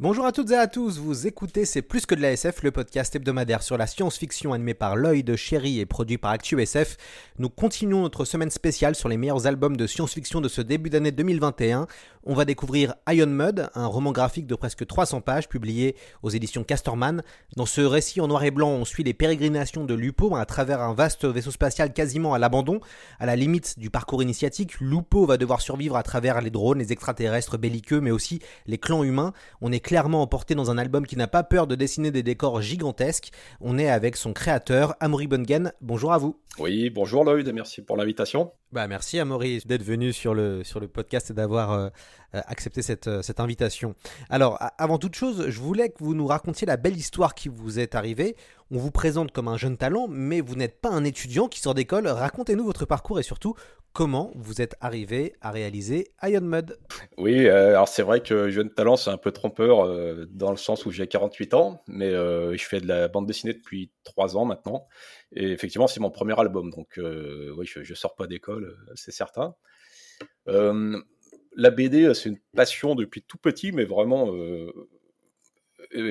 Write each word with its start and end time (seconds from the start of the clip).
Bonjour 0.00 0.26
à 0.26 0.32
toutes 0.32 0.50
et 0.50 0.56
à 0.56 0.66
tous, 0.66 0.98
vous 0.98 1.28
écoutez 1.28 1.64
C'est 1.64 1.80
plus 1.80 2.04
que 2.04 2.16
de 2.16 2.20
la 2.20 2.32
SF, 2.32 2.64
le 2.64 2.72
podcast 2.72 3.14
hebdomadaire 3.14 3.62
sur 3.62 3.78
la 3.78 3.86
science-fiction 3.86 4.52
animé 4.52 4.74
par 4.74 4.96
Lloyd 4.96 5.36
Chéri 5.36 5.78
et 5.78 5.86
produit 5.86 6.18
par 6.18 6.32
ActuSF. 6.32 6.96
Nous 7.38 7.48
continuons 7.48 8.02
notre 8.02 8.24
semaine 8.24 8.50
spéciale 8.50 8.96
sur 8.96 9.08
les 9.08 9.16
meilleurs 9.16 9.46
albums 9.46 9.76
de 9.76 9.86
science-fiction 9.86 10.40
de 10.40 10.48
ce 10.48 10.62
début 10.62 10.90
d'année 10.90 11.12
2021. 11.12 11.86
On 12.24 12.34
va 12.34 12.44
découvrir 12.44 12.94
Iron 13.08 13.28
Mud, 13.28 13.68
un 13.74 13.86
roman 13.86 14.10
graphique 14.10 14.48
de 14.48 14.56
presque 14.56 14.84
300 14.84 15.20
pages 15.20 15.48
publié 15.48 15.94
aux 16.22 16.30
éditions 16.30 16.64
Casterman. 16.64 17.22
Dans 17.56 17.66
ce 17.66 17.82
récit 17.82 18.20
en 18.20 18.26
noir 18.26 18.42
et 18.44 18.50
blanc, 18.50 18.70
on 18.70 18.84
suit 18.84 19.04
les 19.04 19.14
pérégrinations 19.14 19.84
de 19.84 19.94
Lupo 19.94 20.34
à 20.34 20.44
travers 20.44 20.80
un 20.80 20.94
vaste 20.94 21.24
vaisseau 21.24 21.52
spatial 21.52 21.92
quasiment 21.92 22.34
à 22.34 22.40
l'abandon. 22.40 22.80
À 23.20 23.26
la 23.26 23.36
limite 23.36 23.78
du 23.78 23.90
parcours 23.90 24.22
initiatique, 24.22 24.80
Lupo 24.80 25.26
va 25.26 25.36
devoir 25.36 25.60
survivre 25.60 25.96
à 25.96 26.02
travers 26.02 26.40
les 26.40 26.50
drones, 26.50 26.78
les 26.78 26.92
extraterrestres 26.92 27.58
belliqueux, 27.58 28.00
mais 28.00 28.10
aussi 28.10 28.40
les 28.66 28.78
clans 28.78 29.04
humains. 29.04 29.34
On 29.60 29.70
est 29.70 29.83
clairement 29.84 30.22
emporté 30.22 30.56
dans 30.56 30.70
un 30.70 30.78
album 30.78 31.06
qui 31.06 31.16
n'a 31.16 31.28
pas 31.28 31.44
peur 31.44 31.68
de 31.68 31.76
dessiner 31.76 32.10
des 32.10 32.24
décors 32.24 32.60
gigantesques. 32.60 33.30
On 33.60 33.78
est 33.78 33.88
avec 33.88 34.16
son 34.16 34.32
créateur, 34.32 34.96
Amaury 34.98 35.28
Bongen. 35.28 35.72
Bonjour 35.80 36.12
à 36.12 36.18
vous. 36.18 36.40
Oui, 36.58 36.88
bonjour 36.88 37.22
Lloyd, 37.22 37.48
merci 37.52 37.82
pour 37.82 37.96
l'invitation. 37.96 38.52
Bah 38.72 38.88
merci 38.88 39.20
Amaury 39.20 39.60
d'être 39.66 39.82
venu 39.82 40.12
sur 40.12 40.34
le, 40.34 40.64
sur 40.64 40.80
le 40.80 40.88
podcast 40.88 41.30
et 41.30 41.34
d'avoir 41.34 41.72
euh, 41.72 41.88
accepté 42.46 42.82
cette, 42.82 43.06
euh, 43.06 43.22
cette 43.22 43.40
invitation. 43.40 43.94
Alors, 44.30 44.58
avant 44.78 44.98
toute 44.98 45.14
chose, 45.14 45.48
je 45.48 45.60
voulais 45.60 45.90
que 45.90 46.02
vous 46.02 46.14
nous 46.14 46.26
racontiez 46.26 46.66
la 46.66 46.76
belle 46.76 46.96
histoire 46.96 47.34
qui 47.34 47.48
vous 47.48 47.78
est 47.78 47.94
arrivée. 47.94 48.36
On 48.70 48.78
vous 48.78 48.90
présente 48.90 49.32
comme 49.32 49.48
un 49.48 49.56
jeune 49.56 49.76
talent, 49.76 50.06
mais 50.08 50.40
vous 50.40 50.56
n'êtes 50.56 50.80
pas 50.80 50.90
un 50.90 51.04
étudiant 51.04 51.48
qui 51.48 51.60
sort 51.60 51.74
d'école. 51.74 52.06
Racontez-nous 52.06 52.64
votre 52.64 52.86
parcours 52.86 53.18
et 53.20 53.22
surtout 53.22 53.54
comment 53.92 54.32
vous 54.34 54.60
êtes 54.60 54.74
arrivé 54.80 55.34
à 55.40 55.52
réaliser 55.52 56.08
Iron 56.22 56.40
Mud. 56.40 56.76
Oui, 57.16 57.48
alors 57.48 57.86
c'est 57.86 58.02
vrai 58.02 58.20
que 58.20 58.50
jeune 58.50 58.70
talent, 58.70 58.96
c'est 58.96 59.10
un 59.10 59.16
peu 59.16 59.30
trompeur 59.30 59.86
dans 60.30 60.50
le 60.50 60.56
sens 60.56 60.84
où 60.84 60.90
j'ai 60.90 61.06
48 61.06 61.54
ans, 61.54 61.82
mais 61.86 62.10
je 62.10 62.64
fais 62.68 62.80
de 62.80 62.88
la 62.88 63.06
bande 63.06 63.26
dessinée 63.26 63.52
depuis 63.52 63.92
3 64.02 64.36
ans 64.36 64.44
maintenant. 64.44 64.88
Et 65.32 65.52
effectivement, 65.52 65.86
c'est 65.86 66.00
mon 66.00 66.10
premier 66.10 66.38
album, 66.38 66.70
donc 66.70 66.98
oui, 66.98 67.66
je, 67.66 67.80
ne 67.88 67.94
sors 67.94 68.16
pas 68.16 68.26
d'école, 68.26 68.76
c'est 68.96 69.12
certain. 69.12 69.54
La 71.56 71.70
BD, 71.70 72.12
c'est 72.14 72.28
une 72.28 72.40
passion 72.54 72.94
depuis 72.94 73.22
tout 73.22 73.38
petit, 73.38 73.72
mais 73.72 73.84
vraiment. 73.84 74.32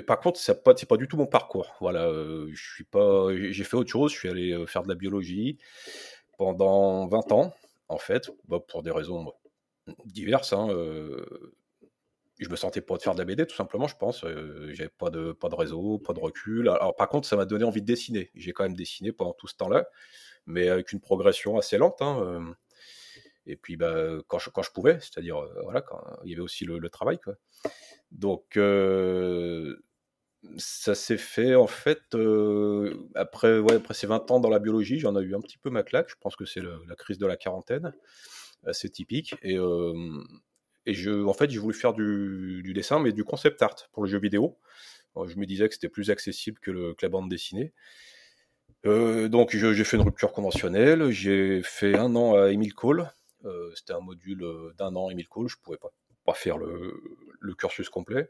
par 0.07 0.19
contre, 0.19 0.39
c'est 0.39 0.63
pas, 0.63 0.73
pas 0.73 0.97
du 0.97 1.07
tout 1.07 1.17
mon 1.17 1.27
parcours. 1.27 1.75
Voilà, 1.81 2.09
je 2.51 2.73
suis 2.73 2.83
pas, 2.83 3.27
j'ai 3.35 3.63
fait 3.63 3.75
autre 3.75 3.89
chose. 3.89 4.11
Je 4.11 4.17
suis 4.17 4.29
allé 4.29 4.65
faire 4.67 4.83
de 4.83 4.89
la 4.89 4.95
biologie 4.95 5.57
pendant 6.37 7.07
20 7.07 7.31
ans, 7.31 7.53
en 7.89 7.97
fait, 7.97 8.31
bah, 8.47 8.59
pour 8.59 8.83
des 8.83 8.91
raisons 8.91 9.33
diverses. 10.05 10.53
Hein, 10.53 10.67
je 12.39 12.49
me 12.49 12.55
sentais 12.55 12.81
pas 12.81 12.97
de 12.97 13.01
faire 13.01 13.13
de 13.13 13.19
la 13.19 13.25
BD, 13.25 13.45
tout 13.45 13.55
simplement, 13.55 13.87
je 13.87 13.95
pense. 13.95 14.23
Euh, 14.23 14.69
j'avais 14.73 14.89
pas 14.89 15.09
de, 15.09 15.31
pas 15.31 15.49
de 15.49 15.55
réseau, 15.55 15.99
pas 15.99 16.13
de 16.13 16.19
recul. 16.19 16.69
Alors, 16.69 16.95
par 16.95 17.07
contre, 17.07 17.27
ça 17.27 17.35
m'a 17.35 17.45
donné 17.45 17.63
envie 17.63 17.81
de 17.81 17.85
dessiner. 17.87 18.31
J'ai 18.35 18.53
quand 18.53 18.63
même 18.63 18.75
dessiné 18.75 19.11
pendant 19.11 19.33
tout 19.33 19.47
ce 19.47 19.55
temps-là, 19.55 19.87
mais 20.45 20.67
avec 20.67 20.91
une 20.91 20.99
progression 20.99 21.57
assez 21.57 21.77
lente. 21.77 22.01
Hein, 22.01 22.19
euh. 22.21 22.53
Et 23.45 23.55
puis, 23.55 23.75
bah, 23.77 24.17
quand, 24.27 24.39
je, 24.39 24.49
quand 24.49 24.63
je 24.63 24.71
pouvais, 24.71 24.99
c'est-à-dire, 24.99 25.37
euh, 25.37 25.61
voilà, 25.63 25.83
il 26.23 26.31
y 26.31 26.33
avait 26.33 26.41
aussi 26.41 26.65
le, 26.65 26.89
travail, 26.89 27.19
quoi. 27.19 27.35
Donc, 28.11 28.57
ça 30.57 30.93
s'est 30.93 31.17
fait, 31.17 31.55
en 31.55 31.67
fait, 31.67 32.15
après, 33.15 33.59
ouais, 33.59 33.75
après 33.75 33.93
ces 33.93 34.07
20 34.07 34.31
ans 34.31 34.39
dans 34.39 34.49
la 34.49 34.59
biologie, 34.59 34.99
j'en 34.99 35.19
ai 35.19 35.23
eu 35.23 35.35
un 35.35 35.41
petit 35.41 35.57
peu 35.57 35.69
ma 35.69 35.83
claque. 35.83 36.09
Je 36.09 36.15
pense 36.19 36.35
que 36.35 36.45
c'est 36.45 36.61
la 36.61 36.95
crise 36.95 37.17
de 37.17 37.25
la 37.25 37.37
quarantaine, 37.37 37.93
assez 38.65 38.89
typique. 38.89 39.35
Et 39.41 39.57
et 40.85 40.93
je, 40.93 41.11
en 41.25 41.33
fait, 41.33 41.49
j'ai 41.49 41.59
voulu 41.59 41.73
faire 41.73 41.93
du, 41.93 42.71
dessin, 42.73 42.99
mais 42.99 43.11
du 43.11 43.23
concept 43.23 43.61
art 43.61 43.75
pour 43.91 44.03
le 44.03 44.09
jeu 44.09 44.19
vidéo. 44.19 44.57
je 45.15 45.35
me 45.37 45.45
disais 45.45 45.67
que 45.67 45.73
c'était 45.73 45.89
plus 45.89 46.09
accessible 46.09 46.59
que, 46.59 46.95
la 47.01 47.09
bande 47.09 47.29
dessinée. 47.29 47.73
Euh, 48.85 49.29
donc 49.29 49.55
j'ai 49.55 49.83
fait 49.85 49.95
une 49.95 50.03
rupture 50.03 50.33
conventionnelle. 50.33 51.09
J'ai 51.11 51.61
fait 51.63 51.95
un 51.97 52.15
an 52.15 52.35
à 52.35 52.51
Emile 52.51 52.73
Cole. 52.73 53.09
Euh, 53.45 53.71
c'était 53.75 53.93
un 53.93 53.99
module 53.99 54.43
euh, 54.43 54.73
d'un 54.77 54.95
an 54.95 55.09
Emile 55.09 55.27
Cole. 55.27 55.47
Je 55.47 55.57
pouvais 55.57 55.77
pas, 55.77 56.33
faire 56.33 56.57
le, 56.57 57.53
cursus 57.57 57.89
complet. 57.89 58.29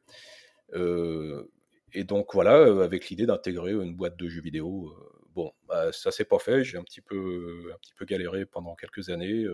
et 1.93 2.03
donc 2.03 2.33
voilà, 2.33 2.83
avec 2.83 3.09
l'idée 3.09 3.25
d'intégrer 3.25 3.71
une 3.71 3.95
boîte 3.95 4.17
de 4.17 4.27
jeux 4.27 4.41
vidéo. 4.41 4.95
bon, 5.35 5.53
bah, 5.67 5.91
ça 5.91 6.11
s'est 6.11 6.25
pas 6.25 6.39
fait. 6.39 6.63
J'ai 6.63 6.77
un 6.77 6.83
petit 6.83 7.01
peu, 7.01 7.73
galéré 8.01 8.45
pendant 8.45 8.75
quelques 8.75 9.09
années. 9.09 9.45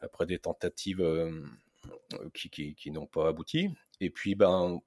après 0.00 0.26
des 0.26 0.38
tentatives 0.38 1.02
euh, 2.14 2.28
qui, 2.34 2.90
n'ont 2.90 3.06
pas 3.06 3.28
abouti. 3.28 3.70
Et 4.00 4.10
puis, 4.10 4.34
ben, 4.34 4.80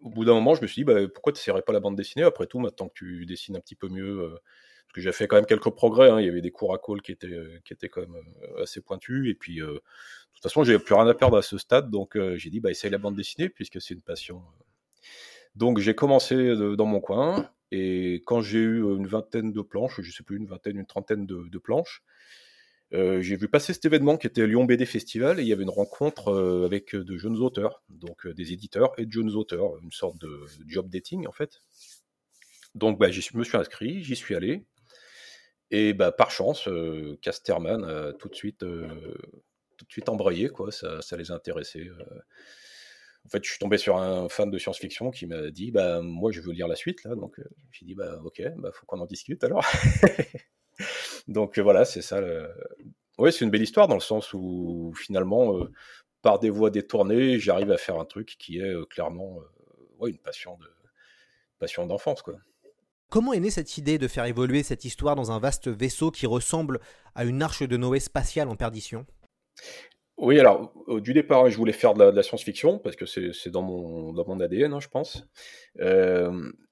au 0.00 0.10
bout 0.10 0.24
d'un 0.24 0.34
moment, 0.34 0.54
je 0.54 0.62
me 0.62 0.66
suis 0.66 0.80
dit, 0.80 0.84
bah, 0.84 1.08
pourquoi 1.12 1.32
tu 1.32 1.38
n'essaierais 1.38 1.62
pas 1.62 1.72
la 1.72 1.80
bande 1.80 1.96
dessinée? 1.96 2.24
Après 2.24 2.46
tout, 2.46 2.58
maintenant 2.58 2.88
que 2.88 2.94
tu 2.94 3.26
dessines 3.26 3.56
un 3.56 3.60
petit 3.60 3.74
peu 3.74 3.88
mieux, 3.88 4.20
euh, 4.20 4.38
parce 4.90 4.96
que 4.96 5.00
j'ai 5.02 5.12
fait 5.12 5.28
quand 5.28 5.36
même 5.36 5.46
quelques 5.46 5.70
progrès. 5.70 6.10
Hein. 6.10 6.20
il 6.20 6.26
y 6.26 6.28
avait 6.28 6.40
des 6.40 6.50
cours 6.50 6.74
à 6.74 6.78
call 6.78 7.00
qui 7.00 7.12
étaient, 7.12 7.28
euh, 7.28 7.60
qui 7.64 7.72
étaient 7.72 7.88
quand 7.88 8.00
même 8.00 8.16
assez 8.60 8.80
pointus. 8.80 9.30
Et 9.30 9.34
puis, 9.34 9.56
de 9.60 9.82
toute 10.34 10.42
façon, 10.42 10.64
j'avais 10.64 10.78
plus 10.78 10.94
rien 10.94 11.06
à 11.06 11.14
perdre 11.14 11.36
à 11.36 11.42
ce 11.42 11.58
stade. 11.58 11.90
Donc, 11.90 12.18
j'ai 12.36 12.50
dit, 12.50 12.60
bah, 12.60 12.70
essaye 12.70 12.90
la 12.90 12.98
bande 12.98 13.16
dessinée, 13.16 13.48
puisque 13.48 13.80
c'est 13.80 13.94
une 13.94 14.02
passion. 14.02 14.42
Donc, 15.54 15.78
j'ai 15.78 15.94
commencé 15.94 16.54
dans 16.76 16.86
mon 16.86 17.00
coin. 17.00 17.50
Et 17.72 18.22
quand 18.26 18.40
j'ai 18.40 18.58
eu 18.58 18.80
une 18.80 19.06
vingtaine 19.06 19.52
de 19.52 19.62
planches, 19.62 20.00
je 20.00 20.10
sais 20.10 20.24
plus, 20.24 20.36
une 20.36 20.46
vingtaine, 20.46 20.76
une 20.76 20.86
trentaine 20.86 21.26
de 21.26 21.58
planches, 21.58 22.02
euh, 22.92 23.22
j'ai 23.22 23.36
vu 23.36 23.48
passer 23.48 23.72
cet 23.72 23.84
événement 23.84 24.16
qui 24.16 24.26
était 24.26 24.46
Lyon 24.46 24.64
BD 24.64 24.84
Festival 24.84 25.38
et 25.38 25.42
il 25.42 25.48
y 25.48 25.52
avait 25.52 25.62
une 25.62 25.70
rencontre 25.70 26.28
euh, 26.28 26.64
avec 26.64 26.96
de 26.96 27.16
jeunes 27.16 27.36
auteurs, 27.36 27.84
donc 27.88 28.26
euh, 28.26 28.34
des 28.34 28.52
éditeurs 28.52 28.92
et 28.98 29.06
de 29.06 29.12
jeunes 29.12 29.30
auteurs, 29.36 29.78
une 29.80 29.92
sorte 29.92 30.18
de 30.18 30.44
job 30.66 30.88
dating 30.88 31.26
en 31.28 31.32
fait. 31.32 31.60
Donc 32.74 32.98
bah, 32.98 33.10
je 33.10 33.36
me 33.36 33.44
suis 33.44 33.56
inscrit, 33.56 34.02
j'y 34.02 34.16
suis 34.16 34.34
allé 34.34 34.64
et 35.70 35.92
bah, 35.92 36.12
par 36.12 36.30
chance, 36.30 36.68
Casterman 37.22 37.84
a 37.84 38.12
tout 38.12 38.28
de 38.28 38.34
suite, 38.34 38.58
tout 38.60 39.84
de 39.84 39.90
suite 39.90 40.08
embrayé 40.08 40.48
quoi, 40.48 40.72
ça, 40.72 41.00
ça 41.02 41.16
les 41.16 41.30
a 41.30 41.34
intéressés. 41.34 41.90
En 43.24 43.28
fait, 43.28 43.44
je 43.44 43.50
suis 43.50 43.58
tombé 43.58 43.76
sur 43.76 43.98
un 43.98 44.28
fan 44.28 44.50
de 44.50 44.58
science-fiction 44.58 45.10
qui 45.10 45.26
m'a 45.26 45.50
dit 45.50 45.70
bah 45.70 46.00
moi 46.02 46.32
je 46.32 46.40
veux 46.40 46.52
lire 46.52 46.68
la 46.68 46.76
suite 46.76 47.04
là, 47.04 47.14
donc 47.14 47.40
j'ai 47.70 47.86
dit 47.86 47.94
bah 47.94 48.18
ok, 48.24 48.42
bah 48.56 48.70
faut 48.72 48.86
qu'on 48.86 49.00
en 49.00 49.06
discute 49.06 49.44
alors. 49.44 49.64
Donc 51.28 51.58
euh, 51.58 51.62
voilà, 51.62 51.84
c'est 51.84 52.02
ça. 52.02 52.20
Oui, 53.18 53.32
c'est 53.32 53.44
une 53.44 53.50
belle 53.50 53.62
histoire 53.62 53.88
dans 53.88 53.94
le 53.94 54.00
sens 54.00 54.32
où 54.32 54.92
finalement, 54.96 55.56
euh, 55.58 55.70
par 56.22 56.38
des 56.38 56.50
voies 56.50 56.70
détournées, 56.70 57.38
j'arrive 57.38 57.70
à 57.70 57.76
faire 57.78 57.98
un 57.98 58.04
truc 58.04 58.36
qui 58.38 58.58
est 58.58 58.74
euh, 58.74 58.84
clairement 58.84 59.38
une 60.04 60.18
passion 60.18 60.56
de 60.58 60.66
passion 61.58 61.86
d'enfance, 61.86 62.22
quoi. 62.22 62.36
Comment 63.10 63.32
est 63.32 63.40
née 63.40 63.50
cette 63.50 63.76
idée 63.76 63.98
de 63.98 64.08
faire 64.08 64.24
évoluer 64.24 64.62
cette 64.62 64.84
histoire 64.84 65.16
dans 65.16 65.32
un 65.32 65.38
vaste 65.38 65.68
vaisseau 65.68 66.10
qui 66.10 66.26
ressemble 66.26 66.80
à 67.14 67.24
une 67.24 67.42
arche 67.42 67.62
de 67.62 67.76
Noé 67.76 68.00
spatiale 68.00 68.48
en 68.48 68.56
perdition? 68.56 69.04
Oui, 70.16 70.38
alors 70.38 70.72
du 71.00 71.12
départ, 71.12 71.50
je 71.50 71.56
voulais 71.56 71.72
faire 71.72 71.94
de 71.94 72.04
la, 72.04 72.22
science-fiction 72.22 72.78
parce 72.78 72.94
que 72.94 73.06
c'est 73.06 73.50
dans 73.50 73.62
mon, 73.62 74.40
ADN, 74.40 74.72
hein, 74.72 74.80
je 74.80 74.88
pense. 74.88 75.26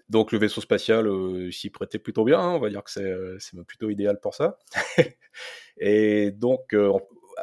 Donc 0.08 0.32
le 0.32 0.38
vaisseau 0.38 0.61
spatial 0.61 1.06
euh, 1.06 1.50
s'y 1.50 1.69
prêtait 1.70 1.99
plutôt 1.99 2.25
bien, 2.25 2.41
hein, 2.41 2.52
on 2.52 2.58
va 2.58 2.70
dire 2.70 2.82
que 2.82 2.91
c'est 2.91 3.05
euh, 3.05 3.38
plutôt 3.67 3.91
idéal 3.91 4.19
pour 4.20 4.34
ça. 4.34 4.58
et 5.79 6.31
donc 6.31 6.73
euh, 6.73 6.93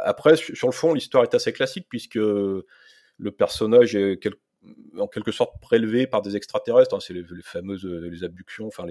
après, 0.03 0.35
sur 0.35 0.67
le 0.67 0.73
fond, 0.73 0.93
l'histoire 0.93 1.23
est 1.23 1.35
assez 1.35 1.53
classique 1.53 1.85
puisque 1.89 2.15
le 2.15 2.65
personnage 3.37 3.95
est 3.95 4.19
en 4.97 5.07
quelque 5.07 5.31
sorte 5.31 5.59
prélevé 5.61 6.07
par 6.07 6.21
des 6.21 6.35
extraterrestres. 6.35 6.95
Hein, 6.95 6.99
c'est 6.99 7.13
les, 7.13 7.23
fameuses 7.43 7.85
les 7.85 8.23
abductions, 8.23 8.67
enfin 8.67 8.85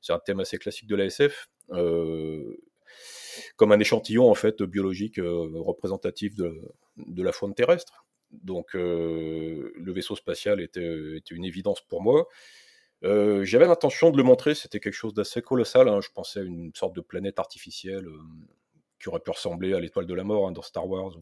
c'est 0.00 0.12
un 0.12 0.18
thème 0.18 0.40
assez 0.40 0.58
classique 0.58 0.86
de 0.86 0.96
la 0.96 1.06
SF. 1.06 1.48
comme 3.56 3.72
un 3.72 3.78
échantillon 3.78 4.30
en 4.30 4.34
fait 4.34 4.62
biologique 4.62 5.18
représentatif 5.18 6.34
de, 6.36 7.22
la 7.22 7.32
faune 7.32 7.54
terrestre. 7.54 8.06
Donc 8.30 8.74
le 8.74 9.92
vaisseau 9.92 10.16
spatial 10.16 10.60
était, 10.60 11.20
une 11.30 11.44
évidence 11.44 11.80
pour 11.80 12.02
moi. 12.02 12.28
Euh, 13.04 13.44
J'avais 13.44 13.66
l'intention 13.66 14.10
de 14.10 14.16
le 14.16 14.22
montrer, 14.22 14.54
c'était 14.54 14.80
quelque 14.80 14.94
chose 14.94 15.14
d'assez 15.14 15.42
colossal. 15.42 15.88
hein. 15.88 16.00
Je 16.00 16.08
pensais 16.12 16.40
à 16.40 16.42
une 16.42 16.72
sorte 16.74 16.94
de 16.96 17.00
planète 17.00 17.38
artificielle 17.38 18.06
euh, 18.06 18.18
qui 19.00 19.08
aurait 19.08 19.20
pu 19.20 19.30
ressembler 19.30 19.74
à 19.74 19.80
l'étoile 19.80 20.06
de 20.06 20.14
la 20.14 20.24
mort 20.24 20.48
hein, 20.48 20.52
dans 20.52 20.62
Star 20.62 20.88
Wars 20.88 21.16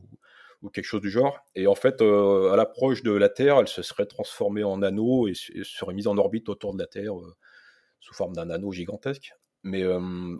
ou 0.66 0.70
quelque 0.70 0.84
chose 0.84 1.00
du 1.00 1.10
genre. 1.10 1.38
Et 1.54 1.66
en 1.66 1.74
fait, 1.74 2.02
euh, 2.02 2.52
à 2.52 2.56
l'approche 2.56 3.02
de 3.02 3.12
la 3.12 3.28
Terre, 3.28 3.58
elle 3.58 3.68
se 3.68 3.82
serait 3.82 4.06
transformée 4.06 4.64
en 4.64 4.82
anneau 4.82 5.28
et, 5.28 5.34
serait 5.34 5.94
mise 5.94 6.08
en 6.08 6.18
orbite 6.18 6.48
autour 6.48 6.74
de 6.74 6.78
la 6.78 6.86
Terre 6.86 7.16
euh, 7.16 7.34
sous 8.00 8.14
forme 8.14 8.34
d'un 8.34 8.50
anneau 8.50 8.72
gigantesque. 8.72 9.32
Mais 9.62 9.82
euh, 9.84 10.36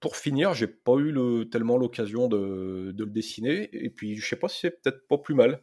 pour 0.00 0.16
finir, 0.16 0.54
j'ai 0.54 0.68
pas 0.68 0.96
eu 0.96 1.10
le- 1.10 1.48
tellement 1.50 1.76
l'occasion 1.76 2.28
de, 2.28 2.92
de 2.92 3.04
le 3.04 3.10
dessiner. 3.10 3.68
Et 3.72 3.90
puis, 3.90 4.16
je 4.16 4.26
sais 4.26 4.36
pas 4.36 4.48
si 4.48 4.60
c'est 4.60 4.82
peut-être 4.82 5.06
pas 5.08 5.18
plus 5.18 5.34
mal. 5.34 5.60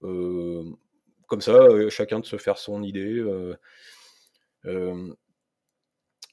Comme 0.00 1.40
ça, 1.40 1.88
chacun 1.90 2.20
de 2.20 2.26
se 2.26 2.36
faire 2.36 2.58
son 2.58 2.82
idée. 2.82 3.24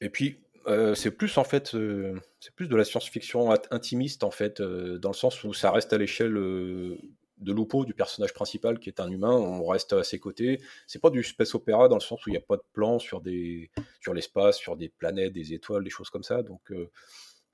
et 0.01 0.09
puis, 0.09 0.42
euh, 0.67 0.95
c'est 0.95 1.11
plus 1.11 1.37
en 1.37 1.43
fait, 1.43 1.75
euh, 1.75 2.19
c'est 2.39 2.53
plus 2.55 2.67
de 2.67 2.75
la 2.75 2.83
science-fiction 2.85 3.51
int- 3.51 3.67
intimiste 3.71 4.23
en 4.23 4.31
fait, 4.31 4.61
euh, 4.61 4.97
dans 4.97 5.09
le 5.09 5.15
sens 5.15 5.43
où 5.43 5.53
ça 5.53 5.71
reste 5.71 5.93
à 5.93 5.97
l'échelle 5.97 6.33
de 6.33 7.51
Lupo, 7.53 7.83
du 7.85 7.93
personnage 7.93 8.33
principal, 8.33 8.79
qui 8.79 8.89
est 8.89 8.99
un 8.99 9.09
humain. 9.09 9.31
On 9.33 9.65
reste 9.65 9.93
à 9.93 10.03
ses 10.03 10.19
côtés. 10.19 10.61
C'est 10.87 11.01
pas 11.01 11.09
du 11.09 11.23
space 11.23 11.55
opéra 11.55 11.89
dans 11.89 11.97
le 11.97 12.01
sens 12.01 12.25
où 12.25 12.29
il 12.29 12.33
n'y 12.33 12.37
a 12.37 12.41
pas 12.41 12.57
de 12.57 12.63
plan 12.73 12.99
sur 12.99 13.21
des, 13.21 13.69
sur 13.99 14.13
l'espace, 14.13 14.57
sur 14.57 14.77
des 14.77 14.89
planètes, 14.89 15.33
des 15.33 15.53
étoiles, 15.53 15.83
des 15.83 15.89
choses 15.89 16.09
comme 16.09 16.23
ça. 16.23 16.41
Donc 16.43 16.71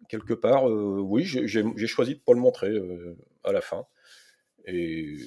quelque 0.07 0.33
part, 0.33 0.65
oui, 0.65 1.23
j'ai 1.25 1.87
choisi 1.87 2.15
de 2.15 2.19
pas 2.19 2.33
le 2.33 2.39
montrer 2.39 2.71
à 3.43 3.51
la 3.51 3.61
fin. 3.61 3.85
Et, 4.65 5.17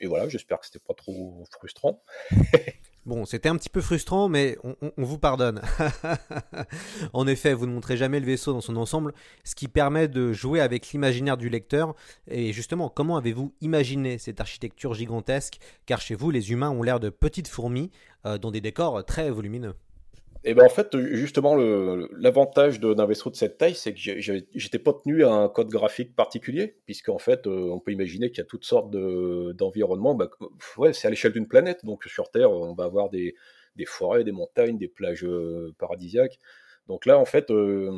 et 0.00 0.06
voilà, 0.06 0.28
j'espère 0.28 0.58
que 0.60 0.66
c'était 0.66 0.80
pas 0.84 0.94
trop 0.94 1.44
frustrant. 1.52 2.02
Bon, 3.10 3.24
c'était 3.24 3.48
un 3.48 3.56
petit 3.56 3.68
peu 3.68 3.80
frustrant, 3.80 4.28
mais 4.28 4.56
on, 4.62 4.92
vous 4.96 5.18
pardonne. 5.18 5.60
en 7.12 7.26
effet, 7.26 7.54
vous 7.54 7.66
ne 7.66 7.72
montrez 7.72 7.96
jamais 7.96 8.20
le 8.20 8.26
vaisseau 8.26 8.52
dans 8.52 8.60
son 8.60 8.76
ensemble, 8.76 9.14
ce 9.42 9.56
qui 9.56 9.66
permet 9.66 10.06
de 10.06 10.32
jouer 10.32 10.60
avec 10.60 10.92
l'imaginaire 10.92 11.36
du 11.36 11.48
lecteur. 11.48 11.96
Et 12.28 12.52
justement, 12.52 12.88
comment 12.88 13.16
avez-vous 13.16 13.52
imaginé 13.62 14.18
cette 14.18 14.40
architecture 14.40 14.94
gigantesque? 14.94 15.58
Car 15.86 16.00
chez 16.00 16.14
vous, 16.14 16.30
les 16.30 16.52
humains 16.52 16.70
ont 16.70 16.84
l'air 16.84 17.00
de 17.00 17.10
petites 17.10 17.48
fourmis, 17.48 17.90
euh, 18.26 18.38
dans 18.38 18.52
des 18.52 18.60
décors 18.60 19.04
très 19.04 19.28
volumineux. 19.28 19.74
Et 20.42 20.54
ben 20.54 20.64
en 20.64 20.70
fait, 20.70 20.96
justement, 21.12 21.54
l'avantage 21.54 22.80
de- 22.80 22.94
d'un 22.94 23.04
vaisseau 23.04 23.28
de 23.28 23.36
cette 23.36 23.58
taille, 23.58 23.74
c'est 23.74 23.92
que 23.92 24.00
j'étais 24.00 24.78
pas 24.78 24.94
tenu 24.94 25.22
à 25.24 25.30
un 25.32 25.48
code 25.50 25.68
graphique 25.68 26.16
particulier, 26.16 26.76
puisqu'en 26.86 27.18
fait, 27.18 27.46
euh, 27.46 27.68
on 27.70 27.78
peut 27.78 27.92
imaginer 27.92 28.30
qu'il 28.30 28.38
y 28.38 28.40
a 28.40 28.46
toutes 28.46 28.64
sortes 28.64 28.90
de- 28.90 29.52
d'environnements. 29.52 30.14
Bah, 30.14 30.28
comme- 30.28 30.56
ouais, 30.78 30.94
c'est 30.94 31.06
à 31.08 31.10
l'échelle 31.10 31.32
d'une 31.32 31.46
planète, 31.48 31.84
donc 31.84 32.04
sur 32.04 32.30
Terre, 32.30 32.50
on 32.52 32.74
va 32.74 32.84
avoir 32.84 33.10
des, 33.10 33.34
des 33.76 33.84
forêts, 33.84 34.24
des 34.24 34.32
montagnes, 34.32 34.78
des 34.78 34.88
plages 34.88 35.24
euh, 35.24 35.74
paradisiaques. 35.78 36.38
Donc 36.88 37.04
là, 37.06 37.18
en 37.18 37.26
fait, 37.26 37.50
euh, 37.50 37.90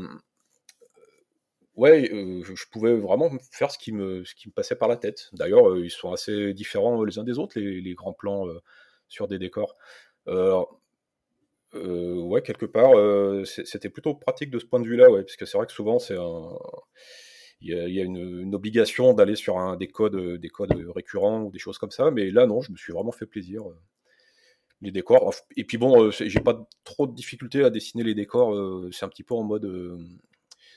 ouais, 1.77 2.09
je 2.13 2.65
pouvais 2.71 2.95
vraiment 2.97 3.31
faire 3.51 3.71
ce 3.71 3.79
qui 3.79 3.93
me, 3.93 4.25
ce 4.25 4.35
qui 4.35 4.49
me 4.49 4.53
passait 4.53 4.77
par 4.77 4.89
la 4.89 4.97
tête. 4.97 5.31
D'ailleurs, 5.33 5.77
ils 5.79 5.91
sont 5.91 6.13
assez 6.13 6.53
différents 6.55 7.03
les 7.05 7.19
uns 7.19 7.25
des 7.25 7.39
autres, 7.39 7.59
les, 7.59 7.81
les 7.81 7.95
grands 7.95 8.13
plans 8.13 8.47
sur 9.09 9.29
des 9.29 9.39
décors. 9.39 9.77
Euh, 10.29 10.63
euh, 11.75 12.15
ouais, 12.15 12.43
quelque 12.43 12.67
part, 12.67 12.93
euh, 12.97 13.45
c'était 13.45 13.89
plutôt 13.89 14.15
pratique 14.15 14.51
de 14.51 14.59
ce 14.59 14.67
point 14.67 14.81
de 14.81 14.87
vue-là, 14.87 15.11
ouais, 15.11 15.23
parce 15.23 15.37
que 15.37 15.47
c'est 15.47 15.57
vrai 15.57 15.67
que 15.67 15.73
souvent, 15.73 15.99
c'est 15.99 16.17
il 17.61 17.69
y 17.69 17.79
a, 17.79 17.87
il 17.87 17.97
une, 17.99 18.55
obligation 18.55 19.15
d'aller 19.15 19.37
sur 19.37 19.59
un, 19.59 19.77
des 19.77 19.87
codes, 19.89 20.17
euh, 20.17 20.37
des 20.39 20.49
codes 20.49 20.73
récurrents 20.95 21.43
ou 21.43 21.51
des 21.51 21.61
choses 21.61 21.79
comme 21.79 21.93
ça, 21.93 22.11
mais 22.11 22.31
là, 22.31 22.47
non, 22.47 22.61
je 22.61 22.73
me 22.73 22.77
suis 22.77 22.93
vraiment 22.93 23.13
fait 23.13 23.27
plaisir. 23.27 23.63
Les 24.81 24.91
décors, 24.91 25.33
et 25.57 25.63
puis 25.63 25.79
bon, 25.79 26.11
j'ai 26.11 26.41
pas 26.41 26.69
trop 26.83 27.07
de 27.07 27.15
difficulté 27.15 27.63
à 27.63 27.71
dessiner 27.71 28.03
les 28.03 28.15
décors. 28.15 28.53
c'est 28.93 29.05
un 29.05 29.09
petit 29.09 29.23
peu 29.23 29.35
en 29.35 29.45
mode, 29.45 29.65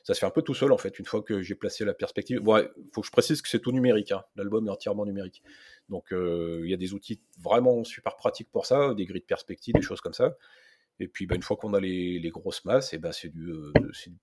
ça 0.03 0.13
se 0.13 0.19
fait 0.19 0.27
un 0.27 0.31
peu 0.31 0.43
tout 0.43 0.53
seul 0.53 0.71
en 0.71 0.77
fait, 0.77 0.99
une 0.99 1.05
fois 1.05 1.23
que 1.23 1.41
j'ai 1.41 1.55
placé 1.55 1.85
la 1.85 1.95
perspective. 1.95 2.47
Ouais, 2.47 2.69
faut 2.93 3.01
que 3.01 3.07
je 3.07 3.11
précise 3.11 3.41
que 3.41 3.49
c'est 3.49 3.59
tout 3.59 3.71
numérique. 3.71 4.11
hein. 4.11 4.23
L'album 4.35 4.67
est 4.67 4.69
entièrement 4.69 5.07
numérique. 5.07 5.41
Donc 5.89 6.09
il 6.11 6.69
y 6.69 6.73
a 6.73 6.77
des 6.77 6.93
outils 6.93 7.19
vraiment 7.39 7.83
super 7.83 8.15
pratiques 8.15 8.51
pour 8.51 8.67
ça, 8.67 8.93
des 8.93 9.05
grilles 9.05 9.21
de 9.21 9.25
perspective, 9.25 9.73
des 9.73 9.81
choses 9.81 10.01
comme 10.01 10.13
ça. 10.13 10.37
Et 10.99 11.07
puis 11.07 11.27
bah, 11.27 11.35
une 11.35 11.43
fois 11.43 11.57
qu'on 11.57 11.73
a 11.73 11.79
les, 11.79 12.29
grosses 12.29 12.63
masses, 12.63 12.93
et 12.93 12.97
ben 12.97 13.11
c'est 13.11 13.33
euh, 13.35 13.73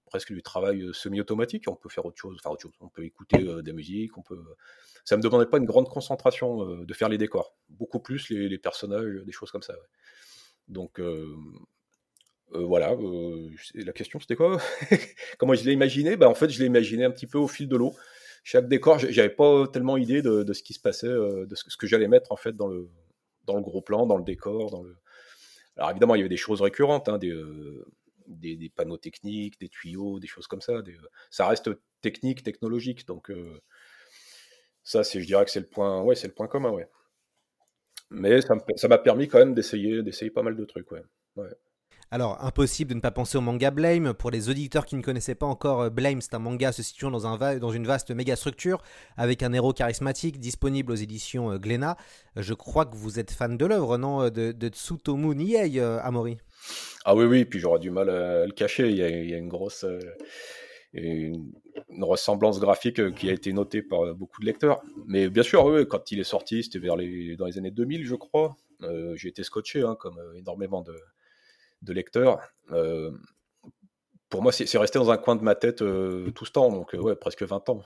presque 0.06 0.32
du 0.32 0.42
travail 0.42 0.82
euh, 0.82 0.92
semi-automatique. 0.92 1.64
On 1.68 1.76
peut 1.76 1.90
faire 1.90 2.06
autre 2.06 2.16
chose, 2.16 2.36
enfin 2.40 2.50
autre 2.50 2.62
chose. 2.62 2.72
On 2.80 2.88
peut 2.88 3.04
écouter 3.04 3.42
euh, 3.46 3.62
des 3.62 3.72
musiques, 3.72 4.16
on 4.16 4.22
peut. 4.22 4.42
Ça 5.04 5.16
me 5.16 5.22
demandait 5.22 5.46
pas 5.46 5.58
une 5.58 5.66
grande 5.66 5.88
concentration 5.88 6.64
de 6.84 6.94
faire 6.94 7.08
les 7.08 7.18
décors, 7.18 7.56
beaucoup 7.68 7.98
plus 7.98 8.30
les, 8.30 8.58
personnages, 8.58 9.22
des 9.26 9.32
choses 9.32 9.50
comme 9.50 9.62
ça. 9.62 9.74
Donc 10.68 11.00
voilà. 12.52 12.96
la 13.74 13.92
question 13.92 14.20
c'était 14.20 14.36
quoi? 14.36 14.60
Comment 15.38 15.54
je 15.54 15.64
l'ai 15.64 15.72
imaginé? 15.72 16.16
Bah, 16.16 16.28
en 16.28 16.34
fait 16.34 16.50
je 16.50 16.60
l'ai 16.60 16.66
imaginé 16.66 17.04
un 17.04 17.10
petit 17.10 17.26
peu 17.26 17.38
au 17.38 17.48
fil 17.48 17.68
de 17.68 17.76
l'eau. 17.76 17.96
Chaque 18.44 18.68
décor, 18.68 19.00
j'avais 19.00 19.30
pas 19.30 19.66
tellement 19.68 19.96
idée 19.96 20.22
de, 20.22 20.44
de 20.44 20.52
ce 20.52 20.62
qui 20.62 20.72
se 20.72 20.80
passait, 20.80 21.08
de 21.08 21.48
ce, 21.52 21.64
que- 21.64 21.70
ce 21.70 21.76
que 21.76 21.86
j'allais 21.88 22.08
mettre 22.08 22.30
en 22.30 22.36
fait 22.36 22.52
dans 22.56 22.68
le 22.68 22.88
dans 23.44 23.56
le 23.56 23.62
gros 23.62 23.82
plan, 23.82 24.06
dans 24.06 24.16
le 24.16 24.24
décor, 24.24 24.70
dans 24.70 24.82
le. 24.82 24.96
Alors 25.76 25.90
évidemment, 25.90 26.14
il 26.14 26.18
y 26.18 26.22
avait 26.22 26.28
des 26.28 26.36
choses 26.36 26.60
récurrentes, 26.60 27.08
hein, 27.08 27.18
des, 27.18 27.30
euh, 27.30 27.84
des, 28.26 28.56
des 28.56 28.68
panneaux 28.68 28.98
techniques, 28.98 29.58
des 29.60 29.68
tuyaux, 29.68 30.20
des 30.20 30.26
choses 30.26 30.46
comme 30.46 30.60
ça. 30.60 30.72
euh, 30.72 30.82
ça 31.30 31.46
reste 31.48 31.70
technique, 32.02 32.42
technologique, 32.42 33.06
donc 33.06 33.30
euh, 33.30 33.60
ça, 34.84 35.02
je 35.02 35.18
dirais 35.20 35.44
que 35.44 35.50
c'est 35.50 35.60
le 35.60 35.66
point, 35.66 36.02
ouais, 36.02 36.14
c'est 36.14 36.28
le 36.28 36.34
point 36.34 36.46
commun, 36.48 36.70
ouais. 36.70 36.88
Mais 38.10 38.40
ça 38.76 38.88
m'a 38.88 38.98
permis 38.98 39.26
quand 39.26 39.38
même 39.38 39.54
d'essayer, 39.54 40.02
d'essayer 40.04 40.30
pas 40.30 40.42
mal 40.42 40.56
de 40.56 40.64
trucs, 40.64 40.90
ouais. 40.92 41.02
Alors, 42.12 42.44
impossible 42.44 42.90
de 42.90 42.94
ne 42.94 43.00
pas 43.00 43.10
penser 43.10 43.38
au 43.38 43.40
manga 43.40 43.70
Blame. 43.70 44.12
Pour 44.12 44.30
les 44.30 44.50
auditeurs 44.50 44.84
qui 44.84 44.96
ne 44.96 45.02
connaissaient 45.02 45.34
pas 45.34 45.46
encore, 45.46 45.80
euh, 45.80 45.88
Blame, 45.88 46.20
c'est 46.20 46.34
un 46.34 46.38
manga 46.38 46.70
se 46.70 46.82
situant 46.82 47.10
dans, 47.10 47.26
un 47.26 47.56
dans 47.56 47.70
une 47.70 47.86
vaste 47.86 48.10
méga 48.10 48.36
structure 48.36 48.82
avec 49.16 49.42
un 49.42 49.50
héros 49.54 49.72
charismatique 49.72 50.38
disponible 50.38 50.92
aux 50.92 50.96
éditions 50.96 51.52
euh, 51.52 51.58
Glénat. 51.58 51.96
Euh, 52.36 52.42
Je 52.42 52.52
crois 52.52 52.84
que 52.84 52.96
vous 52.96 53.18
êtes 53.18 53.30
fan 53.30 53.56
de 53.56 53.64
l'œuvre, 53.64 53.96
non 53.96 54.28
De, 54.28 54.52
de 54.52 54.68
Tsutomu 54.68 55.34
Niei, 55.34 55.80
euh, 55.80 56.00
Amori 56.02 56.36
Ah 57.06 57.16
oui, 57.16 57.24
oui, 57.24 57.46
puis 57.46 57.58
j'aurais 57.60 57.78
du 57.78 57.90
mal 57.90 58.10
à, 58.10 58.44
le 58.44 58.52
cacher. 58.52 58.90
Il 58.90 58.96
y 58.96 59.02
a, 59.02 59.38
une 59.38 59.48
grosse 59.48 59.84
euh, 59.84 59.98
une, 60.92 61.50
ressemblance 62.00 62.60
graphique 62.60 63.00
euh, 63.00 63.10
qui 63.10 63.30
a 63.30 63.32
été 63.32 63.52
notée 63.54 63.82
par 63.82 64.04
euh, 64.04 64.12
beaucoup 64.12 64.40
de 64.40 64.46
lecteurs. 64.46 64.82
Mais 65.06 65.30
bien 65.30 65.42
sûr, 65.42 65.86
quand 65.88 66.12
il 66.12 66.20
est 66.20 66.24
sorti, 66.24 66.62
c'était 66.62 66.78
vers 66.78 66.96
les, 66.96 67.36
dans 67.36 67.46
les 67.46 67.56
années 67.56 67.70
2000, 67.70 68.04
je 68.04 68.14
crois. 68.14 68.56
Euh, 68.82 69.14
J'ai 69.16 69.28
été 69.28 69.42
scotché, 69.42 69.82
hein, 69.82 69.96
comme 69.98 70.18
euh, 70.18 70.34
énormément 70.34 70.82
de, 70.82 70.94
de 71.82 71.92
lecteurs. 71.92 72.40
Euh, 72.70 73.10
pour 74.28 74.42
moi, 74.42 74.50
c'est 74.52 74.78
resté 74.78 74.98
dans 74.98 75.10
un 75.10 75.18
coin 75.18 75.36
de 75.36 75.42
ma 75.42 75.54
tête 75.54 75.82
euh, 75.82 76.30
tout 76.30 76.46
ce 76.46 76.52
temps, 76.52 76.70
donc 76.70 76.94
euh, 76.94 76.98
ouais, 76.98 77.16
presque 77.16 77.42
20 77.42 77.68
ans. 77.68 77.82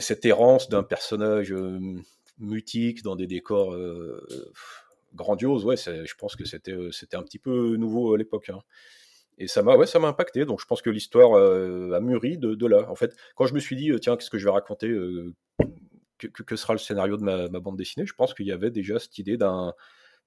Cette 0.00 0.24
errance 0.24 0.70
d'un 0.70 0.82
personnage 0.82 1.54
mutique 2.38 3.02
dans 3.02 3.16
des 3.16 3.26
décors 3.26 3.76
grandioses, 5.14 5.66
ouais, 5.66 5.76
je 5.76 6.14
pense 6.16 6.36
que 6.36 6.46
c'était 6.46 6.76
c'était 6.90 7.18
un 7.18 7.22
petit 7.22 7.38
peu 7.38 7.76
nouveau 7.76 8.14
à 8.14 8.18
l'époque. 8.18 8.48
hein. 8.48 8.60
Et 9.38 9.48
ça 9.48 9.62
m'a 9.62 9.76
ouais, 9.76 9.86
impacté, 9.96 10.44
donc 10.46 10.60
je 10.60 10.66
pense 10.66 10.80
que 10.80 10.88
l'histoire 10.88 11.34
a 11.34 12.00
mûri 12.00 12.38
de, 12.38 12.66
là. 12.66 12.88
En 12.90 12.94
fait, 12.94 13.14
quand 13.36 13.46
je 13.46 13.52
me 13.52 13.60
suis 13.60 13.76
dit, 13.76 13.92
tiens, 14.00 14.16
qu'est-ce 14.16 14.30
que 14.30 14.38
je 14.38 14.44
vais 14.44 14.52
raconter 14.52 14.88
que, 16.18 16.56
sera 16.56 16.72
le 16.72 16.78
scénario 16.78 17.18
de 17.18 17.24
ma 17.24 17.60
bande 17.60 17.76
dessinée 17.76 18.06
Je 18.06 18.14
pense 18.14 18.32
qu'il 18.32 18.46
y 18.46 18.52
avait 18.52 18.70
déjà 18.70 18.98
cette 18.98 19.18
idée 19.18 19.36
d'un 19.36 19.74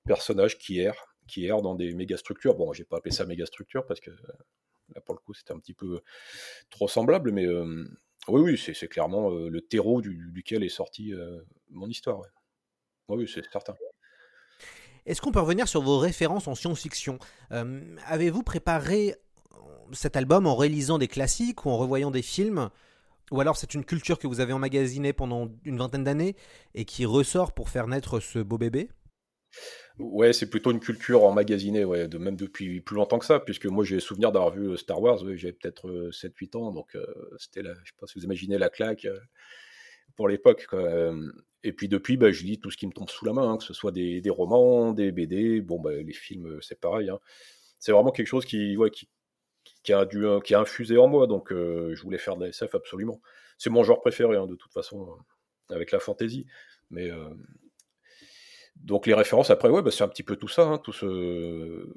personnage 0.06 0.58
qui 0.58 0.80
erre, 0.80 1.16
qui 1.28 1.46
erre 1.46 1.62
dans 1.62 1.76
des 1.76 1.94
méga 1.94 2.18
structures. 2.18 2.56
Bon, 2.56 2.74
j'ai 2.74 2.86
pas 2.86 2.98
appelé 2.98 3.14
ça 3.14 3.26
méga 3.26 3.46
structure 3.46 3.86
parce 3.86 4.00
que 4.00 4.12
euh, 4.12 4.34
là, 4.94 5.02
pour 5.02 5.16
le 5.16 5.20
coup, 5.20 5.34
c'était 5.34 5.54
un 5.54 5.60
petit 5.60 5.74
peu 5.74 6.02
trop 6.70 6.88
semblable, 6.88 7.32
mais 7.32 7.46
euh, 7.46 7.86
oui, 8.28 8.42
oui, 8.42 8.58
c'est 8.58 8.88
clairement 8.88 9.32
euh, 9.32 9.50
le 9.50 9.62
terreau 9.62 10.02
du- 10.02 10.30
duquel 10.32 10.64
est 10.64 10.70
sortie 10.70 11.14
euh, 11.14 11.42
mon 11.70 11.88
histoire. 11.88 12.22
Oui, 13.08 13.30
c'est 13.32 13.44
certain. 13.52 13.76
Est-ce 15.06 15.22
qu'on 15.22 15.32
peut 15.32 15.40
revenir 15.40 15.68
sur 15.68 15.82
vos 15.82 16.00
références 16.00 16.48
en 16.48 16.56
science-fiction? 16.56 17.20
Avez-vous 17.52 18.42
préparé 18.42 19.16
cet 19.92 20.16
album 20.16 20.48
en 20.48 20.56
réalisant 20.56 20.98
des 20.98 21.08
classiques 21.08 21.66
ou 21.66 21.70
en 21.70 21.78
revoyant 21.78 22.10
des 22.10 22.24
films? 22.24 22.72
Ou 23.32 23.40
alors 23.40 23.58
c'est 23.58 23.76
une 23.76 23.86
culture 23.86 24.18
que 24.18 24.26
vous 24.26 24.40
avez 24.40 24.54
emmagasinée 24.54 25.14
pendant 25.14 25.52
une 25.64 25.78
vingtaine 25.78 26.04
d'années 26.04 26.36
et 26.74 26.86
qui 26.86 27.06
ressort 27.06 27.54
pour 27.54 27.70
faire 27.70 27.88
naître 27.88 28.20
ce 28.20 28.40
beau 28.40 28.58
bébé? 28.58 28.90
Ouais, 29.98 30.34
c'est 30.34 30.50
plutôt 30.50 30.72
une 30.72 30.82
culture 30.82 31.24
emmagasinée, 31.24 31.86
ouais, 31.86 32.10
de, 32.10 32.18
même 32.18 32.36
depuis 32.36 32.82
plus 32.82 32.96
longtemps 32.98 33.18
que 33.18 33.26
ça, 33.26 33.40
puisque 33.40 33.66
moi 33.66 33.86
j'ai 33.86 34.02
souvenir 34.02 34.34
d'avoir 34.34 34.52
vu 34.52 34.68
euh, 34.72 34.76
Star 34.78 35.02
Wars, 35.02 35.20
j'avais 35.20 35.54
peut-être 35.54 35.88
euh, 35.88 36.12
7-8 36.12 36.58
ans, 36.58 36.72
donc 36.74 36.96
euh, 36.96 37.06
c'était 37.38 37.62
la, 37.62 37.74
je 37.76 37.92
sais 37.92 37.96
pas 37.98 38.06
si 38.06 38.20
vous 38.20 38.26
imaginez 38.26 38.58
la 38.58 38.70
claque 38.70 39.06
euh, 39.06 39.18
pour 40.16 40.28
l'époque. 40.30 40.68
Euh, 40.74 41.32
Et 41.64 41.74
puis 41.74 41.90
depuis, 41.90 42.18
bah, 42.18 42.32
je 42.32 42.44
lis 42.46 42.60
tout 42.60 42.72
ce 42.72 42.78
qui 42.78 42.88
me 42.88 42.94
tombe 42.94 43.10
sous 43.10 43.26
la 43.26 43.34
main, 43.34 43.52
hein, 43.54 43.58
que 43.58 43.64
ce 43.64 43.74
soit 43.74 43.92
des, 43.92 44.22
romans, 44.30 44.94
des 44.94 45.12
BD, 45.12 45.62
bon, 45.62 45.80
bah, 45.80 45.94
les 45.94 46.14
films, 46.14 46.48
euh, 46.48 46.62
c'est 46.62 46.80
pareil. 46.80 47.10
hein. 47.10 47.20
C'est 47.80 47.92
vraiment 47.94 48.12
quelque 48.12 48.28
chose 48.28 48.46
qui, 48.46 48.78
ouais, 48.78 48.92
qui, 48.92 49.08
a, 49.94 50.02
euh, 50.16 50.40
qui 50.42 50.56
a 50.56 50.60
infusé 50.60 50.98
en 50.98 51.08
moi, 51.08 51.28
donc 51.28 51.52
euh, 51.52 51.94
je 51.96 52.02
voulais 52.04 52.18
faire 52.18 52.36
de 52.38 52.44
la 52.44 52.50
SF 52.50 52.76
absolument. 52.76 53.22
C'est 53.58 53.70
mon 53.70 53.84
genre 53.84 54.02
préféré, 54.02 54.38
hein, 54.38 54.48
de 54.48 54.56
toute 54.56 54.74
façon, 54.74 55.18
euh, 55.72 55.76
avec 55.76 55.92
la 55.92 56.00
fantasy. 56.00 56.46
Mais 56.92 57.10
euh, 57.12 57.30
Donc 58.76 59.08
les 59.08 59.14
références, 59.14 59.50
après, 59.50 59.70
ouais, 59.70 59.82
bah, 59.82 59.92
c'est 59.92 60.04
un 60.04 60.08
petit 60.08 60.24
peu 60.24 60.36
tout 60.36 60.48
ça, 60.48 60.64
hein, 60.64 60.78
tout 60.78 60.94
ce, 60.94 61.88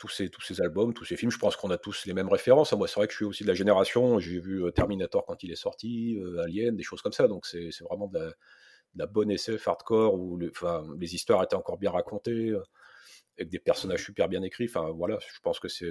tous 0.00 0.08
ces, 0.08 0.30
tous 0.30 0.40
ces 0.40 0.62
albums, 0.62 0.94
tous 0.94 1.04
ces 1.04 1.14
films, 1.14 1.30
je 1.30 1.38
pense 1.38 1.56
qu'on 1.56 1.70
a 1.70 1.76
tous 1.76 2.06
les 2.06 2.14
mêmes 2.14 2.30
références. 2.30 2.72
Moi, 2.72 2.88
c'est 2.88 2.96
vrai 2.96 3.06
que 3.06 3.12
je 3.12 3.16
suis 3.16 3.24
aussi 3.26 3.42
de 3.42 3.48
la 3.48 3.54
génération, 3.54 4.18
j'ai 4.18 4.40
vu 4.40 4.64
euh, 4.64 4.70
Terminator 4.70 5.26
quand 5.26 5.42
il 5.42 5.52
est 5.52 5.56
sorti, 5.56 6.18
euh, 6.18 6.42
Alien, 6.42 6.74
des 6.74 6.82
choses 6.82 7.02
comme 7.02 7.12
ça, 7.12 7.28
donc 7.28 7.44
c'est 7.46 7.70
vraiment 7.82 8.08
de 8.08 8.34
la, 8.96 9.06
bonne 9.06 9.30
SF 9.30 9.68
hardcore 9.68 10.14
où 10.14 10.38
le, 10.38 10.50
les 10.98 11.14
histoires 11.14 11.42
étaient 11.42 11.54
encore 11.54 11.76
bien 11.76 11.90
racontées, 11.90 12.48
euh, 12.48 12.62
avec 13.38 13.50
des 13.50 13.58
personnages 13.58 14.02
super 14.02 14.28
bien 14.28 14.42
écrits. 14.42 14.66
Enfin, 14.68 14.90
voilà, 14.90 15.18
je 15.20 15.38
pense 15.42 15.60
que 15.60 15.68
c'est. 15.68 15.90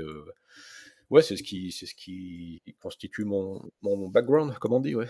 ouais, 1.11 1.21
c'est 1.21 1.37
ce, 1.37 1.43
qui, 1.43 1.71
ce 1.71 1.93
qui 1.93 2.63
constitue 2.81 3.25
mon, 3.25 3.61
mon 3.83 4.09
background, 4.09 4.57
comme 4.57 4.73
on 4.73 4.79
dit, 4.79 4.95
ouais. 4.95 5.07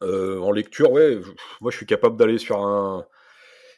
en 0.00 0.50
lecture, 0.50 0.92
ouais, 0.92 1.20
moi 1.60 1.70
je 1.70 1.76
suis 1.76 1.86
capable 1.86 2.16
d'aller 2.16 2.38
sur 2.38 2.58
un 2.58 3.06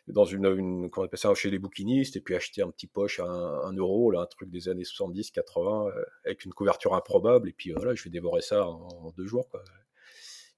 dans 0.09 0.25
une, 0.25 0.45
une 0.47 0.91
comment 0.91 1.05
on 1.05 1.07
appelle 1.07 1.19
ça, 1.19 1.33
chez 1.35 1.51
les 1.51 1.59
bouquinistes, 1.59 2.17
et 2.17 2.21
puis 2.21 2.35
acheter 2.35 2.63
un 2.63 2.71
petit 2.71 2.87
poche 2.87 3.21
à 3.21 3.25
un, 3.25 3.73
euro, 3.73 4.11
là, 4.11 4.21
un 4.21 4.27
truc 4.27 4.51
des 4.51 4.69
années 4.69 4.85
70, 4.85 5.31
80, 5.31 5.87
euh, 5.87 6.05
avec 6.25 6.45
une 6.45 6.53
couverture 6.53 6.95
improbable, 6.95 7.49
et 7.49 7.53
puis 7.53 7.71
euh, 7.71 7.75
voilà, 7.77 7.95
je 7.95 8.05
vais 8.05 8.11
dévorer 8.11 8.43
ça 8.43 8.67
en, 8.67 9.11
deux 9.17 9.27
jours. 9.27 9.49
Quoi. 9.49 9.63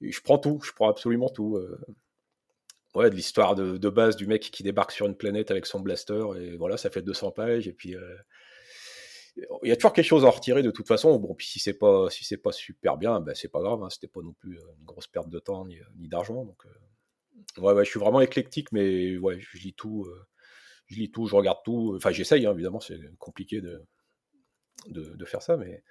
je 0.01 0.21
prends 0.21 0.39
tout, 0.39 0.61
je 0.65 0.73
prends 0.73 0.89
absolument 0.89 1.29
tout. 1.29 1.57
Euh. 1.57 1.79
Ouais, 2.95 3.11
de 3.11 3.15
l'histoire 3.15 3.55
de, 3.55 3.89
base 3.91 4.17
du 4.17 4.27
mec 4.27 4.41
qui 4.51 4.63
débarque 4.63 4.91
sur 4.91 5.05
une 5.05 5.17
planète 5.17 5.51
avec 5.51 5.67
son 5.67 5.81
blaster, 5.81 6.25
et 6.41 6.57
voilà, 6.57 6.79
ça 6.79 6.89
fait 6.89 7.03
200 7.03 7.31
pages, 7.31 7.69
et 7.69 7.75
puis 7.75 7.95
il 9.63 9.69
y 9.69 9.73
a 9.73 9.77
toujours 9.77 9.93
quelque 9.93 10.07
chose 10.07 10.25
à 10.25 10.29
en 10.29 10.31
retirer 10.31 10.63
de 10.63 10.71
toute 10.71 10.89
façon. 10.89 11.19
Bon, 11.19 11.35
puis 11.35 11.47
si 11.47 11.59
c'est 11.59 11.77
pas 11.77 12.09
si 12.09 12.37
pas 12.39 12.53
super 12.53 12.97
bien, 12.97 13.21
ben 13.21 13.35
c'est 13.35 13.51
pas 13.51 13.61
grave. 13.61 13.83
Hein, 13.83 13.91
C'était 13.91 14.09
pas 14.09 14.23
non 14.23 14.33
plus 14.33 14.55
une 14.55 14.85
grosse 14.87 15.09
perte 15.09 15.29
de 15.29 15.39
temps 15.39 15.67
ni 15.67 16.09
d'argent. 16.09 16.47
Donc 16.47 16.65
Ouais, 17.59 17.85
je 17.85 17.91
suis 17.91 18.01
vraiment 18.01 18.21
éclectique, 18.21 18.73
mais 18.73 19.17
ouais, 19.17 19.39
je 19.41 19.59
lis 19.59 19.75
tout. 19.75 20.05
Euh, 20.05 20.27
je 20.87 20.97
lis 20.97 21.11
tout, 21.11 21.27
je 21.27 21.35
regarde 21.35 21.59
tout. 21.65 21.95
Enfin, 21.97 22.13
j'essaye, 22.13 22.47
hein, 22.47 22.53
évidemment, 22.53 22.81
c'est 22.81 23.01
compliqué 23.19 23.61
de, 23.61 25.25
faire 25.25 25.43
ça, 25.43 25.57
mais 25.57 25.83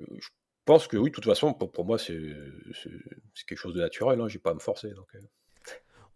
euh, 0.00 0.04
je 0.18 0.28
pense 0.64 0.88
que 0.88 0.96
oui, 0.96 1.10
de 1.10 1.14
toute 1.14 1.24
façon, 1.24 1.54
pour, 1.54 1.84
moi, 1.84 1.98
c'est 1.98 2.18
quelque 3.46 3.58
chose 3.58 3.74
de 3.74 3.80
naturel. 3.80 4.20
Hein, 4.20 4.28
J'ai 4.28 4.38
pas 4.38 4.50
à 4.50 4.54
me 4.54 4.58
forcer. 4.58 4.88
Euh. 4.88 5.20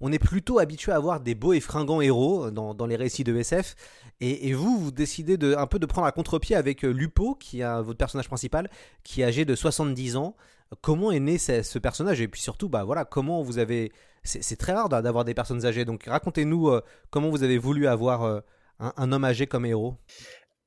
On 0.00 0.10
est 0.10 0.18
plutôt 0.18 0.58
habitué 0.58 0.90
à 0.90 0.96
avoir 0.96 1.20
des 1.20 1.36
beaux 1.36 1.52
et 1.52 1.60
fringants 1.60 2.00
héros 2.00 2.50
dans, 2.50 2.86
les 2.86 2.96
récits 2.96 3.22
de 3.22 3.36
SF. 3.36 3.76
Et, 4.20 4.52
vous, 4.52 4.78
vous 4.78 4.90
décidez 4.90 5.36
de, 5.36 5.54
un 5.54 5.68
peu 5.68 5.78
de 5.78 5.86
prendre 5.86 6.08
à 6.08 6.12
contre-pied 6.12 6.56
avec 6.56 6.82
Lupo, 6.82 7.36
qui 7.36 7.60
est 7.60 7.82
votre 7.82 7.98
personnage 7.98 8.26
principal, 8.26 8.68
qui 9.04 9.20
est 9.20 9.24
âgé 9.24 9.44
de 9.44 9.54
70 9.54 10.16
ans. 10.16 10.36
Comment 10.80 11.12
est 11.12 11.20
né 11.20 11.38
ce, 11.38 11.78
personnage 11.78 12.20
Et 12.20 12.28
puis 12.28 12.40
surtout, 12.40 12.68
bah 12.68 12.84
voilà, 12.84 13.04
comment 13.04 13.42
vous 13.42 13.58
avez 13.58 13.92
c'est 14.24 14.56
très 14.56 14.72
rare 14.72 14.88
d'avoir 14.88 15.24
des 15.24 15.34
personnes 15.34 15.66
âgées. 15.66 15.84
Donc 15.84 16.04
racontez-nous 16.04 16.68
euh, 16.68 16.80
comment 17.10 17.28
vous 17.28 17.42
avez 17.42 17.58
voulu 17.58 17.86
avoir 17.88 18.22
euh, 18.22 18.40
un, 18.78 19.10
homme 19.10 19.24
âgé 19.24 19.46
comme 19.46 19.66
héros. 19.66 19.96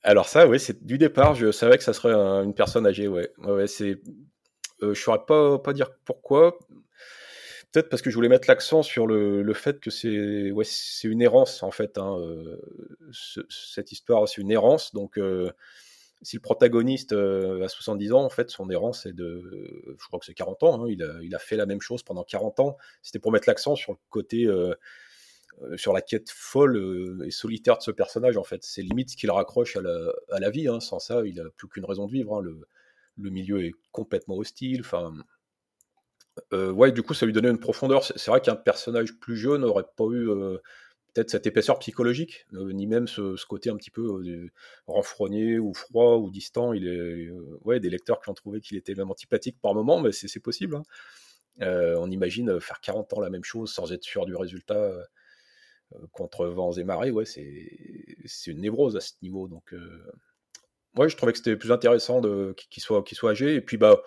Alors 0.04 0.28
ça, 0.28 0.48
oui, 0.48 0.60
c'est 0.60 0.86
du 0.86 0.98
départ, 0.98 1.36
je 1.36 1.52
savais 1.52 1.78
que 1.78 1.84
ça 1.84 1.94
serait 1.94 2.14
une 2.14 2.54
personne 2.54 2.86
âgée, 2.86 3.08
ouais. 3.08 3.32
ouais, 3.40 3.68
c'est, 3.68 4.02
euh, 4.84 4.94
je 4.94 5.02
saurais 5.02 5.26
pas 5.26 5.58
pas 5.58 5.74
dire 5.74 5.90
pourquoi. 6.04 6.60
Peut-être 7.72 7.90
parce 7.90 8.02
que 8.02 8.10
je 8.10 8.16
voulais 8.16 8.30
mettre 8.30 8.48
l'accent 8.48 8.84
sur 8.84 9.08
le, 9.08 9.54
fait 9.54 9.80
que 9.80 9.90
c'est 9.90 10.52
ouais, 10.52 10.66
c'est 10.66 11.08
une 11.08 11.22
errance 11.22 11.64
en 11.64 11.72
fait. 11.72 11.98
Hein, 11.98 12.18
cette 13.50 13.92
histoire, 13.92 14.28
c'est 14.28 14.42
une 14.42 14.52
errance, 14.52 14.94
donc 14.94 15.18
si 16.26 16.38
le 16.38 16.42
protagoniste 16.42 17.14
euh, 17.14 17.64
a 17.64 17.68
70 17.68 18.14
ans, 18.14 18.24
en 18.24 18.30
fait, 18.30 18.50
son 18.50 18.70
errance 18.72 19.04
c'est 19.04 19.14
de, 19.14 19.96
je 20.00 20.08
crois 20.08 20.20
que 20.20 20.26
c'est 20.26 20.34
40 20.34 20.64
ans, 20.64 20.84
hein, 20.84 20.88
il, 20.90 21.36
a, 21.36 21.40
fait 21.40 21.56
la 21.56 21.68
même 21.68 21.82
chose 21.82 22.02
pendant 22.02 22.24
40 22.24 22.60
ans. 22.62 22.78
C'était 23.04 23.20
pour 23.20 23.32
mettre 23.32 23.48
l'accent 23.48 23.76
sur 23.76 23.92
le 23.92 24.00
côté, 24.10 24.46
euh, 24.46 24.74
euh, 25.62 25.78
sur 25.78 25.94
la 25.94 26.02
quête 26.02 26.32
folle 26.32 27.24
et 27.26 27.30
solitaire 27.30 27.78
de 27.78 27.84
ce 27.84 27.92
personnage, 27.92 28.38
en 28.38 28.44
fait. 28.44 28.64
C'est 28.64 28.82
limite 28.82 29.12
ce 29.12 29.18
qu'il 29.18 29.30
raccroche 29.30 29.78
à 29.78 29.82
la, 29.82 30.12
à 30.32 30.40
la 30.40 30.50
vie. 30.50 30.68
Hein. 30.68 30.80
Sans 30.80 30.98
ça, 30.98 31.22
il 31.26 31.36
n'a 31.36 31.44
plus 31.58 31.68
qu'une 31.68 31.86
raison 31.86 32.08
de 32.08 32.12
vivre. 32.12 32.36
Hein. 32.36 32.42
Le, 32.42 32.60
le, 33.18 33.30
milieu 33.30 33.64
est 33.64 33.74
complètement 33.92 34.36
hostile. 34.36 34.82
Enfin, 34.82 35.14
ouais, 36.52 36.92
du 36.92 37.04
coup, 37.04 37.14
ça 37.14 37.28
lui 37.28 37.34
donnait 37.34 37.52
une 37.52 37.60
profondeur. 37.60 38.04
C'est 38.04 38.32
vrai 38.32 38.42
qu'un 38.42 38.56
personnage 38.56 39.14
plus 39.20 39.38
jeune 39.38 39.62
n'aurait 39.62 39.86
pas 39.96 40.06
eu 40.12 40.28
peut-être 41.16 41.30
cette 41.30 41.48
épaisseur 41.48 41.80
psychologique, 41.80 42.46
euh, 42.54 42.74
ni 42.74 42.88
même 42.88 43.08
ce, 43.08 43.44
côté 43.46 43.70
un 43.70 43.78
petit 43.78 43.90
peu 43.90 44.02
euh, 44.02 44.52
renfrogné 44.86 45.58
ou 45.58 45.74
froid 45.74 46.18
ou 46.18 46.30
distant. 46.30 46.74
Il 46.74 46.88
est, 46.88 47.28
euh, 47.28 47.58
ouais, 47.64 47.80
des 47.80 47.90
lecteurs 47.90 48.20
qui 48.22 48.30
ont 48.30 48.34
trouvé 48.34 48.60
qu'il 48.60 48.78
était 48.78 48.96
même 48.96 49.10
antipathique 49.10 49.58
par 49.62 49.74
moment, 49.74 50.00
mais 50.00 50.12
c'est 50.12 50.40
possible. 50.42 50.76
Hein. 50.76 50.84
on 51.62 52.12
imagine 52.12 52.60
faire 52.60 52.82
40 52.82 53.14
ans 53.14 53.22
la 53.22 53.30
même 53.30 53.46
chose 53.46 53.72
sans 53.74 53.94
être 53.94 54.04
sûr 54.04 54.26
du 54.26 54.36
résultat 54.36 54.92
contre 56.12 56.48
vents 56.48 56.74
et 56.74 56.84
marées. 56.84 57.12
Ouais, 57.12 57.26
c'est 57.26 58.52
une 58.52 58.60
névrose 58.60 58.98
à 58.98 59.02
ce 59.02 59.14
niveau. 59.22 59.48
Donc, 59.48 59.74
ouais, 60.98 61.08
je 61.08 61.16
trouvais 61.16 61.32
que 61.32 61.38
c'était 61.38 61.56
plus 61.56 61.72
intéressant 61.72 62.22
qu'il 62.56 62.84
soit, 62.84 63.04
qu'il 63.04 63.18
soit 63.18 63.32
âgé. 63.32 63.56
Et 63.56 63.62
puis, 63.62 63.78
bah, 63.78 64.02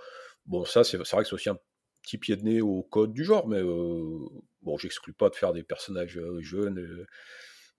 bon, 0.44 0.66
ça, 0.66 0.84
c'est 0.84 0.98
vrai 0.98 1.22
que 1.22 1.28
c'est 1.28 1.34
aussi 1.34 1.48
un 1.48 1.58
petit 2.02 2.18
pied 2.18 2.36
de 2.36 2.42
nez 2.42 2.60
au 2.60 2.82
code 2.82 3.12
du 3.12 3.24
genre, 3.24 3.46
mais 3.48 3.62
bon, 3.62 4.78
j'exclus 4.78 5.12
pas 5.12 5.28
de 5.28 5.34
faire 5.34 5.52
des 5.52 5.62
personnages 5.62 6.20
jeunes, 6.40 7.06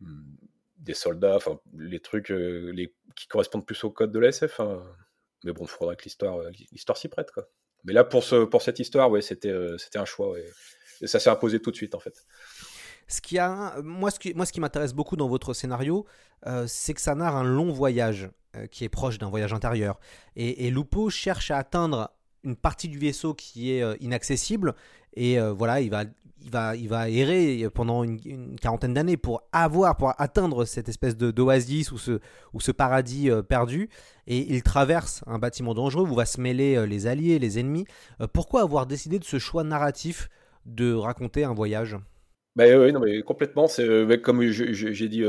hmm, 0.02 0.36
des 0.78 0.94
soldats, 0.94 1.36
enfin, 1.36 1.60
les 1.78 2.00
trucs 2.00 2.34
qui 3.16 3.28
correspondent 3.28 3.66
plus 3.66 3.84
au 3.84 3.92
code 3.92 4.12
de 4.12 4.20
la 4.20 4.30
SF. 4.30 4.60
Hein. 4.60 4.84
Mais 5.44 5.54
bon, 5.54 5.64
il 5.64 5.70
faudra 5.70 5.96
que 5.96 6.04
l'histoire, 6.04 6.40
l'histoire 6.72 6.98
s'y 6.98 7.08
prête, 7.08 7.32
quoi. 7.32 7.50
Mais 7.86 7.94
là, 7.94 8.04
pour, 8.04 8.24
ce, 8.24 8.44
pour 8.44 8.62
cette 8.62 8.80
histoire, 8.80 9.10
ouais, 9.10 9.22
c'était, 9.22 9.54
c'était 9.78 10.00
un 10.00 10.06
choix, 10.06 10.38
Et 11.02 11.08
ça 11.08 11.20
s'est 11.20 11.30
imposé 11.30 11.62
tout 11.62 11.72
de 11.72 11.76
suite, 11.76 11.96
en 11.96 12.00
fait. 12.00 12.26
Ce 13.08 13.22
qui 13.22 13.40
a, 13.40 13.82
moi, 13.82 14.12
ce 14.12 14.20
qui, 14.20 14.34
moi, 14.34 14.46
ce 14.46 14.52
qui 14.52 14.60
m'intéresse 14.60 14.94
beaucoup 14.94 15.16
dans 15.16 15.30
votre 15.30 15.54
scénario, 15.54 16.06
c'est 16.68 16.94
que 16.94 17.02
ça 17.02 17.16
narre 17.16 17.36
un 17.36 17.44
long 17.44 17.72
voyage 17.72 18.30
qui 18.72 18.84
est 18.84 18.90
proche 18.90 19.18
d'un 19.18 19.30
voyage 19.30 19.54
intérieur. 19.54 20.00
Et, 20.36 20.70
Lupo 20.72 21.10
cherche 21.10 21.52
à 21.52 21.58
atteindre 21.58 22.12
une 22.44 22.56
partie 22.56 22.88
du 22.88 22.98
vaisseau 22.98 23.34
qui 23.34 23.72
est 23.72 23.84
inaccessible. 24.02 24.76
Et 25.16 25.40
voilà, 25.40 25.82
il 25.82 25.90
va, 25.90 26.06
il 26.42 26.52
va, 26.52 26.76
il 26.76 26.88
va 26.88 27.10
errer 27.10 27.68
pendant 27.74 28.04
une, 28.04 28.56
quarantaine 28.60 28.94
d'années 28.94 29.18
pour 29.18 29.44
avoir, 29.52 29.98
pour 29.98 30.14
atteindre 30.18 30.66
cette 30.66 30.90
espèce 30.90 31.18
d'oasis 31.18 31.92
ou 31.92 31.98
ce, 31.98 32.20
ou 32.54 32.62
ce 32.62 32.72
paradis 32.72 33.30
euh, 33.30 33.42
perdu. 33.42 33.90
Et 34.28 34.54
il 34.54 34.64
traverse 34.64 35.24
un 35.28 35.40
bâtiment 35.40 35.74
dangereux 35.74 36.08
où 36.08 36.14
va 36.14 36.26
se 36.26 36.40
mêler 36.40 36.76
euh, 36.76 36.86
les 36.86 37.08
alliés, 37.08 37.40
les 37.40 37.60
ennemis. 37.60 37.86
Euh, 38.22 38.28
pourquoi 38.32 38.62
avoir 38.62 38.86
décidé 38.86 39.20
de 39.20 39.24
ce 39.24 39.40
choix 39.40 39.64
narratif 39.64 40.30
de 40.66 40.94
raconter 40.94 41.44
un 41.44 41.54
voyage? 41.54 41.98
Bah, 42.56 42.66
oui, 42.68 42.92
non, 42.92 43.00
mais 43.00 43.22
complètement. 43.22 43.68
C'est 43.68 44.22
comme 44.22 44.42
j'ai 44.44 45.08
dit 45.08 45.24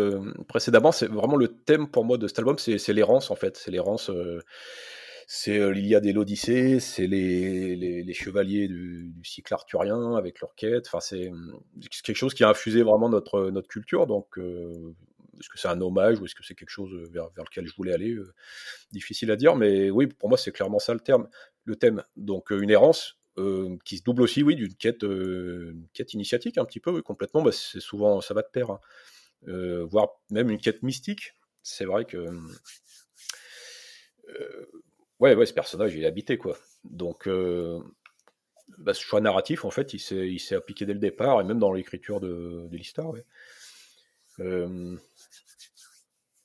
précédemment, 0.49 0.91
c'est 0.91 1.07
vraiment 1.07 1.37
le 1.37 1.49
thème 1.49 1.87
pour 1.87 2.05
moi 2.05 2.19
de 2.19 2.27
cet 2.27 2.39
album, 2.41 2.59
c'est 2.59 2.93
l'errance 2.93 3.31
en 3.31 3.37
fait, 3.37 3.57
c'est 3.57 3.71
l'errance 3.71 4.11
c'est 5.33 5.59
euh, 5.61 5.71
l'Iliade 5.71 6.07
et 6.07 6.13
l'Odyssée, 6.13 6.81
c'est 6.81 7.07
les, 7.07 7.77
les, 7.77 8.15
chevaliers 8.15 8.67
du, 8.67 9.15
cycle 9.23 9.55
arthurien 9.55 10.17
avec 10.17 10.41
leur 10.41 10.57
quête. 10.57 10.89
Enfin, 10.89 10.99
c'est 10.99 11.31
quelque 12.03 12.17
chose 12.17 12.35
qui 12.35 12.43
a 12.43 12.49
infusé 12.49 12.83
vraiment 12.83 13.09
notre, 13.09 13.49
notre 13.51 13.69
culture. 13.69 14.09
Donc, 14.09 14.39
euh, 14.39 14.93
est-ce 15.39 15.49
que 15.49 15.57
c'est 15.57 15.69
un 15.69 15.81
hommage 15.83 16.19
ou 16.19 16.25
est-ce 16.25 16.35
que 16.35 16.45
c'est 16.45 16.57
quelque 16.57 16.71
chose 16.71 16.93
vers, 17.13 17.31
vers, 17.31 17.45
lequel 17.45 17.65
je 17.65 17.77
voulais 17.77 17.93
aller 17.93 18.11
euh, 18.11 18.35
Difficile 18.91 19.31
à 19.31 19.37
dire, 19.37 19.55
mais 19.55 19.89
oui, 19.89 20.09
pour 20.09 20.29
moi, 20.29 20.37
c'est 20.37 20.51
clairement 20.51 20.81
ça 20.81 20.95
le 20.95 21.01
terme, 21.01 21.29
le 21.65 21.77
thème. 21.77 22.03
Donc, 22.17 22.51
une 22.51 22.71
errance 22.71 23.17
qui 23.85 23.99
se 23.99 24.03
double 24.03 24.23
aussi, 24.23 24.43
oui, 24.43 24.57
d'une 24.57 24.75
quête, 24.75 25.05
quête 25.93 26.13
initiatique 26.13 26.59
un 26.59 26.65
petit 26.65 26.81
peu, 26.81 26.91
oui, 26.91 27.03
complètement. 27.05 27.43
Bah, 27.43 27.53
c'est 27.53 27.79
souvent, 27.79 28.21
ça 28.21 28.35
va 28.35 28.43
de 28.43 28.49
pair, 28.53 28.69
hein. 28.73 28.81
voire 29.85 30.09
même 30.33 30.51
une 30.51 30.59
quête 30.59 30.83
mystique. 30.83 31.35
C'est 31.63 31.85
vrai 31.85 32.05
que 32.05 32.27
ouais, 35.21 35.35
ouais, 35.35 35.47
ce 35.47 35.55
personnage, 35.55 35.95
il 35.95 36.03
est 36.03 36.07
habité, 36.07 36.37
quoi. 36.37 36.57
Donc, 36.85 37.29
euh, 37.29 37.79
bah, 38.79 38.95
ce 38.95 39.03
choix 39.03 39.21
narratif, 39.21 39.65
en 39.65 39.71
fait, 39.71 39.95
il 39.95 40.41
s'est 40.41 40.55
appliqué 40.55 40.87
dès 40.87 40.95
le 40.95 40.99
départ, 40.99 41.41
et 41.41 41.45
même 41.45 41.59
dans 41.59 41.73
l'écriture 41.73 42.21
de, 42.21 42.69
l'histoire. 42.73 43.15
Euh, 44.41 44.97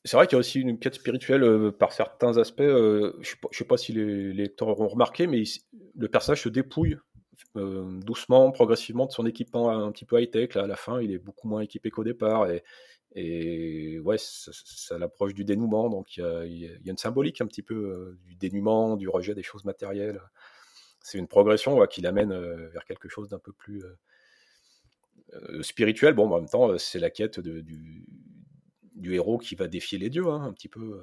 c'est 0.03 0.17
vrai 0.17 0.27
qu'il 0.27 0.36
y 0.36 0.38
a 0.38 0.39
aussi 0.39 0.60
une 0.60 0.77
quête 0.77 0.96
spirituelle 0.96 1.44
euh, 1.44 1.72
par 1.72 1.94
certains 1.94 2.38
aspects. 2.38 2.62
je 2.62 3.15
ne 3.17 3.24
sais, 3.51 3.65
pas 3.65 3.77
si 3.77 3.94
les, 3.94 4.34
lecteurs 4.34 4.67
auront 4.67 4.88
remarqué, 4.88 5.25
mais 5.25 5.44
le 5.96 6.08
personnage 6.08 6.44
se 6.44 6.50
dépouille 6.50 6.98
doucement, 7.55 8.51
progressivement 8.51 9.05
de 9.05 9.12
son 9.12 9.25
équipement 9.25 9.70
un 9.70 9.91
petit 9.91 10.03
peu 10.05 10.22
high-tech. 10.22 10.58
à 10.58 10.67
la 10.67 10.75
fin, 10.75 11.01
il 11.01 11.12
est 11.12 11.17
beaucoup 11.17 11.48
moins 11.48 11.62
équipé 11.62 11.89
qu'au 11.89 12.03
départ. 12.03 12.50
Et, 12.50 12.63
et 13.15 13.98
ouais, 14.00 14.17
ça, 14.17 14.98
l'approche 14.98 15.34
du 15.34 15.45
dénouement, 15.45 15.89
donc 15.89 16.17
il 16.17 16.57
y, 16.57 16.67
a, 16.67 16.91
une 16.91 16.98
symbolique 16.98 17.39
un 17.39 17.48
petit 17.48 17.62
peu 17.62 17.74
euh, 17.74 18.19
du 18.25 18.36
dénouement, 18.36 18.98
du 18.98 19.07
rejet 19.07 19.34
des 19.34 19.41
choses 19.41 19.63
matérielles. 19.63 20.22
C'est 21.01 21.17
une 21.17 21.27
progression 21.27 21.86
qui 21.88 22.01
l'amène 22.01 22.34
euh, 22.34 22.67
vers 22.69 22.84
quelque 22.84 23.07
chose 23.07 23.29
d'un 23.29 23.39
peu 23.39 23.53
plus 23.53 23.81
euh, 25.34 25.63
spirituel. 25.63 26.13
Bon, 26.13 26.29
en 26.29 26.39
même 26.41 26.50
temps, 26.50 26.77
c'est 26.77 27.00
la 27.00 27.10
quête 27.10 27.39
du, 27.39 28.05
héros 29.05 29.38
qui 29.38 29.55
va 29.55 29.69
défier 29.69 29.98
les 29.98 30.10
dieux, 30.10 30.27
hein, 30.27 30.43
un 30.43 30.51
petit 30.51 30.67
peu. 30.67 31.01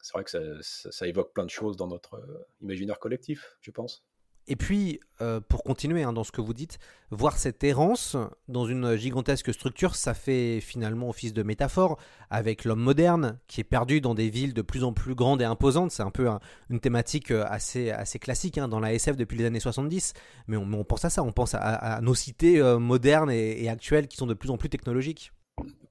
C'est 0.00 0.14
vrai 0.14 0.24
que 0.24 0.60
ça, 0.62 1.06
évoque 1.06 1.32
plein 1.32 1.44
de 1.44 1.50
choses 1.50 1.76
dans 1.76 1.86
notre 1.86 2.20
imaginaire 2.60 2.98
collectif, 2.98 3.56
je 3.60 3.70
pense. 3.70 4.04
Et 4.46 4.56
puis, 4.56 4.98
euh, 5.20 5.40
pour 5.40 5.62
continuer 5.62 6.02
hein, 6.02 6.12
dans 6.12 6.24
ce 6.24 6.32
que 6.32 6.40
vous 6.40 6.54
dites, 6.54 6.78
voir 7.10 7.36
cette 7.36 7.62
errance 7.62 8.16
dans 8.48 8.66
une 8.66 8.96
gigantesque 8.96 9.52
structure, 9.54 9.94
ça 9.94 10.14
fait 10.14 10.60
finalement 10.60 11.08
office 11.08 11.32
de 11.32 11.42
métaphore 11.42 11.98
avec 12.30 12.64
l'homme 12.64 12.80
moderne 12.80 13.38
qui 13.46 13.60
est 13.60 13.64
perdu 13.64 14.00
dans 14.00 14.14
des 14.14 14.28
villes 14.28 14.54
de 14.54 14.62
plus 14.62 14.82
en 14.82 14.92
plus 14.92 15.14
grandes 15.14 15.42
et 15.42 15.44
imposantes. 15.44 15.92
C'est 15.92 16.02
un 16.02 16.10
peu 16.10 16.28
une 16.68 16.80
thématique 16.80 17.30
euh, 17.30 17.44
assez, 17.48 17.90
assez 17.90 18.18
classique 18.18 18.58
hein, 18.58 18.66
dans 18.66 18.80
la 18.80 18.92
SF 18.92 19.16
depuis 19.16 19.38
les 19.38 19.44
années 19.44 19.60
70, 19.60 20.14
mais 20.48 20.56
on, 20.56 20.84
pense 20.84 21.04
à 21.04 21.10
ça, 21.10 21.22
on 21.22 21.32
pense 21.32 21.54
à, 21.54 22.00
nos 22.02 22.14
cités 22.14 22.60
euh, 22.60 22.78
modernes 22.78 23.30
et, 23.30 23.68
actuelles 23.68 24.08
qui 24.08 24.16
sont 24.16 24.26
de 24.26 24.34
plus 24.34 24.50
en 24.50 24.56
plus 24.56 24.68
technologiques 24.68 25.32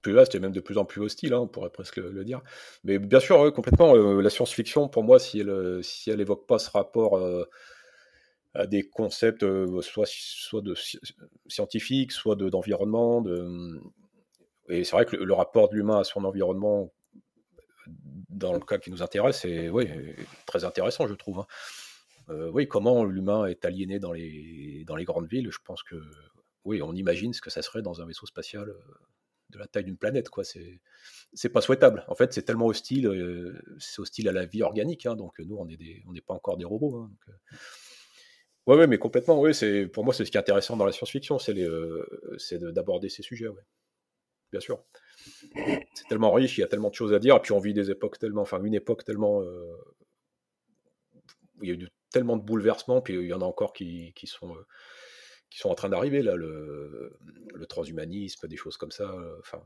plus 0.01 0.13
vaste 0.13 0.34
et 0.34 0.39
même 0.39 0.53
de 0.53 0.62
plus 0.62 0.77
en 0.77 0.86
plus 0.86 1.01
hostile, 1.01 1.34
hein, 1.34 1.39
on 1.39 1.48
pourrait 1.48 1.70
presque 1.70 1.98
le, 1.98 2.24
dire. 2.24 2.41
Mais 2.86 3.00
bien 3.00 3.20
sûr, 3.20 3.53
complètement, 3.53 3.94
la 3.94 4.29
science-fiction, 4.29 4.88
pour 4.88 5.03
moi, 5.03 5.20
si 5.20 5.41
elle, 5.41 5.84
si 5.84 6.10
elle 6.10 6.22
évoque 6.22 6.48
pas 6.48 6.58
ce 6.58 6.72
rapport 6.72 7.20
à 8.59 8.67
des 8.67 8.83
concepts 8.83 9.43
euh, 9.43 9.81
soit, 9.81 10.05
soit 10.05 10.61
de 10.61 10.75
scientifiques, 11.47 12.11
soit 12.11 12.35
d'environnement. 12.35 13.21
De, 13.21 13.81
et 14.67 14.83
c'est 14.83 14.91
vrai 14.91 15.05
que 15.05 15.15
le, 15.15 15.33
rapport 15.33 15.69
de 15.69 15.75
l'humain 15.75 15.99
à 15.99 16.03
son 16.03 16.25
environnement, 16.25 16.91
dans 18.27 18.53
le 18.53 18.59
cas 18.59 18.77
qui 18.77 18.91
nous 18.91 19.01
intéresse, 19.01 19.45
est 19.45 19.69
oui, 19.69 19.87
très 20.45 20.65
intéressant, 20.65 21.07
je 21.07 21.13
trouve. 21.13 21.39
Hein. 21.39 21.47
Euh, 22.29 22.51
oui, 22.53 22.67
comment 22.67 23.05
l'humain 23.05 23.45
est 23.45 23.63
aliéné 23.63 23.97
dans 23.97 24.11
les, 24.11 24.83
dans 24.85 24.97
les 24.97 25.05
grandes 25.05 25.27
villes, 25.27 25.49
je 25.51 25.59
pense 25.63 25.81
que 25.81 25.95
oui, 26.65 26.81
on 26.81 26.93
imagine 26.93 27.31
ce 27.31 27.41
que 27.41 27.49
ça 27.49 27.61
serait 27.61 27.81
dans 27.81 28.01
un 28.01 28.05
vaisseau 28.05 28.25
spatial 28.25 28.69
euh, 28.69 28.77
de 29.51 29.57
la 29.57 29.67
taille 29.67 29.85
d'une 29.85 29.97
planète, 29.97 30.27
quoi. 30.27 30.43
C'est, 30.43 31.49
pas 31.49 31.61
souhaitable. 31.61 32.03
En 32.09 32.13
fait, 32.13 32.33
c'est 32.33 32.43
tellement 32.43 32.67
hostile, 32.67 33.09
c'est 33.79 34.01
hostile 34.01 34.27
à 34.27 34.33
la 34.33 34.45
vie 34.45 34.63
organique. 34.63 35.05
Hein, 35.05 35.15
donc 35.15 35.39
nous, 35.39 35.55
on 35.55 35.65
n'est 35.65 36.03
on 36.05 36.11
n'est 36.11 36.21
pas 36.21 36.33
encore 36.33 36.57
des 36.57 36.65
robots. 36.65 36.97
Hein, 36.97 37.11
Ouais, 38.69 38.75
ouais, 38.75 38.85
mais 38.85 38.99
complètement, 38.99 39.41
oui, 39.41 39.55
c'est, 39.55 39.88
pour 39.88 40.05
moi, 40.05 40.13
c'est 40.13 40.25
ce 40.25 40.29
qui 40.29 40.38
est 40.38 40.39
intéressant 40.39 40.77
dans 40.77 40.85
la 40.85 40.91
science-fiction, 40.91 41.39
c'est, 41.39 41.57
euh, 41.57 42.05
d'aborder 42.71 43.09
ces 43.09 43.23
sujets. 43.23 43.47
Bien 44.51 44.61
sûr. 44.61 44.83
C'est 45.95 46.07
tellement 46.07 46.31
riche, 46.31 46.55
il 46.59 46.61
y 46.61 46.63
a 46.63 46.67
tellement 46.67 46.91
de 46.91 46.93
choses 46.93 47.11
à 47.11 47.17
dire, 47.17 47.35
et 47.38 47.39
puis 47.39 47.51
on 47.51 47.57
vit 47.57 47.73
des 47.73 47.89
époques 47.89 48.19
tellement, 48.19 48.43
enfin, 48.43 48.61
une 48.63 48.75
époque 48.75 49.03
tellement. 49.03 49.41
Euh, 49.41 49.75
il 51.63 51.69
y 51.69 51.71
a 51.71 51.73
eu 51.73 51.89
tellement 52.11 52.38
de 52.38 52.43
bouleversements, 52.43 53.01
puis 53.01 53.15
il 53.15 53.25
y 53.25 53.33
en 53.33 53.41
a 53.41 53.45
encore 53.45 53.73
qui, 53.73 54.13
sont. 54.25 54.55
Euh, 54.55 54.67
qui 55.49 55.57
sont 55.57 55.69
en 55.69 55.75
train 55.75 55.89
d'arriver 55.89 56.21
là, 56.21 56.35
le, 56.35 57.17
transhumanisme, 57.67 58.47
des 58.47 58.55
choses 58.55 58.77
comme 58.77 58.91
ça. 58.91 59.11
Enfin, 59.39 59.63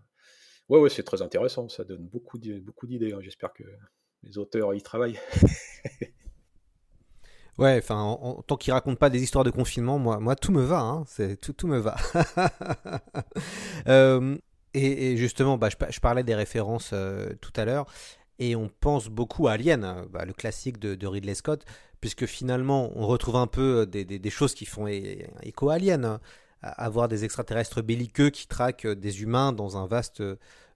ouais, 0.70 0.80
ouais, 0.80 0.90
c'est 0.90 1.04
très 1.04 1.22
intéressant. 1.22 1.68
Ça 1.68 1.84
donne 1.84 2.08
beaucoup, 2.08 2.40
beaucoup 2.62 2.88
d'idées. 2.88 3.12
Hein. 3.12 3.20
J'espère 3.20 3.52
que 3.52 3.64
les 4.24 4.38
auteurs 4.38 4.74
y 4.74 4.82
travaillent. 4.82 5.20
Ouais, 7.60 7.78
enfin, 7.78 8.00
en, 8.00 8.42
tant 8.42 8.58
qu'il 8.58 8.74
raconte 8.74 8.98
pas 8.98 9.12
des 9.12 9.22
histoires 9.22 9.44
de 9.44 9.52
confinement, 9.52 10.00
moi, 10.00 10.20
moi 10.20 10.36
tout 10.36 10.52
me 10.52 10.64
va, 10.64 10.80
hein, 10.80 11.04
c'est 11.08 11.40
tout, 11.40 11.54
tout 11.54 11.68
me 11.68 11.78
va. 11.78 11.96
Euh, 13.88 14.38
et, 14.74 15.18
justement, 15.18 15.58
bah, 15.58 15.70
je, 15.70 16.00
parlais 16.00 16.24
des 16.24 16.36
références 16.36 16.92
euh, 16.94 17.34
tout 17.42 17.52
à 17.58 17.66
l'heure, 17.66 17.86
et 18.40 18.56
on 18.56 18.70
pense 18.70 19.10
beaucoup 19.10 19.48
à 19.48 19.54
Alien, 19.54 19.84
hein, 19.84 20.06
bah, 20.10 20.26
le 20.26 20.34
classique 20.34 20.80
de, 20.80 21.08
Ridley 21.08 21.36
Scott, 21.36 21.66
puisque 22.00 22.26
finalement, 22.26 22.92
on 22.96 23.06
retrouve 23.06 23.36
un 23.36 23.48
peu 23.48 23.86
des, 23.86 24.06
des, 24.06 24.30
choses 24.30 24.54
qui 24.54 24.66
font 24.66 24.88
écho 24.88 25.70
à 25.70 25.76
Alien, 25.76 26.06
hein, 26.06 26.20
avoir 26.62 27.08
des 27.10 27.26
extraterrestres 27.26 27.82
belliqueux 27.82 28.30
qui 28.30 28.48
traquent 28.48 28.88
des 28.88 29.22
humains 29.22 29.52
dans 29.52 29.78
un 29.78 29.86
vaste 29.86 30.24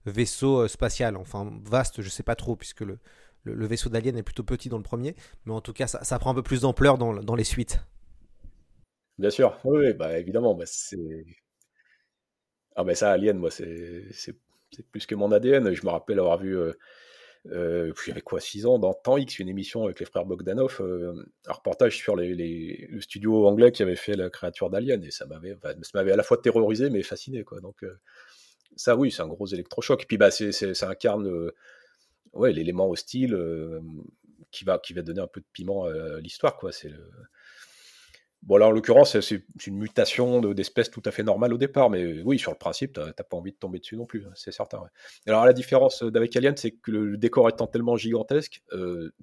vaisseau 0.06 0.68
spatial. 0.68 1.16
Enfin, 1.16 1.50
vaste, 1.64 2.02
je 2.02 2.10
sais 2.10 2.22
pas 2.22 2.36
trop, 2.36 2.56
puisque 2.56 2.82
le, 2.82 2.98
le, 3.54 3.66
vaisseau 3.66 3.88
d'Alien 3.88 4.16
est 4.16 4.22
plutôt 4.22 4.44
petit 4.44 4.68
dans 4.68 4.76
le 4.76 4.82
premier, 4.82 5.14
mais 5.44 5.52
en 5.52 5.60
tout 5.60 5.72
cas, 5.72 5.86
ça, 5.86 6.18
prend 6.18 6.30
un 6.30 6.34
peu 6.34 6.42
plus 6.42 6.62
d'ampleur 6.62 6.98
dans, 6.98 7.34
les 7.34 7.44
suites. 7.44 7.80
Bien 9.18 9.30
sûr, 9.30 9.58
oui, 9.64 9.92
bah, 9.94 10.18
évidemment, 10.18 10.54
bah, 10.54 10.64
c'est. 10.66 11.24
Ah, 12.76 12.84
mais 12.84 12.94
ça, 12.94 13.10
Alien, 13.10 13.38
moi, 13.38 13.50
c'est 13.50 14.36
plus 14.92 15.06
que 15.06 15.14
mon 15.14 15.32
ADN. 15.32 15.72
Je 15.72 15.84
me 15.84 15.90
rappelle 15.90 16.18
avoir 16.18 16.38
vu. 16.38 16.56
Euh, 16.56 16.72
euh, 17.46 17.92
j'avais 18.04 18.20
quoi, 18.20 18.40
6 18.40 18.66
ans, 18.66 18.78
dans 18.78 18.92
Temps 18.92 19.16
X, 19.16 19.38
une 19.38 19.48
émission 19.48 19.84
avec 19.84 20.00
les 20.00 20.06
frères 20.06 20.26
Bogdanov, 20.26 20.78
euh, 20.80 21.24
un 21.46 21.52
reportage 21.52 21.96
sur 21.96 22.14
le 22.16 23.00
studio 23.00 23.46
anglais 23.46 23.72
qui 23.72 23.82
avait 23.82 23.96
fait 23.96 24.16
la 24.16 24.28
créature 24.28 24.70
d'Alien, 24.70 25.02
et 25.04 25.10
ça 25.10 25.24
m'avait 25.24 25.56
m'avait 25.94 26.12
à 26.12 26.16
la 26.16 26.22
fois 26.22 26.36
terrorisé 26.36 26.90
mais 26.90 27.02
fasciné. 27.02 27.44
Quoi. 27.44 27.60
Donc, 27.60 27.84
ça, 28.76 28.96
oui, 28.96 29.10
c'est 29.10 29.22
un 29.22 29.28
gros 29.28 29.46
électrochoc. 29.46 30.02
Et 30.02 30.06
puis, 30.06 30.18
bah, 30.18 30.30
c'est, 30.30 30.52
ça 30.52 30.88
incarne 30.88 31.50
ouais, 32.32 32.52
l'élément 32.52 32.88
hostile 32.88 33.36
qui, 34.50 34.64
va, 34.64 34.78
qui 34.78 34.92
va 34.92 35.02
donner 35.02 35.20
un 35.20 35.26
peu 35.26 35.40
de 35.40 35.46
piment 35.52 35.84
à 35.84 36.20
l'histoire. 36.20 36.56
quoi. 36.56 36.72
C'est 36.72 36.92
Bon, 38.42 38.56
là, 38.56 38.68
en 38.68 38.70
l'occurrence, 38.70 39.18
c'est 39.20 39.42
une 39.66 39.78
mutation 39.78 40.40
d'espèce 40.40 40.90
tout 40.90 41.02
à 41.04 41.10
fait 41.10 41.24
normale 41.24 41.52
au 41.52 41.58
départ, 41.58 41.90
mais 41.90 42.22
oui, 42.22 42.38
sur 42.38 42.52
le 42.52 42.56
principe, 42.56 42.92
t'as 42.94 43.24
pas 43.24 43.36
envie 43.36 43.52
de 43.52 43.56
tomber 43.56 43.80
dessus 43.80 43.96
non 43.96 44.06
plus, 44.06 44.24
hein, 44.26 44.30
c'est 44.34 44.52
certain. 44.52 44.80
Alors, 45.26 45.44
la 45.44 45.52
différence 45.52 46.02
d'avec 46.04 46.34
Alien, 46.36 46.56
c'est 46.56 46.70
que 46.70 46.90
le, 46.90 47.16
décor 47.16 47.48
étant 47.48 47.66
tellement 47.66 47.96
gigantesque, 47.96 48.62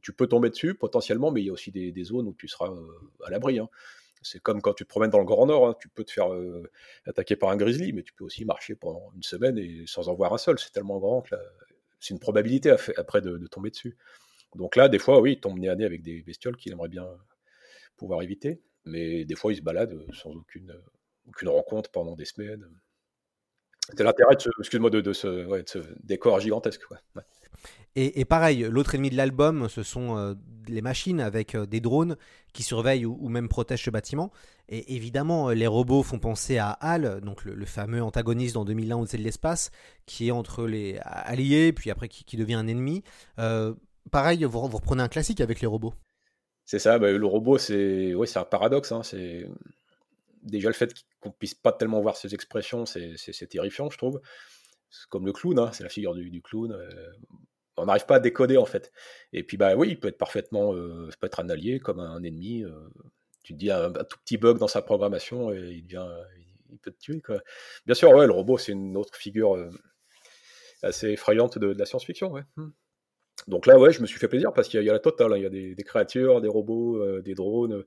tu 0.02 0.14
peux 0.14 0.28
tomber 0.28 0.50
dessus 0.50 0.76
potentiellement, 0.76 1.32
mais 1.32 1.42
il 1.42 1.46
y 1.46 1.50
a 1.50 1.54
aussi 1.54 1.72
des, 1.72 2.04
zones 2.04 2.28
où 2.28 2.34
tu 2.34 2.48
seras 2.48 2.72
à 3.24 3.30
l'abri. 3.32 3.58
Hein. 3.58 3.70
C'est 4.22 4.40
comme 4.42 4.62
quand 4.62 4.74
tu 4.74 4.84
te 4.84 4.90
promènes 4.90 5.12
dans 5.12 5.20
le 5.20 5.26
Grand 5.26 5.46
Nord, 5.46 5.70
hein, 5.70 5.76
tu 5.80 5.88
peux 5.88 6.04
te 6.04 6.12
faire 6.12 6.28
attaquer 7.06 7.36
par 7.36 7.50
un 7.50 7.56
grizzly, 7.56 7.94
mais 7.94 8.04
tu 8.04 8.14
peux 8.14 8.26
aussi 8.26 8.44
marcher 8.44 8.76
pendant 8.76 9.12
une 9.16 9.24
semaine 9.24 9.58
et 9.58 9.86
sans 9.88 10.10
en 10.10 10.14
voir 10.14 10.34
un 10.34 10.38
seul. 10.38 10.60
C'est 10.60 10.72
tellement 10.72 11.00
grand 11.00 11.22
que 11.22 11.36
c'est 12.06 12.14
une 12.14 12.20
probabilité 12.20 12.70
après 12.70 13.22
de, 13.22 13.48
tomber 13.48 13.72
dessus. 13.72 13.98
Donc 14.54 14.76
là, 14.76 14.90
des 14.90 15.00
fois, 15.00 15.20
oui, 15.22 15.34
il 15.34 15.40
tombe 15.40 15.58
nez 15.58 15.70
à 15.70 15.76
nez 15.76 15.86
avec 15.86 16.04
des 16.04 16.22
bestioles 16.22 16.56
qu'il 16.56 16.72
aimerait 16.72 16.88
bien 16.88 17.08
pouvoir 17.98 18.22
éviter, 18.22 18.62
mais 18.86 19.26
des 19.26 19.36
fois, 19.36 19.52
il 19.52 19.56
se 19.56 19.62
balade 19.64 19.98
sans 20.14 20.30
aucune, 20.30 20.72
aucune 21.28 21.50
rencontre 21.50 21.90
pendant 21.90 22.16
des 22.16 22.26
semaines. 22.26 22.70
C'est 23.90 24.04
l'intérêt 24.04 24.36
de 24.36 24.42
ce, 24.42 24.50
de, 24.78 25.14
ce, 25.14 25.80
décor 26.04 26.40
gigantesque. 26.40 26.82
Et, 27.98 28.26
pareil, 28.26 28.68
l'autre 28.70 28.96
ennemi 28.96 29.10
de 29.10 29.16
l'album, 29.16 29.70
ce 29.70 29.82
sont 29.82 30.18
euh, 30.18 30.34
les 30.68 30.82
machines 30.82 31.22
avec 31.22 31.56
euh, 31.56 31.66
des 31.66 31.80
drones 31.80 32.18
qui 32.52 32.62
surveillent 32.62 33.06
ou, 33.06 33.30
même 33.30 33.48
protègent 33.48 33.86
ce 33.86 33.90
bâtiment. 33.90 34.32
Et 34.68 34.96
évidemment, 34.96 35.50
euh, 35.50 35.54
les 35.54 35.68
robots 35.68 36.04
font 36.04 36.20
penser 36.20 36.58
à 36.58 36.72
HAL, 36.72 37.22
donc 37.22 37.46
le, 37.46 37.66
fameux 37.66 38.04
antagoniste 38.04 38.56
dans 38.56 38.66
2001 38.66 38.98
Odyssée 38.98 39.18
de 39.18 39.24
l'espace, 39.24 39.72
qui 40.06 40.28
est 40.28 40.32
entre 40.32 40.68
les 40.68 41.00
alliés, 41.04 41.72
puis 41.72 41.90
après 41.90 42.10
qui, 42.10 42.36
devient 42.36 42.56
un 42.56 42.68
ennemi. 42.68 43.02
pareil, 44.12 44.44
vous, 44.44 44.60
reprenez 44.60 45.04
un 45.04 45.08
classique 45.08 45.40
avec 45.40 45.62
les 45.62 45.68
robots. 45.68 45.94
C'est 46.66 46.80
ça, 46.80 47.00
bah, 47.00 47.12
le 47.12 47.26
robot, 47.26 47.58
c'est 47.58 48.14
ouais, 48.14 48.38
un 48.38 48.44
paradoxe. 48.44 48.92
Hein, 48.92 49.04
c'est 49.04 49.48
déjà 50.46 50.70
le 50.70 50.74
fait 50.74 50.94
qu'on 51.20 51.32
puisse 51.32 51.54
pas 51.54 51.72
tellement 51.72 52.02
voir 52.02 52.16
ses 52.16 52.34
expressions, 52.34 52.86
c'est 52.86 53.48
terrifiant, 53.50 53.90
je 53.90 53.98
trouve. 53.98 54.22
Comme 55.10 55.26
le 55.26 55.34
clown, 55.34 55.60
hein, 55.60 55.72
c'est 55.74 55.84
la 55.84 55.90
figure 55.90 56.14
du, 56.14 56.42
clown 56.42 56.78
on 57.78 57.86
n'arrive 57.86 58.06
pas 58.06 58.16
à 58.16 58.20
décoder 58.20 58.58
en 58.58 58.66
fait. 58.66 58.92
Et 59.34 59.44
puis 59.44 59.58
bah 59.58 59.76
oui, 59.76 59.90
il 59.90 60.00
peut 60.00 60.08
être 60.08 60.18
parfaitement, 60.18 60.74
euh, 60.74 61.10
peut 61.20 61.28
être 61.28 61.40
un 61.40 61.50
allié 61.50 61.80
comme 61.80 62.00
un 62.00 62.24
ennemi. 62.24 62.64
Euh, 62.64 62.72
tu 63.44 63.54
te 63.54 63.60
dis 63.60 63.72
un, 63.72 63.92
tout 63.92 64.18
petit 64.24 64.38
bug 64.38 64.58
dans 64.58 64.68
sa 64.68 64.82
programmation 64.82 65.52
et 65.52 65.60
il 65.60 65.86
vient, 65.86 66.10
il 66.72 66.80
peut 66.80 66.92
te 66.92 67.00
tuer 67.00 67.22
quoi. 67.22 67.40
Bien 67.86 67.96
sûr, 67.96 68.12
ouais, 68.12 68.26
le 68.26 68.34
robot 68.34 68.58
c'est 68.58 68.72
une 68.72 68.98
autre 68.98 69.16
figure 69.16 69.56
euh, 69.56 69.70
assez 70.82 71.10
effrayante 71.10 71.58
de, 71.58 71.68
la 71.68 71.86
science-fiction. 71.86 72.34
Hmm. 72.56 72.70
Donc 73.48 73.66
là, 73.66 73.78
ouais, 73.78 73.92
je 73.92 74.02
me 74.02 74.08
suis 74.08 74.18
fait 74.18 74.28
plaisir 74.28 74.54
parce 74.54 74.68
qu'il 74.68 74.82
y, 74.82 74.90
a 74.90 74.94
la 74.94 75.00
totale. 75.00 75.34
Hein. 75.34 75.38
Il 75.38 75.44
y 75.44 75.46
a 75.46 75.50
des, 75.50 75.76
des 75.76 75.84
créatures, 75.84 76.42
des 76.42 76.48
robots, 76.48 77.22
des 77.22 77.36
drones, 77.36 77.84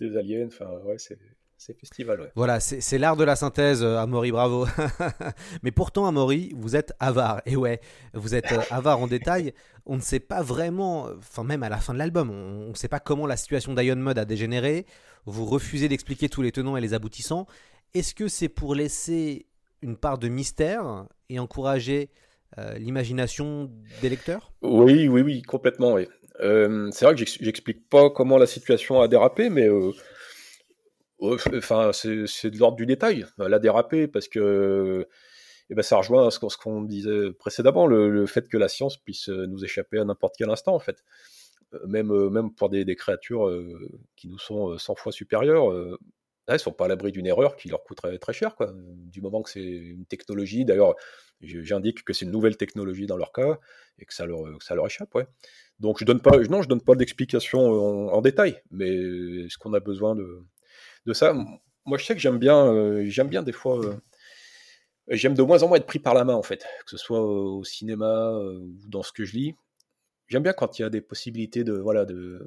des 0.00 0.16
aliens. 0.16 0.46
Enfin, 0.46 0.70
ouais, 0.84 0.98
c'est 0.98 1.18
c'est 1.58 1.76
festival. 1.76 2.30
Voilà, 2.36 2.60
c'est 2.60 2.98
l'art 2.98 3.16
de 3.16 3.24
la 3.24 3.34
synthèse, 3.34 3.82
euh, 3.82 3.98
Amaury, 3.98 4.30
bravo. 4.30 4.66
Mais 5.62 5.72
pourtant, 5.72 6.06
Amaury, 6.06 6.54
vous 6.56 6.76
êtes 6.76 6.92
avare. 7.00 7.42
Et 7.46 7.56
ouais, 7.56 7.80
vous 8.14 8.36
êtes 8.36 8.52
euh, 8.52 8.60
avare 8.70 9.00
en 9.00 9.08
détail. 9.08 9.52
On 9.84 9.96
ne 9.96 10.00
sait 10.00 10.20
pas 10.20 10.40
vraiment, 10.40 11.08
enfin 11.18 11.42
même 11.42 11.64
à 11.64 11.68
la 11.68 11.78
fin 11.78 11.92
de 11.92 11.98
l'album, 11.98 12.30
on 12.30 12.68
ne 12.68 12.74
sait 12.74 12.88
pas 12.88 13.00
comment 13.00 13.26
la 13.26 13.36
situation 13.36 13.74
d'Ion 13.74 13.96
Mud 13.96 14.18
a 14.18 14.24
dégénéré. 14.24 14.86
Vous 15.26 15.44
refusez 15.44 15.88
d'expliquer 15.88 16.28
tous 16.28 16.42
les 16.42 16.52
tenants 16.52 16.76
et 16.76 16.80
les 16.80 16.94
aboutissants. 16.94 17.46
Est-ce 17.92 18.14
que 18.14 18.28
c'est 18.28 18.48
pour 18.48 18.76
laisser 18.76 19.46
une 19.82 19.96
part 19.96 20.18
de 20.18 20.28
mystère 20.28 21.06
et 21.28 21.40
encourager 21.40 22.10
euh, 22.58 22.78
l'imagination 22.78 23.70
des 24.00 24.10
lecteurs? 24.10 24.52
Oui, 24.62 25.08
oui, 25.08 25.22
oui, 25.22 25.42
complètement. 25.42 25.94
Oui. 25.94 26.06
c'est 26.38 27.04
vrai 27.04 27.16
que 27.16 27.24
j'explique 27.24 27.88
pas 27.88 28.10
comment 28.10 28.38
la 28.38 28.46
situation 28.46 29.00
a 29.00 29.08
dérapé, 29.08 29.50
mais 29.50 29.68
Enfin, 31.20 31.90
c'est 31.92 32.50
de 32.50 32.58
l'ordre 32.58 32.76
du 32.76 32.86
détail. 32.86 33.26
Elle 33.38 33.54
a 33.54 33.58
dérapé 33.58 34.06
parce 34.08 34.28
que 34.28 35.06
eh 35.70 35.74
ben, 35.74 35.82
ça 35.82 35.96
rejoint 35.96 36.30
ce 36.30 36.38
qu'on 36.38 36.82
disait 36.82 37.32
précédemment, 37.32 37.86
le, 37.86 38.26
fait 38.26 38.48
que 38.48 38.56
la 38.56 38.68
science 38.68 38.96
puisse 38.96 39.28
nous 39.28 39.64
échapper 39.64 39.98
à 39.98 40.04
n'importe 40.04 40.34
quel 40.38 40.50
instant, 40.50 40.74
en 40.74 40.78
fait. 40.78 41.02
Euh, 41.74 41.86
même, 41.86 42.10
euh, 42.10 42.30
même 42.30 42.54
pour 42.54 42.70
des, 42.70 42.96
créatures 42.96 43.46
euh, 43.48 44.00
qui 44.16 44.28
nous 44.28 44.38
sont 44.38 44.78
100 44.78 44.94
fois 44.94 45.12
supérieures, 45.12 45.74
ils 46.48 46.52
ne 46.52 46.58
sont 46.58 46.72
pas 46.72 46.86
à 46.86 46.88
l'abri 46.88 47.12
d'une 47.12 47.26
erreur 47.26 47.56
qui 47.56 47.68
leur 47.68 47.84
coûterait 47.84 48.18
très 48.18 48.32
cher, 48.32 48.54
quoi. 48.56 48.72
Du 48.74 49.20
moment 49.20 49.42
que 49.42 49.50
c'est 49.50 49.60
une 49.60 50.06
technologie, 50.06 50.64
d'ailleurs, 50.64 50.94
j'indique 51.42 52.04
que 52.04 52.12
c'est 52.14 52.24
une 52.24 52.30
nouvelle 52.30 52.56
technologie 52.56 53.06
dans 53.06 53.18
leur 53.18 53.32
cas 53.32 53.58
et 53.98 54.06
que 54.06 54.14
ça 54.14 54.24
leur, 54.24 54.44
ça 54.62 54.74
leur 54.74 54.86
échappe. 54.86 55.14
Donc 55.78 55.98
je 56.00 56.04
donne 56.04 56.20
pas, 56.20 56.38
non, 56.48 56.62
je 56.62 56.68
donne 56.68 56.80
pas 56.80 56.94
d'explication 56.94 57.60
en, 57.60 58.08
en, 58.14 58.20
détail, 58.22 58.62
mais 58.70 58.88
est-ce 58.88 59.58
qu'on 59.58 59.74
a 59.74 59.80
besoin 59.80 60.16
de, 60.16 60.42
de 61.06 61.12
ça 61.12 61.34
Moi, 61.84 61.98
je 61.98 62.04
sais 62.04 62.14
que 62.14 62.20
j'aime 62.20 62.38
bien, 62.38 62.66
euh, 62.66 63.04
j'aime 63.06 63.28
bien 63.28 63.42
des 63.42 63.52
fois, 63.52 63.78
euh, 63.84 63.94
j'aime 65.08 65.34
de 65.34 65.42
moins 65.42 65.62
en 65.62 65.68
moins 65.68 65.78
être 65.78 65.86
pris 65.86 65.98
par 65.98 66.14
la 66.14 66.24
main 66.24 66.34
en 66.34 66.42
fait, 66.42 66.64
que 66.84 66.90
ce 66.90 66.96
soit 66.96 67.20
au 67.20 67.64
cinéma 67.64 68.32
ou 68.32 68.76
dans 68.88 69.02
ce 69.02 69.12
que 69.12 69.24
je 69.24 69.34
lis. 69.34 69.54
J'aime 70.26 70.42
bien 70.42 70.52
quand 70.52 70.78
il 70.78 70.82
y 70.82 70.84
a 70.84 70.90
des 70.90 71.00
possibilités 71.00 71.64
de, 71.64 71.72
voilà, 71.72 72.04
de, 72.04 72.46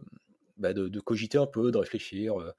bah, 0.58 0.74
de, 0.74 1.00
cogiter 1.00 1.38
un 1.38 1.48
peu, 1.48 1.72
de 1.72 1.78
réfléchir, 1.78 2.40
euh, 2.40 2.52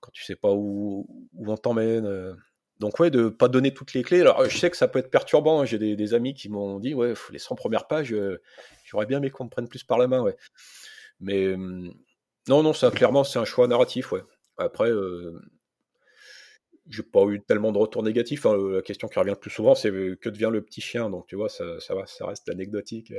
quand 0.00 0.10
tu 0.12 0.24
sais 0.24 0.36
pas 0.36 0.52
où, 0.52 1.28
on 1.36 1.56
t'emmène. 1.56 2.36
Donc 2.78 2.98
ouais, 2.98 3.10
de 3.10 3.28
pas 3.28 3.48
donner 3.48 3.74
toutes 3.74 3.92
les 3.94 4.02
clés. 4.02 4.20
Alors 4.20 4.48
je 4.48 4.56
sais 4.56 4.70
que 4.70 4.76
ça 4.76 4.88
peut 4.88 4.98
être 4.98 5.10
perturbant. 5.10 5.60
Hein. 5.60 5.64
J'ai 5.64 5.78
des, 5.78 6.14
amis 6.14 6.34
qui 6.34 6.48
m'ont 6.48 6.80
dit 6.80 6.94
ouais, 6.94 7.14
les 7.30 7.38
100 7.38 7.54
premières 7.56 7.86
pages, 7.86 8.14
j'aurais 8.84 9.06
bien 9.06 9.18
aimé 9.18 9.30
qu'on 9.30 9.44
me 9.44 9.50
prenne 9.50 9.68
plus 9.68 9.84
par 9.84 9.98
la 9.98 10.08
main, 10.08 10.20
ouais. 10.20 10.36
Mais 11.20 11.56
non, 12.48 12.62
non, 12.62 12.72
ça 12.72 12.90
clairement 12.90 13.24
c'est 13.24 13.38
un 13.38 13.44
choix 13.44 13.68
narratif, 13.68 14.12
ouais. 14.12 14.22
Après, 14.62 14.90
euh, 14.90 15.40
j'ai 16.88 17.02
pas 17.02 17.24
eu 17.26 17.40
tellement 17.40 17.72
de 17.72 17.78
retours 17.78 18.02
négatifs. 18.02 18.46
Hein. 18.46 18.56
La 18.56 18.82
question 18.82 19.08
qui 19.08 19.18
revient 19.18 19.30
le 19.30 19.36
plus 19.36 19.50
souvent, 19.50 19.74
c'est 19.74 19.90
que 19.90 20.28
devient 20.28 20.50
le 20.52 20.62
petit 20.62 20.80
chien? 20.80 21.10
Donc 21.10 21.26
tu 21.26 21.36
vois, 21.36 21.48
ça, 21.48 21.80
ça 21.80 21.94
va, 21.94 22.06
ça 22.06 22.26
reste 22.26 22.48
anecdotique. 22.48 23.12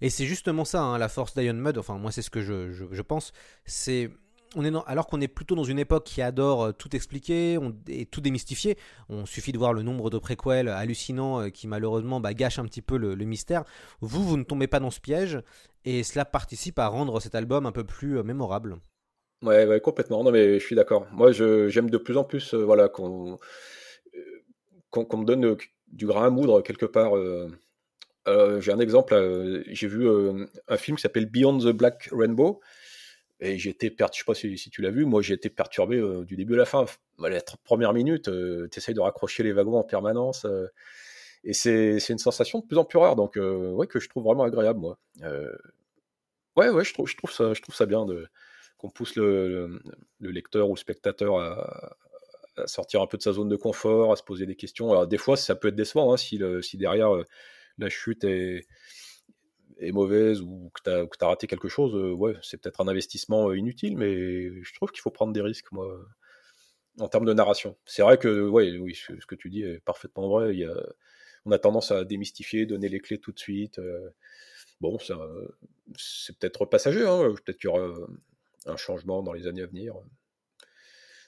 Et 0.00 0.10
c'est 0.10 0.26
justement 0.26 0.64
ça, 0.64 0.82
hein, 0.82 0.98
la 0.98 1.08
force 1.08 1.34
d'Iron 1.34 1.54
Mud. 1.54 1.78
Enfin, 1.78 1.98
moi, 1.98 2.10
c'est 2.10 2.22
ce 2.22 2.30
que 2.30 2.42
je, 2.42 3.02
pense. 3.02 3.32
C'est 3.64 4.10
on 4.54 4.64
est 4.64 4.72
alors 4.86 5.06
qu'on 5.06 5.20
est 5.20 5.28
plutôt 5.28 5.54
dans 5.54 5.64
une 5.64 5.78
époque 5.78 6.04
qui 6.04 6.22
adore 6.22 6.74
tout 6.76 6.94
expliquer 6.94 7.58
et 7.88 8.06
tout 8.06 8.20
démystifier, 8.20 8.78
on 9.08 9.26
suffit 9.26 9.52
de 9.52 9.58
voir 9.58 9.72
le 9.72 9.82
nombre 9.82 10.08
de 10.08 10.18
préquels 10.18 10.68
hallucinants 10.68 11.50
qui 11.50 11.66
malheureusement 11.66 12.20
bah, 12.20 12.32
gâchent 12.32 12.60
un 12.60 12.64
petit 12.64 12.80
peu 12.80 12.96
le, 12.96 13.16
mystère. 13.24 13.64
Vous, 14.00 14.22
vous 14.22 14.36
ne 14.36 14.44
tombez 14.44 14.66
pas 14.68 14.80
dans 14.80 14.92
ce 14.92 15.00
piège 15.00 15.40
et 15.84 16.04
cela 16.04 16.24
participe 16.24 16.78
à 16.78 16.86
rendre 16.86 17.20
cet 17.20 17.34
album 17.34 17.66
un 17.66 17.72
peu 17.72 17.84
plus 17.84 18.22
mémorable. 18.22 18.78
Ouais, 19.42 19.80
complètement. 19.80 20.24
Non, 20.24 20.30
mais 20.30 20.58
je 20.58 20.64
suis 20.64 20.76
d'accord. 20.76 21.06
Moi, 21.12 21.32
j'aime 21.32 21.90
de 21.90 21.98
plus 21.98 22.16
en 22.16 22.24
plus 22.24 22.54
euh, 22.54 22.64
voilà, 22.64 22.88
qu'on 22.88 23.38
qu 24.92 25.04
qu 25.04 25.16
me 25.16 25.24
donne 25.24 25.56
du 25.88 26.06
grain 26.06 26.26
à 26.26 26.30
moudre 26.30 26.62
quelque 26.62 26.86
part. 26.86 27.16
Euh, 27.16 27.48
euh, 28.28 28.60
J'ai 28.60 28.72
un 28.72 28.80
exemple. 28.80 29.14
J'ai 29.68 29.88
vu 29.88 30.08
un 30.68 30.76
film 30.76 30.96
qui 30.96 31.02
s'appelle 31.02 31.26
Beyond 31.26 31.58
the 31.58 31.68
Black 31.72 32.08
Rainbow 32.12 32.60
et 33.40 33.58
j'étais 33.58 33.90
perturbé, 33.90 34.34
je 34.38 34.40
sais 34.42 34.48
pas 34.50 34.56
si, 34.56 34.70
tu 34.70 34.82
l'as 34.82 34.90
vu, 34.90 35.04
moi 35.04 35.20
j'ai 35.22 35.34
été 35.34 35.50
perturbé 35.50 35.96
euh, 35.98 36.24
du 36.24 36.36
début 36.36 36.54
à 36.54 36.58
la 36.58 36.64
fin. 36.64 36.86
Les 37.22 37.40
30 37.40 37.60
premières 37.64 37.92
minutes, 37.92 38.28
euh, 38.28 38.68
tu 38.70 38.78
essayes 38.78 38.94
de 38.94 39.00
raccrocher 39.00 39.42
les 39.42 39.52
wagons 39.52 39.76
en 39.78 39.84
permanence. 39.84 40.46
Euh, 40.46 40.66
et 41.44 41.52
c'est 41.52 41.98
une 42.08 42.18
sensation 42.18 42.60
de 42.60 42.66
plus 42.66 42.78
en 42.78 42.84
plus 42.84 42.98
rare, 42.98 43.14
donc 43.16 43.36
ouais, 43.36 43.86
que 43.86 44.00
je 44.00 44.08
trouve 44.08 44.24
vraiment 44.24 44.44
agréable, 44.44 44.80
moi. 44.80 44.98
ouais, 46.56 46.68
ouais, 46.70 46.84
je 46.84 46.92
trouve, 46.92 47.06
je 47.08 47.16
trouve, 47.16 47.30
ça, 47.30 47.54
je 47.54 47.62
trouve 47.62 47.74
ça 47.74 47.86
bien 47.86 48.04
qu'on 48.78 48.90
pousse 48.90 49.16
le, 49.16 49.48
le, 49.48 49.82
le, 50.20 50.30
lecteur 50.30 50.68
ou 50.68 50.74
le 50.74 50.78
spectateur 50.78 51.38
à, 51.38 51.96
sortir 52.66 53.02
un 53.02 53.06
peu 53.06 53.18
de 53.18 53.22
sa 53.22 53.32
zone 53.32 53.48
de 53.48 53.56
confort, 53.56 54.12
à 54.12 54.16
se 54.16 54.22
poser 54.22 54.46
des 54.46 54.56
questions. 54.56 54.90
Alors 54.90 55.06
des 55.06 55.18
fois, 55.18 55.36
ça 55.36 55.54
peut 55.54 55.68
être 55.68 55.76
décevant 55.76 56.12
hein, 56.12 56.16
si, 56.16 56.38
derrière 56.78 57.10
la 57.78 57.88
chute 57.90 58.24
est 58.24 58.66
mauvaise 59.92 60.40
ou 60.40 60.70
que 60.74 60.80
tu 60.82 61.24
as, 61.24 61.26
raté 61.26 61.46
quelque 61.46 61.68
chose, 61.68 61.94
euh, 61.94 62.12
ouais, 62.12 62.34
c'est 62.42 62.56
peut-être 62.56 62.80
un 62.80 62.88
investissement 62.88 63.50
euh, 63.50 63.56
inutile, 63.58 63.96
mais 63.96 64.62
je 64.62 64.74
trouve 64.74 64.90
qu'il 64.90 65.02
faut 65.02 65.10
prendre 65.10 65.32
des 65.32 65.42
risques, 65.42 65.70
moi, 65.72 65.86
en 66.98 67.08
termes 67.08 67.26
de 67.26 67.34
narration. 67.34 67.76
C'est 67.84 68.02
vrai 68.02 68.18
que, 68.18 68.48
ouais, 68.48 68.78
oui, 68.78 68.94
ce, 68.94 69.12
que 69.26 69.34
tu 69.34 69.50
dis 69.50 69.62
est 69.62 69.80
parfaitement 69.80 70.28
vrai. 70.28 70.54
Il 70.54 70.60
y 70.60 70.68
on 71.46 71.52
a 71.52 71.58
tendance 71.58 71.92
à 71.92 72.04
démystifier, 72.04 72.66
donner 72.66 72.88
les 72.88 73.00
clés 73.00 73.18
tout 73.18 73.32
de 73.32 73.38
suite. 73.38 73.78
Euh, 73.78 74.10
bon, 74.80 74.98
c'est 75.96 76.38
peut-être 76.38 76.64
passager, 76.66 77.06
hein, 77.06 77.32
peut-être 77.44 77.58
qu'il 77.58 77.70
y 77.70 77.72
aura 77.72 77.94
un 78.66 78.76
changement 78.76 79.22
dans 79.22 79.32
les 79.32 79.46
années 79.46 79.62
à 79.62 79.66
venir. 79.66 79.94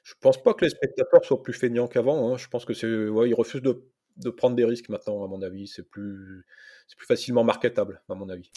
Je 0.02 0.14
pense 0.20 0.42
pas 0.42 0.54
que 0.54 0.64
les 0.64 0.70
spectateurs 0.70 1.24
soient 1.24 1.42
plus 1.42 1.52
feignants 1.52 1.88
qu'avant. 1.88 2.32
Hein. 2.32 2.38
Je 2.38 2.48
pense 2.48 2.64
que 2.64 2.74
c'est, 2.74 2.86
ils 2.88 3.34
refusent 3.34 3.62
de 3.62 4.30
prendre 4.30 4.56
des 4.56 4.64
risques 4.64 4.88
maintenant, 4.88 5.22
à 5.24 5.28
mon 5.28 5.42
avis. 5.42 5.66
C'est 5.66 5.82
plus, 5.82 6.44
c'est 6.86 6.96
plus 6.96 7.06
facilement 7.06 7.44
marketable, 7.44 8.00
à 8.08 8.14
mon 8.14 8.28
avis. 8.28 8.50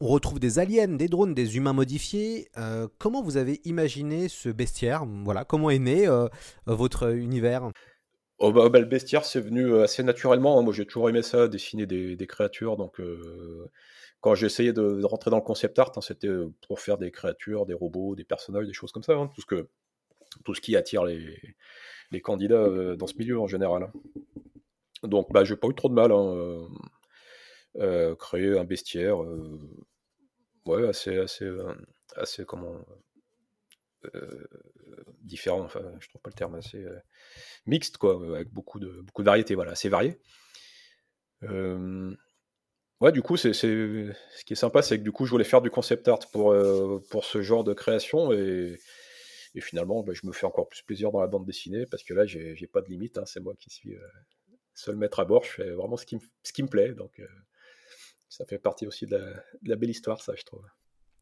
On 0.00 0.08
retrouve 0.08 0.38
des 0.38 0.58
aliens, 0.58 0.88
des 0.88 1.08
drones, 1.08 1.32
des 1.32 1.56
humains 1.56 1.72
modifiés. 1.72 2.48
Euh, 2.58 2.86
comment 2.98 3.22
vous 3.22 3.38
avez 3.38 3.62
imaginé 3.64 4.28
ce 4.28 4.50
bestiaire? 4.50 5.06
Voilà, 5.24 5.44
comment 5.44 5.70
est 5.70 5.78
né 5.78 6.06
euh, 6.06 6.28
votre 6.66 7.14
univers? 7.14 7.70
Oh 8.38 8.52
Le 8.52 8.84
bestiaire, 8.84 9.24
c'est 9.24 9.40
venu 9.40 9.66
euh, 9.66 9.84
assez 9.84 10.02
naturellement. 10.02 10.62
Moi, 10.62 10.72
j'ai 10.72 10.86
toujours 10.86 11.08
aimé 11.08 11.22
ça, 11.22 11.48
dessiner 11.48 11.86
des, 11.86 12.26
créatures. 12.26 12.76
Donc, 12.76 13.00
euh, 13.00 13.70
quand 14.20 14.34
j'ai 14.34 14.46
essayé 14.46 14.72
de, 14.72 15.04
rentrer 15.04 15.30
dans 15.30 15.38
le 15.38 15.42
concept 15.42 15.78
art, 15.78 15.92
hein, 15.96 16.00
c'était 16.00 16.30
pour 16.66 16.80
faire 16.80 16.98
des 16.98 17.10
créatures, 17.10 17.66
des 17.66 17.74
robots, 17.74 18.14
des 18.14 18.24
personnages, 18.24 18.66
des 18.66 18.72
choses 18.72 18.92
comme 18.92 19.02
ça. 19.02 19.14
Hein, 19.14 19.30
tout, 20.44 20.54
ce 20.54 20.60
qui 20.60 20.76
attire 20.76 21.04
les, 21.04 21.40
candidats 22.22 22.96
dans 22.96 23.06
ce 23.06 23.16
milieu 23.18 23.38
en 23.40 23.46
général. 23.46 23.84
Hein. 23.84 23.92
Donc, 25.02 25.32
bah, 25.32 25.44
j'ai 25.44 25.56
pas 25.56 25.68
eu 25.68 25.74
trop 25.74 25.88
de 25.88 25.94
mal. 25.94 26.12
Hein, 26.12 26.34
euh, 26.34 26.68
euh, 27.78 28.14
créer 28.16 28.58
un 28.58 28.64
bestiaire, 28.64 29.22
euh, 29.22 29.58
ouais, 30.64 30.88
assez, 30.88 31.18
assez, 31.18 31.50
assez, 32.16 32.44
comment, 32.46 32.74
différent. 35.20 35.60
Enfin, 35.60 35.82
je 36.00 36.08
trouve 36.08 36.20
pas 36.22 36.30
le 36.30 36.36
terme 36.36 36.54
assez 36.54 36.84
mixte, 37.66 37.96
quoi, 37.98 38.20
avec 38.36 38.52
beaucoup 38.52 38.78
de, 38.78 39.02
beaucoup 39.02 39.22
de 39.22 39.26
variétés, 39.26 39.54
voilà, 39.54 39.72
assez 39.72 39.88
varié. 39.88 40.18
Ouais, 43.00 43.12
du 43.12 43.20
coup, 43.20 43.36
c'est, 43.36 43.52
ce 43.52 44.44
qui 44.46 44.54
est 44.54 44.56
sympa, 44.56 44.80
c'est 44.80 44.98
que 44.98 45.02
du 45.02 45.12
coup, 45.12 45.26
je 45.26 45.30
voulais 45.30 45.44
faire 45.44 45.60
du 45.60 45.70
concept 45.70 46.08
art 46.08 46.30
pour, 46.32 46.52
euh, 46.52 47.02
pour 47.10 47.26
ce 47.26 47.42
genre 47.42 47.62
de 47.62 47.74
création 47.74 48.32
et, 48.32 48.78
et 49.54 49.60
finalement, 49.60 50.02
bah, 50.02 50.14
je 50.14 50.26
me 50.26 50.32
fais 50.32 50.46
encore 50.46 50.66
plus 50.68 50.82
plaisir 50.82 51.12
dans 51.12 51.20
la 51.20 51.26
bande 51.26 51.44
dessinée 51.44 51.84
parce 51.90 52.02
que 52.02 52.14
là, 52.14 52.24
j'ai, 52.24 52.54
pas 52.72 52.80
de 52.80 52.88
limite, 52.88 53.18
hein, 53.18 53.26
c'est 53.26 53.40
moi 53.40 53.54
qui 53.58 53.68
suis 53.68 53.94
euh, 53.94 54.00
seul 54.74 54.96
maître 54.96 55.20
à 55.20 55.26
bord, 55.26 55.44
je 55.44 55.50
fais 55.50 55.70
vraiment 55.72 55.98
ce 55.98 56.06
qui, 56.06 56.18
ce 56.42 56.54
qui 56.54 56.62
me 56.62 56.68
plaît, 56.68 56.94
donc 56.94 57.20
euh, 57.20 57.26
ça 58.30 58.46
fait 58.46 58.58
partie 58.58 58.86
aussi 58.86 59.04
de 59.06 59.18
la, 59.62 59.76
belle 59.76 59.90
histoire, 59.90 60.22
ça, 60.22 60.34
je 60.34 60.44
trouve. 60.44 60.64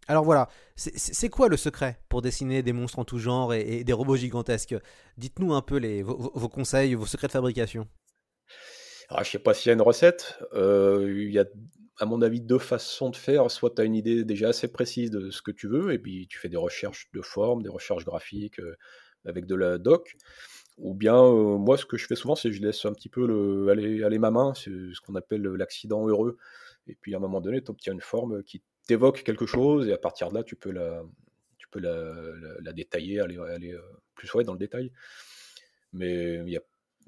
Alors 0.06 0.24
voilà, 0.24 0.48
c'est 0.76 1.28
quoi 1.30 1.48
le 1.48 1.56
secret 1.56 1.98
pour 2.08 2.20
dessiner 2.20 2.62
des 2.62 2.72
monstres 2.72 2.98
en 2.98 3.04
tout 3.04 3.18
genre 3.18 3.54
et, 3.54 3.84
des 3.84 3.92
robots 3.92 4.16
gigantesques? 4.16 4.74
Dites-nous 5.16 5.54
un 5.54 5.62
peu 5.62 5.76
les, 5.76 6.02
vos, 6.02 6.48
conseils, 6.48 6.94
vos 6.94 7.06
secrets 7.06 7.28
de 7.28 7.32
fabrication. 7.32 7.88
Alors, 9.08 9.24
je 9.24 9.30
sais 9.30 9.38
pas 9.38 9.54
s'il 9.54 9.68
y 9.68 9.70
a 9.70 9.74
une 9.74 9.82
recette. 9.82 10.38
Euh, 10.54 11.12
il 11.16 11.32
y 11.32 11.38
a, 11.38 11.44
à 11.98 12.06
mon 12.06 12.20
avis, 12.22 12.40
deux 12.40 12.58
façons 12.58 13.10
de 13.10 13.16
faire. 13.16 13.50
Soit 13.50 13.74
tu 13.76 13.82
as 13.82 13.84
une 13.84 13.94
idée 13.94 14.24
déjà 14.24 14.48
assez 14.48 14.68
précise 14.68 15.10
de 15.10 15.30
ce 15.30 15.40
que 15.40 15.50
tu 15.50 15.68
veux, 15.68 15.92
et 15.92 15.98
puis 15.98 16.26
tu 16.28 16.38
fais 16.38 16.48
des 16.48 16.56
recherches 16.56 17.08
de 17.14 17.22
forme, 17.22 17.62
des 17.62 17.70
recherches 17.70 18.04
graphiques 18.04 18.60
euh, 18.60 18.76
avec 19.24 19.46
de 19.46 19.54
la 19.54 19.78
doc. 19.78 20.16
Ou 20.76 20.94
bien, 20.94 21.16
euh, 21.16 21.56
moi, 21.56 21.78
ce 21.78 21.86
que 21.86 21.96
je 21.96 22.06
fais 22.06 22.16
souvent, 22.16 22.34
c'est 22.34 22.50
que 22.50 22.56
je 22.56 22.62
laisse 22.62 22.84
un 22.84 22.92
petit 22.92 23.08
peu 23.08 23.26
le, 23.26 23.68
aller, 23.70 24.02
aller 24.02 24.18
ma 24.18 24.30
main, 24.30 24.52
c'est 24.54 24.70
ce 24.70 25.00
qu'on 25.00 25.14
appelle 25.14 25.42
l'accident 25.42 26.06
heureux. 26.06 26.36
Et 26.86 26.96
puis, 27.00 27.14
à 27.14 27.18
un 27.18 27.20
moment 27.20 27.40
donné, 27.40 27.62
tu 27.62 27.70
obtiens 27.70 27.92
une 27.92 28.00
forme 28.00 28.42
qui 28.42 28.62
t'évoque 28.86 29.22
quelque 29.22 29.46
chose, 29.46 29.88
et 29.88 29.92
à 29.92 29.98
partir 29.98 30.30
de 30.30 30.34
là, 30.34 30.42
tu 30.42 30.56
peux 30.56 30.70
la, 30.70 31.02
tu 31.58 31.68
peux 31.68 31.80
la, 31.80 32.14
la, 32.60 32.72
détailler, 32.72 33.20
aller, 33.20 33.38
aller 33.38 33.76
plus 34.14 34.32
ouais, 34.34 34.44
dans 34.44 34.52
le 34.52 34.58
détail. 34.58 34.92
Mais 35.92 36.42
y 36.50 36.56
a, 36.56 36.60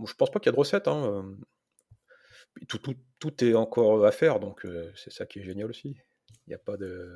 je 0.05 0.15
pense 0.15 0.31
pas 0.31 0.41
qu'il 0.41 0.47
y 0.47 0.51
a 0.51 0.53
de 0.53 0.59
recette. 0.59 0.89
Hein. 0.89 1.37
Tout, 2.69 2.79
tout, 2.79 2.97
tout, 3.19 3.45
est 3.45 3.55
encore 3.55 4.07
à 4.07 4.13
faire, 4.13 4.41
donc 4.41 4.65
euh, 4.65 4.91
c'est 4.95 5.13
ça 5.13 5.27
qui 5.27 5.41
est 5.41 5.43
génial 5.43 5.69
aussi. 5.69 5.97
Il 6.47 6.51
n'y 6.51 6.55
a 6.55 6.59
pas 6.59 6.77
de. 6.77 7.13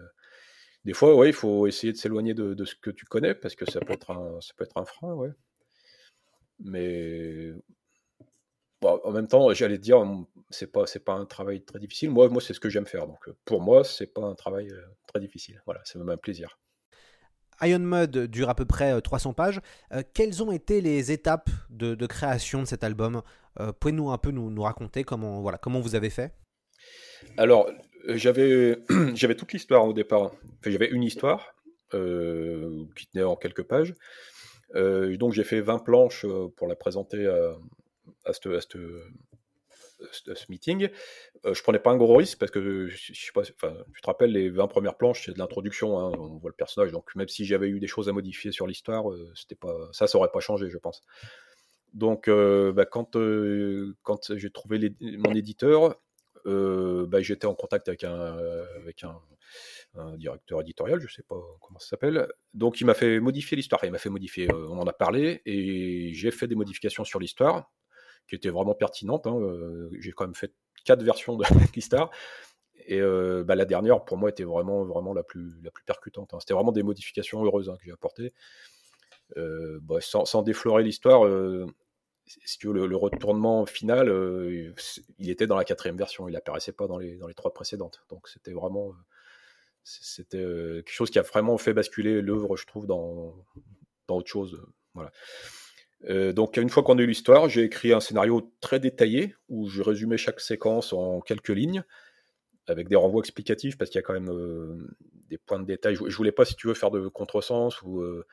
Des 0.85 0.93
fois, 0.95 1.15
ouais, 1.15 1.29
il 1.29 1.35
faut 1.35 1.67
essayer 1.67 1.93
de 1.93 1.99
s'éloigner 1.99 2.35
de, 2.35 2.55
de, 2.55 2.65
ce 2.65 2.75
que 2.75 2.91
tu 2.91 3.05
connais, 3.07 3.35
parce 3.35 3.55
que 3.55 3.71
ça 3.71 3.81
peut 3.81 3.93
être 3.93 4.11
un, 4.11 4.41
ça 4.41 4.53
peut 4.57 4.65
être 4.65 4.77
un 4.77 4.85
frein, 4.85 5.15
ouais. 5.15 5.31
Mais 6.59 7.53
bon, 8.81 9.01
en 9.05 9.11
même 9.11 9.29
temps, 9.29 9.53
j'allais 9.53 9.79
te 9.79 9.83
dire, 9.83 10.03
c'est 10.51 10.71
pas, 10.71 10.87
c'est 10.87 11.05
pas 11.05 11.15
un 11.15 11.27
travail 11.27 11.63
très 11.63 11.79
difficile. 11.79 12.11
Moi, 12.11 12.29
moi 12.29 12.41
c'est 12.41 12.55
ce 12.55 12.61
que 12.61 12.69
j'aime 12.69 12.87
faire. 12.87 13.07
Donc, 13.07 13.29
pour 13.45 13.61
moi, 13.61 13.85
c'est 13.85 14.13
pas 14.13 14.23
un 14.23 14.35
travail 14.35 14.69
très 15.07 15.21
difficile. 15.21 15.63
Voilà, 15.67 15.81
c'est 15.85 15.99
même 15.99 16.09
un 16.09 16.17
plaisir. 16.17 16.59
Iron 17.63 17.81
Mud 17.81 18.17
dure 18.27 18.49
à 18.49 18.55
peu 18.55 18.65
près 18.65 19.01
300 19.01 19.35
pages. 19.35 19.61
Euh, 19.93 20.03
quelles 20.15 20.43
ont 20.43 20.51
été 20.51 20.81
les 20.81 21.13
étapes 21.13 21.51
de, 21.69 21.95
de 21.95 22.07
création 22.07 22.61
de 22.63 22.67
cet 22.67 22.85
album? 22.85 23.23
Euh, 23.59 23.73
Pouvez-nous 23.73 24.11
un 24.11 24.19
peu 24.19 24.31
nous, 24.31 24.51
nous, 24.51 24.63
raconter 24.63 25.05
comment, 25.05 25.41
voilà, 25.41 25.59
comment 25.59 25.81
vous 25.81 25.95
avez 25.95 26.11
fait? 26.11 26.33
Alors, 27.37 27.71
j'avais, 28.07 28.79
j'avais 29.15 29.35
toute 29.35 29.53
l'histoire 29.53 29.85
au 29.87 29.93
départ. 29.93 30.33
Enfin, 30.61 30.71
j'avais 30.71 30.89
une 30.89 31.03
histoire 31.03 31.55
euh, 31.95 32.85
qui 32.97 33.07
tenait 33.09 33.25
en 33.25 33.37
quelques 33.37 33.65
pages. 33.65 33.95
Euh, 34.77 35.17
donc 35.17 35.33
j'ai 35.33 35.43
fait 35.43 35.61
20 35.61 35.81
planches 35.81 36.25
pour 36.57 36.69
la 36.69 36.77
présenter 36.77 37.27
à, 37.27 37.57
à, 38.25 38.33
ce, 38.33 38.49
meeting. 40.49 40.89
Euh, 41.45 41.55
je 41.55 41.63
prenais 41.63 41.79
pas 41.79 41.91
un 41.91 41.97
gros 41.97 42.17
risque 42.17 42.39
parce 42.39 42.51
que 42.51 42.87
je, 42.87 43.15
sais 43.15 43.33
pas, 43.33 43.43
tu 43.43 44.01
te 44.01 44.07
rappelles 44.07 44.33
les 44.33 44.51
20 44.51 44.67
premières 44.69 44.97
planches, 44.97 45.27
c'est 45.27 45.33
de 45.33 45.39
l'introduction, 45.39 45.99
hein, 45.99 46.13
on 46.19 46.39
voit 46.39 46.51
le 46.51 46.57
personnage. 46.57 46.93
Donc 46.93 47.15
même 47.15 47.29
si 47.29 47.45
j'avais 47.45 47.69
eu 47.69 47.81
des 47.81 47.87
choses 47.87 48.09
à 48.09 48.13
modifier 48.13 48.53
sur 48.53 48.67
l'histoire, 48.67 49.11
euh, 49.11 49.33
pas 49.61 49.75
ça, 49.93 50.07
ça 50.07 50.19
aurait 50.19 50.31
pas 50.33 50.41
changé, 50.41 50.71
je 50.71 50.79
pense. 50.79 51.03
Donc 51.93 52.29
euh, 52.29 52.73
bah, 52.73 52.87
quand 52.87 53.17
euh, 53.17 53.97
quand 54.03 54.37
j'ai 54.37 54.51
trouvé 54.51 54.95
mon 55.01 55.35
éditeur, 55.35 56.01
bah, 56.45 57.21
j'étais 57.21 57.47
en 57.47 57.55
contact 57.55 57.89
avec 57.89 58.05
un 58.05 58.37
directeur 60.17 60.61
éditorial, 60.61 61.01
je 61.01 61.13
sais 61.13 61.23
pas 61.23 61.37
comment 61.61 61.79
ça 61.79 61.89
s'appelle. 61.89 62.29
Donc 62.55 62.81
il 62.81 62.85
m'a 62.85 62.95
fait 62.95 63.21
modifier 63.21 63.57
l'histoire. 63.57 63.85
Il 63.85 63.91
m'a 63.91 63.99
fait 63.99 64.11
modifier, 64.11 64.49
on 64.53 64.79
en 64.79 64.87
a 64.87 64.93
parlé 64.93 65.43
et 65.47 66.13
j'ai 66.15 66.31
fait 66.31 66.47
des 66.47 66.55
modifications 66.55 67.05
sur 67.05 67.19
l'histoire 67.19 67.71
qui 68.29 68.35
étaient 68.37 68.51
vraiment 68.51 68.75
pertinentes. 68.75 69.27
hein, 69.27 69.37
euh, 69.37 69.91
J'ai 69.99 70.13
quand 70.13 70.25
même 70.25 70.35
fait 70.35 70.53
quatre 70.85 71.03
versions 71.03 71.37
de 71.37 71.45
l'histoire. 71.75 72.11
Et 72.87 73.01
euh, 73.01 73.45
bah, 73.45 73.55
la 73.55 73.65
dernière, 73.65 74.05
pour 74.05 74.17
moi, 74.17 74.31
était 74.31 74.45
vraiment, 74.45 74.85
vraiment 74.85 75.13
la 75.13 75.23
plus, 75.23 75.61
la 75.63 75.71
plus 75.71 75.85
percutante. 75.85 76.35
hein. 76.35 76.39
C'était 76.41 76.55
vraiment 76.55 76.73
des 76.73 76.83
modifications 76.83 77.45
heureuses 77.45 77.69
hein, 77.69 77.77
que 77.79 77.85
j'ai 77.85 77.93
apportées. 77.93 78.33
Euh, 79.37 79.79
bah, 79.83 80.01
sans, 80.01 80.25
sans 80.25 80.43
déflorer 80.43 80.83
l'histoire, 80.83 81.25
euh, 81.25 81.67
si 82.27 82.59
tu 82.59 82.73
le, 82.73 82.97
retournement 82.97 83.67
final, 83.67 84.09
il 85.19 85.31
était 85.31 85.47
dans 85.47 85.57
la 85.57 85.65
quatrième 85.65 85.97
version. 85.97 86.29
Il 86.29 86.37
apparaissait 86.37 86.73
pas 86.73 86.87
dans 86.87 86.99
les, 86.99 87.17
dans 87.17 87.27
les 87.29 87.35
trois 87.35 87.53
précédentes. 87.53 88.03
Donc 88.09 88.29
c'était 88.29 88.53
vraiment, 88.53 88.93
c'était 89.83 90.39
quelque 90.39 90.91
chose 90.93 91.11
qui 91.11 91.19
a 91.19 91.23
vraiment 91.23 91.59
fait 91.59 91.73
basculer 91.75 92.23
l'œuvre, 92.23 92.57
je 92.57 92.67
trouve, 92.67 92.87
dans, 92.87 93.35
dans 94.07 94.17
autre 94.17 94.29
chose. 94.29 94.61
Voilà. 94.95 95.11
Euh, 96.09 96.33
donc 96.33 96.57
une 96.57 96.71
fois 96.71 96.83
qu'on 96.83 96.99
a 96.99 97.03
eu 97.03 97.07
l'histoire, 97.07 97.49
j'ai 97.49 97.63
écrit 97.65 97.93
un 97.93 98.01
scénario 98.01 98.53
très 98.61 98.81
détaillé 98.81 99.35
où 99.49 99.69
je 99.69 99.83
résumais 99.83 100.17
chaque 100.17 100.41
séquence 100.41 100.93
en 100.93 101.21
quelques 101.21 101.51
lignes 101.51 101.85
avec 102.67 102.89
des 102.89 102.97
renvois 102.97 103.21
explicatifs 103.21 103.77
parce 103.77 103.91
qu'il 103.91 103.99
y 103.99 104.03
a 104.03 104.03
quand 104.03 104.15
même 104.15 104.31
euh, 104.31 104.89
des 105.29 105.39
points 105.39 105.61
de 105.61 105.67
détail. 105.67 105.95
Je, 105.97 106.09
je 106.09 106.17
voulais 106.17 106.33
pas, 106.33 106.45
si 106.45 106.55
tu 106.57 106.69
veux, 106.69 106.75
faire 106.75 106.91
de 106.91 107.09
contresens 107.09 107.83
ou 107.83 108.01
euh, 108.01 108.27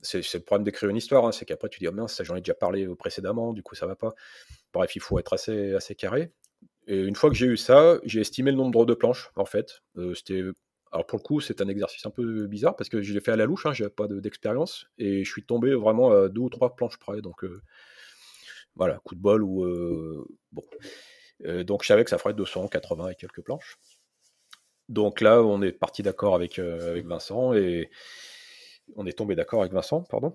c'est 0.00 0.22
le 0.34 0.40
problème 0.40 0.64
d'écrire 0.64 0.88
une 0.88 0.96
histoire, 0.96 1.26
hein, 1.26 1.32
c'est 1.32 1.44
qu'après 1.44 1.68
tu 1.68 1.80
dis 1.80 1.88
oh 1.88 1.92
mince, 1.92 2.14
ça 2.14 2.22
j'en 2.24 2.36
ai 2.36 2.40
déjà 2.40 2.54
parlé 2.54 2.86
précédemment, 2.96 3.52
du 3.52 3.62
coup 3.62 3.74
ça 3.74 3.86
va 3.86 3.96
pas. 3.96 4.14
Bref, 4.72 4.94
il 4.94 5.02
faut 5.02 5.18
être 5.18 5.32
assez 5.32 5.74
assez 5.74 5.94
carré. 5.94 6.30
Et 6.86 7.00
une 7.00 7.16
fois 7.16 7.30
que 7.30 7.36
j'ai 7.36 7.46
eu 7.46 7.56
ça, 7.56 7.98
j'ai 8.04 8.20
estimé 8.20 8.50
le 8.52 8.56
nombre 8.56 8.86
de 8.86 8.94
planches 8.94 9.30
en 9.36 9.44
fait. 9.44 9.82
C'était 10.14 10.42
alors 10.92 11.06
pour 11.06 11.18
le 11.18 11.22
coup, 11.22 11.40
c'est 11.40 11.60
un 11.60 11.68
exercice 11.68 12.04
un 12.06 12.10
peu 12.10 12.46
bizarre 12.46 12.76
parce 12.76 12.88
que 12.88 13.02
je 13.02 13.12
l'ai 13.12 13.20
fait 13.20 13.32
à 13.32 13.36
la 13.36 13.46
louche, 13.46 13.66
hein, 13.66 13.72
j'avais 13.72 13.90
pas 13.90 14.06
de- 14.06 14.20
d'expérience 14.20 14.86
et 14.98 15.24
je 15.24 15.30
suis 15.30 15.44
tombé 15.44 15.74
vraiment 15.74 16.10
à 16.12 16.28
deux 16.28 16.40
ou 16.40 16.48
trois 16.50 16.74
planches 16.76 16.98
près. 16.98 17.20
Donc 17.20 17.44
euh, 17.44 17.62
voilà, 18.76 18.98
coup 19.04 19.14
de 19.14 19.20
bol 19.20 19.42
ou 19.42 19.64
euh, 19.64 20.26
bon. 20.52 20.62
Euh, 21.44 21.64
donc 21.64 21.82
je 21.82 21.88
savais 21.88 22.04
que 22.04 22.10
ça 22.10 22.18
ferait 22.18 22.34
280 22.34 23.10
et 23.10 23.14
quelques 23.14 23.42
planches. 23.42 23.78
Donc 24.88 25.20
là, 25.20 25.42
on 25.42 25.60
est 25.62 25.72
parti 25.72 26.02
d'accord 26.02 26.34
avec, 26.34 26.58
avec 26.58 27.04
Vincent 27.06 27.52
et 27.52 27.90
on 28.96 29.04
est 29.04 29.12
tombé 29.12 29.34
d'accord 29.34 29.60
avec 29.60 29.72
Vincent, 29.72 30.02
pardon. 30.08 30.34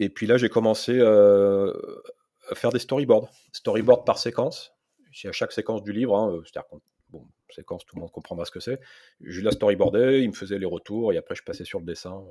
Et 0.00 0.08
puis 0.08 0.26
là, 0.26 0.36
j'ai 0.36 0.48
commencé 0.48 1.00
à 1.00 2.54
faire 2.54 2.72
des 2.72 2.80
storyboards, 2.80 3.28
storyboard 3.52 4.04
par 4.04 4.18
séquence. 4.18 4.72
C'est 5.12 5.28
à 5.28 5.32
chaque 5.32 5.52
séquence 5.52 5.84
du 5.84 5.92
livre, 5.92 6.16
hein, 6.16 6.40
c'est-à-dire 6.44 6.68
bon, 7.12 7.26
séquence, 7.50 7.84
tout 7.84 7.94
le 7.96 8.00
monde 8.00 8.10
comprendra 8.10 8.44
ce 8.44 8.50
que 8.50 8.60
c'est. 8.60 8.80
Je 9.20 9.42
la 9.42 9.52
storyboardais, 9.52 10.22
il 10.22 10.28
me 10.28 10.34
faisait 10.34 10.58
les 10.58 10.66
retours 10.66 11.12
et 11.12 11.18
après 11.18 11.34
je 11.34 11.42
passais 11.42 11.64
sur 11.64 11.78
le 11.78 11.84
dessin. 11.84 12.24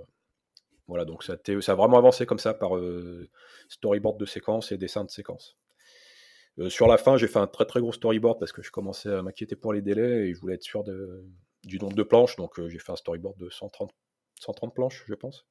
Voilà, 0.87 1.05
donc 1.05 1.23
ça 1.23 1.33
a, 1.33 1.75
vraiment 1.75 1.97
avancé 1.97 2.25
comme 2.25 2.39
ça 2.39 2.53
par 2.53 2.75
euh, 2.75 3.29
storyboard 3.69 4.19
de 4.19 4.25
séquence 4.25 4.71
et 4.71 4.77
dessin 4.77 5.05
de 5.05 5.09
séquence. 5.09 5.57
Euh, 6.59 6.69
sur 6.69 6.87
la 6.87 6.97
fin, 6.97 7.15
j'ai 7.15 7.27
fait 7.27 7.39
un 7.39 7.47
très 7.47 7.65
très 7.65 7.79
gros 7.79 7.93
storyboard 7.93 8.39
parce 8.39 8.51
que 8.51 8.61
je 8.61 8.71
commençais 8.71 9.09
à 9.09 9.21
m'inquiéter 9.21 9.55
pour 9.55 9.71
les 9.71 9.81
délais 9.81 10.27
et 10.27 10.33
je 10.33 10.39
voulais 10.39 10.55
être 10.55 10.63
sûr 10.63 10.83
du 11.63 11.79
nombre 11.79 11.95
de 11.95 12.03
planches. 12.03 12.35
Donc 12.35 12.59
euh, 12.59 12.67
j'ai 12.67 12.79
fait 12.79 12.91
un 12.91 12.97
storyboard 12.97 13.37
de 13.37 13.49
130, 13.49 13.91
130 14.41 14.75
planches, 14.75 15.05
je 15.07 15.13
pense. 15.13 15.45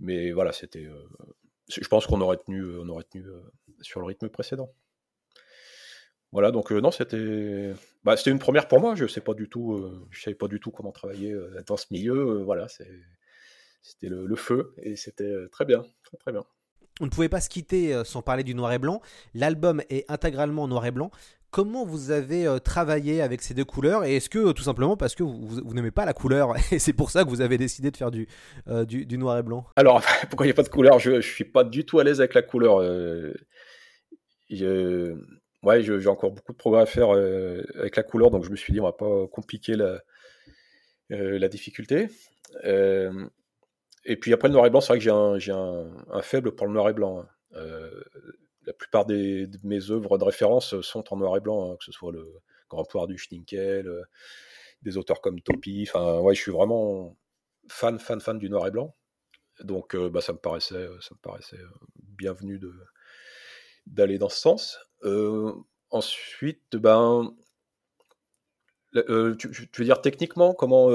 Mais 0.00 0.32
voilà, 0.32 0.52
c'était. 0.52 0.88
je 1.68 1.88
pense 1.88 2.06
qu'on 2.06 2.20
aurait 2.20 2.38
tenu, 2.38 2.64
aurait 2.88 3.04
tenu 3.04 3.24
sur 3.82 4.00
le 4.00 4.06
rythme 4.06 4.28
précédent. 4.28 4.74
Voilà, 6.34 6.50
donc 6.50 6.70
euh, 6.72 6.80
non, 6.80 6.90
c'était, 6.90 7.72
bah, 8.04 8.16
c'était 8.18 8.30
une 8.32 8.38
première 8.40 8.68
pour 8.68 8.80
moi. 8.80 8.94
Je 8.96 9.06
sais 9.06 9.20
pas 9.22 9.32
du 9.34 9.48
tout, 9.48 9.72
euh, 9.74 10.06
je 10.10 10.20
savais 10.20 10.34
pas 10.34 10.48
du 10.48 10.58
tout 10.60 10.70
comment 10.72 10.92
travailler 10.92 11.32
euh, 11.32 11.62
dans 11.66 11.76
ce 11.78 11.86
milieu. 11.92 12.42
voilà, 12.42 12.66
c'était 12.68 14.08
le, 14.08 14.26
le 14.26 14.36
feu 14.36 14.74
et 14.82 14.96
c'était 14.96 15.32
très 15.52 15.64
bien, 15.64 15.84
très 16.02 16.16
très 16.18 16.32
bien. 16.32 16.42
On 17.00 17.04
ne 17.06 17.10
pouvait 17.10 17.28
pas 17.28 17.40
se 17.40 17.48
quitter 17.48 18.02
sans 18.04 18.20
parler 18.22 18.42
du 18.44 18.54
noir 18.54 18.72
et 18.72 18.78
blanc. 18.78 19.00
L'album 19.34 19.80
est 19.90 20.04
intégralement 20.10 20.68
noir 20.68 20.84
et 20.86 20.90
blanc. 20.90 21.10
Comment 21.50 21.84
vous 21.84 22.10
avez 22.10 22.58
travaillé 22.64 23.22
avec 23.22 23.40
ces 23.42 23.54
deux 23.54 23.64
couleurs 23.64 24.04
Et 24.04 24.16
est-ce 24.16 24.28
que 24.28 24.50
tout 24.52 24.62
simplement 24.64 24.96
parce 24.96 25.14
que 25.14 25.22
vous, 25.22 25.46
vous- 25.46 25.60
vous 25.64 25.74
n'aimez 25.74 25.90
pas 25.92 26.04
la 26.04 26.12
couleur 26.14 26.54
et 26.72 26.78
c'est 26.80 26.92
pour 26.92 27.10
ça 27.12 27.22
que 27.24 27.28
vous 27.28 27.40
avez 27.42 27.58
décidé 27.58 27.90
de 27.92 27.96
faire 27.96 28.10
du, 28.10 28.26
euh, 28.68 28.84
du, 28.84 29.06
du 29.06 29.18
noir 29.18 29.38
et 29.38 29.42
blanc? 29.44 29.66
Alors, 29.76 30.02
pourquoi 30.30 30.46
il 30.46 30.48
n'y 30.48 30.52
a 30.52 30.56
pas 30.56 30.64
de 30.64 30.68
couleur? 30.68 30.98
Je 30.98 31.12
ne 31.12 31.20
suis 31.20 31.44
pas 31.44 31.62
du 31.62 31.84
tout 31.84 32.00
à 32.00 32.04
l'aise 32.04 32.20
avec 32.20 32.34
la 32.34 32.42
couleur. 32.42 32.80
euh, 32.80 33.34
je- 34.50 35.16
ouais, 35.64 35.82
j'ai 35.82 36.08
encore 36.08 36.30
beaucoup 36.32 36.52
de 36.52 36.56
progrès 36.56 36.82
à 36.82 36.86
faire 36.86 37.14
euh, 37.14 37.62
avec 37.76 37.96
la 37.96 38.02
couleur, 38.02 38.30
donc 38.30 38.44
je 38.44 38.50
me 38.50 38.56
suis 38.56 38.72
dit, 38.72 38.80
on 38.80 38.84
va 38.84 38.92
pas 38.92 39.26
compliquer 39.28 39.74
la, 39.74 40.00
euh, 41.12 41.48
difficulté. 41.48 42.08
Euh, 42.64 43.26
et 44.04 44.16
puis 44.16 44.32
après, 44.32 44.48
le 44.48 44.54
noir 44.54 44.66
et 44.66 44.70
blanc, 44.70 44.80
c'est 44.80 44.88
vrai 44.88 44.98
que 44.98 45.38
j'ai 45.38 45.52
un, 45.52 46.22
faible 46.22 46.54
pour 46.54 46.66
le 46.66 46.72
noir 46.72 46.88
et 46.88 46.92
blanc. 46.92 47.24
hein. 47.54 47.90
La 48.66 48.72
plupart 48.72 49.04
des, 49.04 49.46
de 49.46 49.58
mes 49.62 49.90
œuvres 49.90 50.16
de 50.16 50.24
référence 50.24 50.80
sont 50.80 51.12
en 51.12 51.18
noir 51.18 51.36
et 51.36 51.40
blanc, 51.40 51.72
hein, 51.72 51.76
que 51.76 51.84
ce 51.84 51.92
soit 51.92 52.12
le 52.12 52.26
Grand 52.70 52.84
Pouvoir 52.84 53.06
du 53.06 53.18
Schninkel, 53.18 53.90
des 54.80 54.96
auteurs 54.96 55.20
comme 55.20 55.40
Topi. 55.42 55.86
Enfin, 55.86 56.18
ouais, 56.20 56.34
je 56.34 56.40
suis 56.40 56.50
vraiment 56.50 57.14
fan, 57.68 57.98
fan, 57.98 58.20
fan 58.20 58.38
du 58.38 58.48
noir 58.48 58.66
et 58.66 58.70
blanc. 58.70 58.94
Donc, 59.60 59.94
bah, 59.94 60.22
ça 60.22 60.32
me 60.32 60.38
paraissait, 60.38 60.88
ça 61.00 61.14
me 61.14 61.20
paraissait 61.20 61.58
bienvenu 62.16 62.58
de 62.58 62.72
d'aller 63.86 64.18
dans 64.18 64.28
ce 64.28 64.40
sens. 64.40 64.78
Euh, 65.04 65.52
ensuite, 65.90 66.76
ben, 66.76 67.34
euh, 68.96 69.34
tu, 69.36 69.48
veux 69.48 69.84
dire 69.84 70.00
techniquement 70.00 70.54
comment 70.54 70.88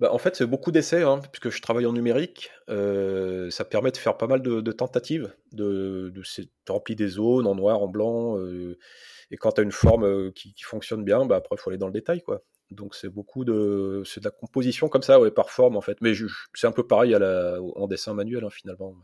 bah, 0.00 0.12
en 0.12 0.18
fait, 0.18 0.34
c'est 0.34 0.46
beaucoup 0.46 0.72
d'essais, 0.72 1.02
hein, 1.02 1.20
puisque 1.32 1.50
je 1.50 1.62
travaille 1.62 1.86
en 1.86 1.92
numérique. 1.92 2.50
ça 2.68 3.64
permet 3.64 3.90
de 3.92 3.96
faire 3.96 4.16
pas 4.16 4.26
mal 4.26 4.42
de, 4.42 4.72
tentatives, 4.72 5.34
de, 5.52 6.12
de, 6.14 6.22
remplir 6.68 6.96
des 6.96 7.08
zones 7.08 7.46
en 7.46 7.54
noir, 7.54 7.80
en 7.80 7.88
blanc. 7.88 8.36
et 9.30 9.36
quand 9.36 9.52
tu 9.52 9.60
as 9.60 9.64
une 9.64 9.72
forme 9.72 10.32
qui, 10.32 10.54
fonctionne 10.62 11.04
bien, 11.04 11.24
bah, 11.26 11.36
après, 11.36 11.56
il 11.56 11.58
faut 11.60 11.70
aller 11.70 11.78
dans 11.78 11.86
le 11.86 11.92
détail. 11.92 12.22
quoi. 12.22 12.42
Donc, 12.70 12.94
c'est 12.94 13.08
beaucoup 13.08 13.44
de, 13.44 14.02
c'est 14.04 14.20
de 14.20 14.24
la 14.24 14.30
composition 14.30 14.88
comme 14.88 15.02
ça, 15.02 15.20
ouais, 15.20 15.30
par 15.30 15.50
forme, 15.50 15.76
en 15.76 15.80
fait. 15.80 15.98
Mais 16.00 16.12
c'est 16.54 16.66
un 16.66 16.72
peu 16.72 16.86
pareil 16.86 17.14
à 17.14 17.18
la, 17.18 17.58
en 17.76 17.86
dessin 17.86 18.14
manuel, 18.14 18.44
hein, 18.44 18.50
finalement. 18.50 18.94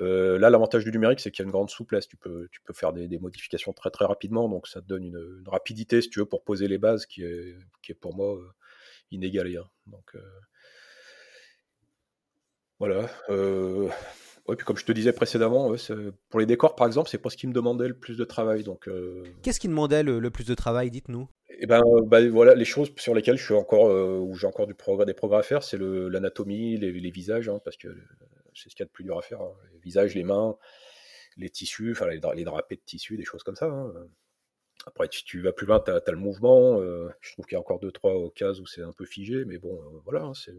Euh, 0.00 0.38
là, 0.38 0.50
l'avantage 0.50 0.84
du 0.84 0.90
numérique, 0.92 1.20
c'est 1.20 1.30
qu'il 1.30 1.42
y 1.42 1.44
a 1.44 1.46
une 1.46 1.52
grande 1.52 1.70
souplesse. 1.70 2.06
Tu 2.06 2.16
peux, 2.16 2.48
tu 2.52 2.60
peux 2.60 2.72
faire 2.74 2.92
des, 2.92 3.08
des 3.08 3.18
modifications 3.18 3.72
très 3.72 3.90
très 3.90 4.04
rapidement, 4.04 4.48
donc 4.48 4.66
ça 4.68 4.80
te 4.82 4.86
donne 4.86 5.04
une, 5.04 5.38
une 5.40 5.48
rapidité, 5.48 6.02
si 6.02 6.10
tu 6.10 6.18
veux, 6.18 6.26
pour 6.26 6.44
poser 6.44 6.68
les 6.68 6.78
bases, 6.78 7.06
qui 7.06 7.22
est, 7.24 7.56
qui 7.82 7.92
est 7.92 7.94
pour 7.94 8.14
moi 8.14 8.34
euh, 8.36 8.46
inégalée. 9.10 9.56
hein. 9.56 9.68
Donc 9.86 10.14
euh, 10.14 10.20
voilà. 12.78 13.08
Ouais, 14.48 14.54
puis 14.54 14.64
comme 14.64 14.76
je 14.76 14.84
te 14.84 14.92
disais 14.92 15.12
précédemment, 15.12 15.74
pour 16.28 16.38
les 16.40 16.46
décors, 16.46 16.76
par 16.76 16.86
exemple, 16.86 17.08
c'est 17.10 17.18
pas 17.18 17.30
ce 17.30 17.36
qui 17.36 17.48
me 17.48 17.52
demandait 17.52 17.88
le 17.88 17.98
plus 17.98 18.16
de 18.16 18.24
travail. 18.24 18.62
Donc 18.62 18.88
Qu'est-ce 19.42 19.58
qui 19.58 19.66
demandait 19.68 20.02
le, 20.04 20.20
le 20.20 20.30
plus 20.30 20.46
de 20.46 20.54
travail 20.54 20.90
Dites-nous? 20.90 21.28
et 21.58 21.66
ben, 21.66 21.80
euh, 21.80 22.02
bah, 22.04 22.26
voilà, 22.28 22.54
les 22.54 22.64
choses 22.66 22.92
sur 22.96 23.14
lesquelles 23.14 23.38
je 23.38 23.44
suis 23.44 23.54
encore, 23.54 23.86
où 24.22 24.34
j'ai 24.36 24.46
encore 24.46 24.66
du 24.66 24.74
progrès, 24.74 25.06
des 25.06 25.14
progrès 25.14 25.38
à 25.38 25.42
faire, 25.42 25.62
c'est 25.62 25.78
le- 25.78 26.08
l'anatomie, 26.08 26.76
les, 26.76 26.92
les 26.92 27.10
visages, 27.10 27.48
hein, 27.48 27.60
parce 27.64 27.76
que 27.76 27.88
c'est 28.56 28.70
ce 28.70 28.76
qu'il 28.76 28.84
y 28.84 28.86
a 28.86 28.86
de 28.86 28.92
plus 28.92 29.04
dur 29.04 29.18
à 29.18 29.22
faire. 29.22 29.40
hein. 29.40 29.54
Les 29.72 29.78
visages, 29.80 30.14
les 30.14 30.24
mains, 30.24 30.56
les 31.36 31.50
tissus, 31.50 31.92
enfin 31.92 32.08
les, 32.08 32.20
dra- 32.20 32.34
les 32.34 32.44
drapés 32.44 32.76
de 32.76 32.82
tissus, 32.84 33.16
des 33.16 33.24
choses 33.24 33.42
comme 33.44 33.56
ça. 33.56 33.66
hein. 33.66 33.92
Après, 34.86 35.08
si 35.10 35.24
tu 35.24 35.40
vas 35.42 35.52
plus 35.52 35.66
loin, 35.66 35.80
tu 35.80 35.90
as, 35.90 36.00
le 36.06 36.16
mouvement. 36.16 36.80
euh, 36.80 37.08
je 37.20 37.32
trouve 37.32 37.46
qu'il 37.46 37.54
y 37.54 37.56
a 37.56 37.60
encore 37.60 37.80
deux, 37.80 37.92
trois 37.92 38.14
occasions 38.14 38.62
où 38.62 38.66
c'est 38.66 38.82
un 38.82 38.92
peu 38.92 39.04
figé, 39.04 39.44
mais 39.44 39.58
bon, 39.58 39.74
euh, 39.82 40.00
voilà, 40.04 40.22
hein, 40.24 40.34
c'est 40.34 40.54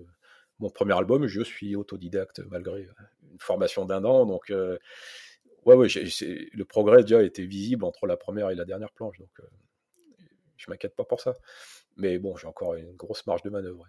mon 0.59 0.69
premier 0.69 0.93
album. 0.93 1.27
Je 1.27 1.41
suis 1.41 1.75
autodidacte 1.75 2.39
malgré 2.49 2.81
euh, 2.85 2.93
une 3.31 3.39
formation 3.39 3.85
d'un 3.85 4.03
an, 4.05 4.25
donc 4.25 4.51
ouais, 5.65 5.75
ouais, 5.75 5.87
le 5.87 6.63
progrès 6.63 7.03
déjà 7.03 7.21
était 7.23 7.45
visible 7.45 7.85
entre 7.85 8.07
la 8.07 8.17
première 8.17 8.49
et 8.49 8.55
la 8.55 8.65
dernière 8.65 8.91
planche, 8.91 9.19
donc 9.19 9.29
je 10.57 10.69
m'inquiète 10.69 10.95
pas 10.95 11.03
pour 11.05 11.21
ça. 11.21 11.35
Mais 11.97 12.17
bon, 12.19 12.35
j'ai 12.37 12.47
encore 12.47 12.75
une 12.75 12.93
grosse 12.95 13.25
marge 13.27 13.43
de 13.43 13.49
manœuvre, 13.49 13.85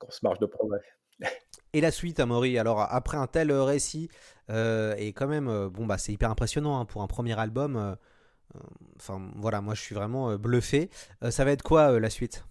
grosse 0.00 0.22
marge 0.22 0.38
de 0.40 0.46
progrès. 0.46 0.82
Et 1.74 1.80
la 1.80 1.90
suite, 1.90 2.20
Amaury, 2.20 2.56
alors 2.56 2.80
après 2.80 3.16
un 3.16 3.26
tel 3.26 3.50
euh, 3.50 3.64
récit, 3.64 4.08
euh, 4.48 4.94
et 4.96 5.12
quand 5.12 5.26
même, 5.26 5.48
euh, 5.48 5.68
bon, 5.68 5.86
bah, 5.86 5.98
c'est 5.98 6.12
hyper 6.12 6.30
impressionnant 6.30 6.78
hein, 6.78 6.84
pour 6.84 7.02
un 7.02 7.08
premier 7.08 7.38
album. 7.38 7.76
euh, 7.76 7.94
Enfin, 8.96 9.20
voilà, 9.34 9.60
moi 9.60 9.74
je 9.74 9.80
suis 9.80 9.96
vraiment 9.96 10.36
bluffé. 10.36 10.88
Ça 11.30 11.44
va 11.44 11.50
être 11.50 11.64
quoi 11.64 11.98
la 11.98 12.10
suite? 12.10 12.44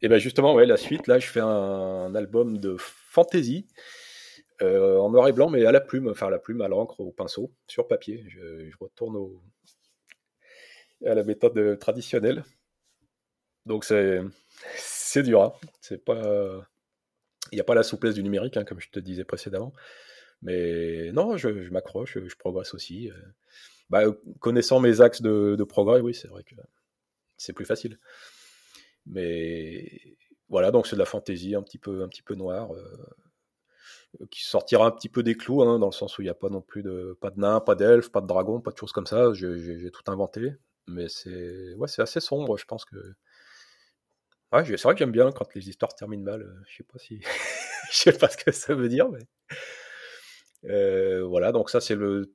Et 0.00 0.08
bien 0.08 0.16
justement, 0.16 0.54
ouais, 0.54 0.64
la 0.64 0.78
suite, 0.78 1.06
là, 1.06 1.18
je 1.18 1.26
fais 1.26 1.40
un, 1.40 2.14
album 2.14 2.56
de 2.56 2.76
fantasy. 2.78 3.66
En 4.62 5.10
noir 5.10 5.28
et 5.28 5.32
blanc, 5.32 5.50
mais 5.50 5.66
à 5.66 5.72
la 5.72 5.80
plume, 5.80 6.08
enfin 6.08 6.28
à 6.28 6.30
la 6.30 6.38
plume, 6.38 6.62
à 6.62 6.68
l'encre, 6.68 7.00
au 7.00 7.10
pinceau, 7.10 7.52
sur 7.66 7.86
papier. 7.88 8.24
Je, 8.28 8.70
retourne 8.80 9.18
à 11.04 11.14
la 11.14 11.24
méthode 11.24 11.78
traditionnelle. 11.78 12.42
Donc 13.66 13.84
c'est 13.84 14.22
c'est 14.76 15.22
dur. 15.22 15.42
Hein. 15.42 15.52
C'est 15.82 16.02
pas 16.02 16.22
il 17.52 17.56
n'y 17.56 17.60
a 17.60 17.64
pas 17.64 17.74
la 17.74 17.82
souplesse 17.82 18.14
du 18.14 18.22
numérique, 18.22 18.56
hein, 18.56 18.64
comme 18.64 18.80
je 18.80 18.90
te 18.90 19.00
disais 19.00 19.24
précédemment. 19.24 19.72
Mais 20.42 21.12
non, 21.12 21.36
je, 21.36 21.48
m'accroche, 21.70 22.18
je 22.24 22.36
progresse 22.36 22.74
aussi. 22.74 23.10
euh. 23.10 23.14
Bah, 23.90 24.04
connaissant 24.38 24.80
mes 24.80 25.00
axes 25.00 25.20
de, 25.22 25.56
de 25.58 25.64
progrès, 25.64 26.00
oui, 26.00 26.14
c'est 26.14 26.28
vrai 26.28 26.44
que 26.44 26.54
c'est 27.36 27.52
plus 27.52 27.64
facile. 27.64 27.98
Mais 29.06 30.16
voilà, 30.48 30.70
donc 30.70 30.86
c'est 30.86 30.96
de 30.96 31.00
la 31.00 31.06
fantaisie 31.06 31.54
un 31.54 31.62
petit 31.62 31.78
peu, 31.78 32.02
un 32.02 32.08
petit 32.08 32.22
peu 32.22 32.34
noire, 32.34 32.72
euh, 32.74 34.26
qui 34.30 34.44
sortira 34.44 34.86
un 34.86 34.90
petit 34.90 35.08
peu 35.08 35.22
des 35.22 35.34
clous, 35.36 35.62
hein, 35.62 35.78
dans 35.78 35.86
le 35.86 35.92
sens 35.92 36.18
où 36.18 36.22
il 36.22 36.26
n'y 36.26 36.30
a 36.30 36.34
pas 36.34 36.48
non 36.48 36.60
plus 36.62 36.82
de, 36.82 37.16
pas 37.20 37.30
de 37.30 37.40
nains, 37.40 37.60
pas 37.60 37.74
d'elfes, 37.74 38.10
pas 38.10 38.20
de 38.20 38.26
dragons, 38.26 38.60
pas 38.60 38.70
de 38.72 38.76
choses 38.76 38.92
comme 38.92 39.06
ça. 39.06 39.32
J'ai 39.32 39.90
tout 39.90 40.10
inventé, 40.10 40.52
mais 40.86 41.08
c'est, 41.08 41.74
ouais, 41.74 41.88
c'est 41.88 42.02
assez 42.02 42.20
sombre. 42.20 42.56
Je 42.58 42.64
pense 42.66 42.84
que, 42.84 42.96
ouais, 44.52 44.64
c'est 44.64 44.82
vrai 44.82 44.94
que 44.94 44.98
j'aime 44.98 45.12
bien 45.12 45.30
quand 45.32 45.54
les 45.54 45.68
histoires 45.68 45.94
terminent 45.94 46.22
mal. 46.24 46.42
euh, 46.42 46.62
Je 46.68 46.76
sais 46.78 46.84
pas 46.84 46.98
si, 46.98 47.20
je 47.92 47.96
sais 47.96 48.12
pas 48.12 48.28
ce 48.28 48.36
que 48.36 48.52
ça 48.52 48.74
veut 48.74 48.88
dire, 48.88 49.08
mais 49.10 49.20
euh, 50.64 51.24
voilà. 51.26 51.52
Donc 51.52 51.70
ça, 51.70 51.80
c'est 51.80 51.94
le, 51.94 52.32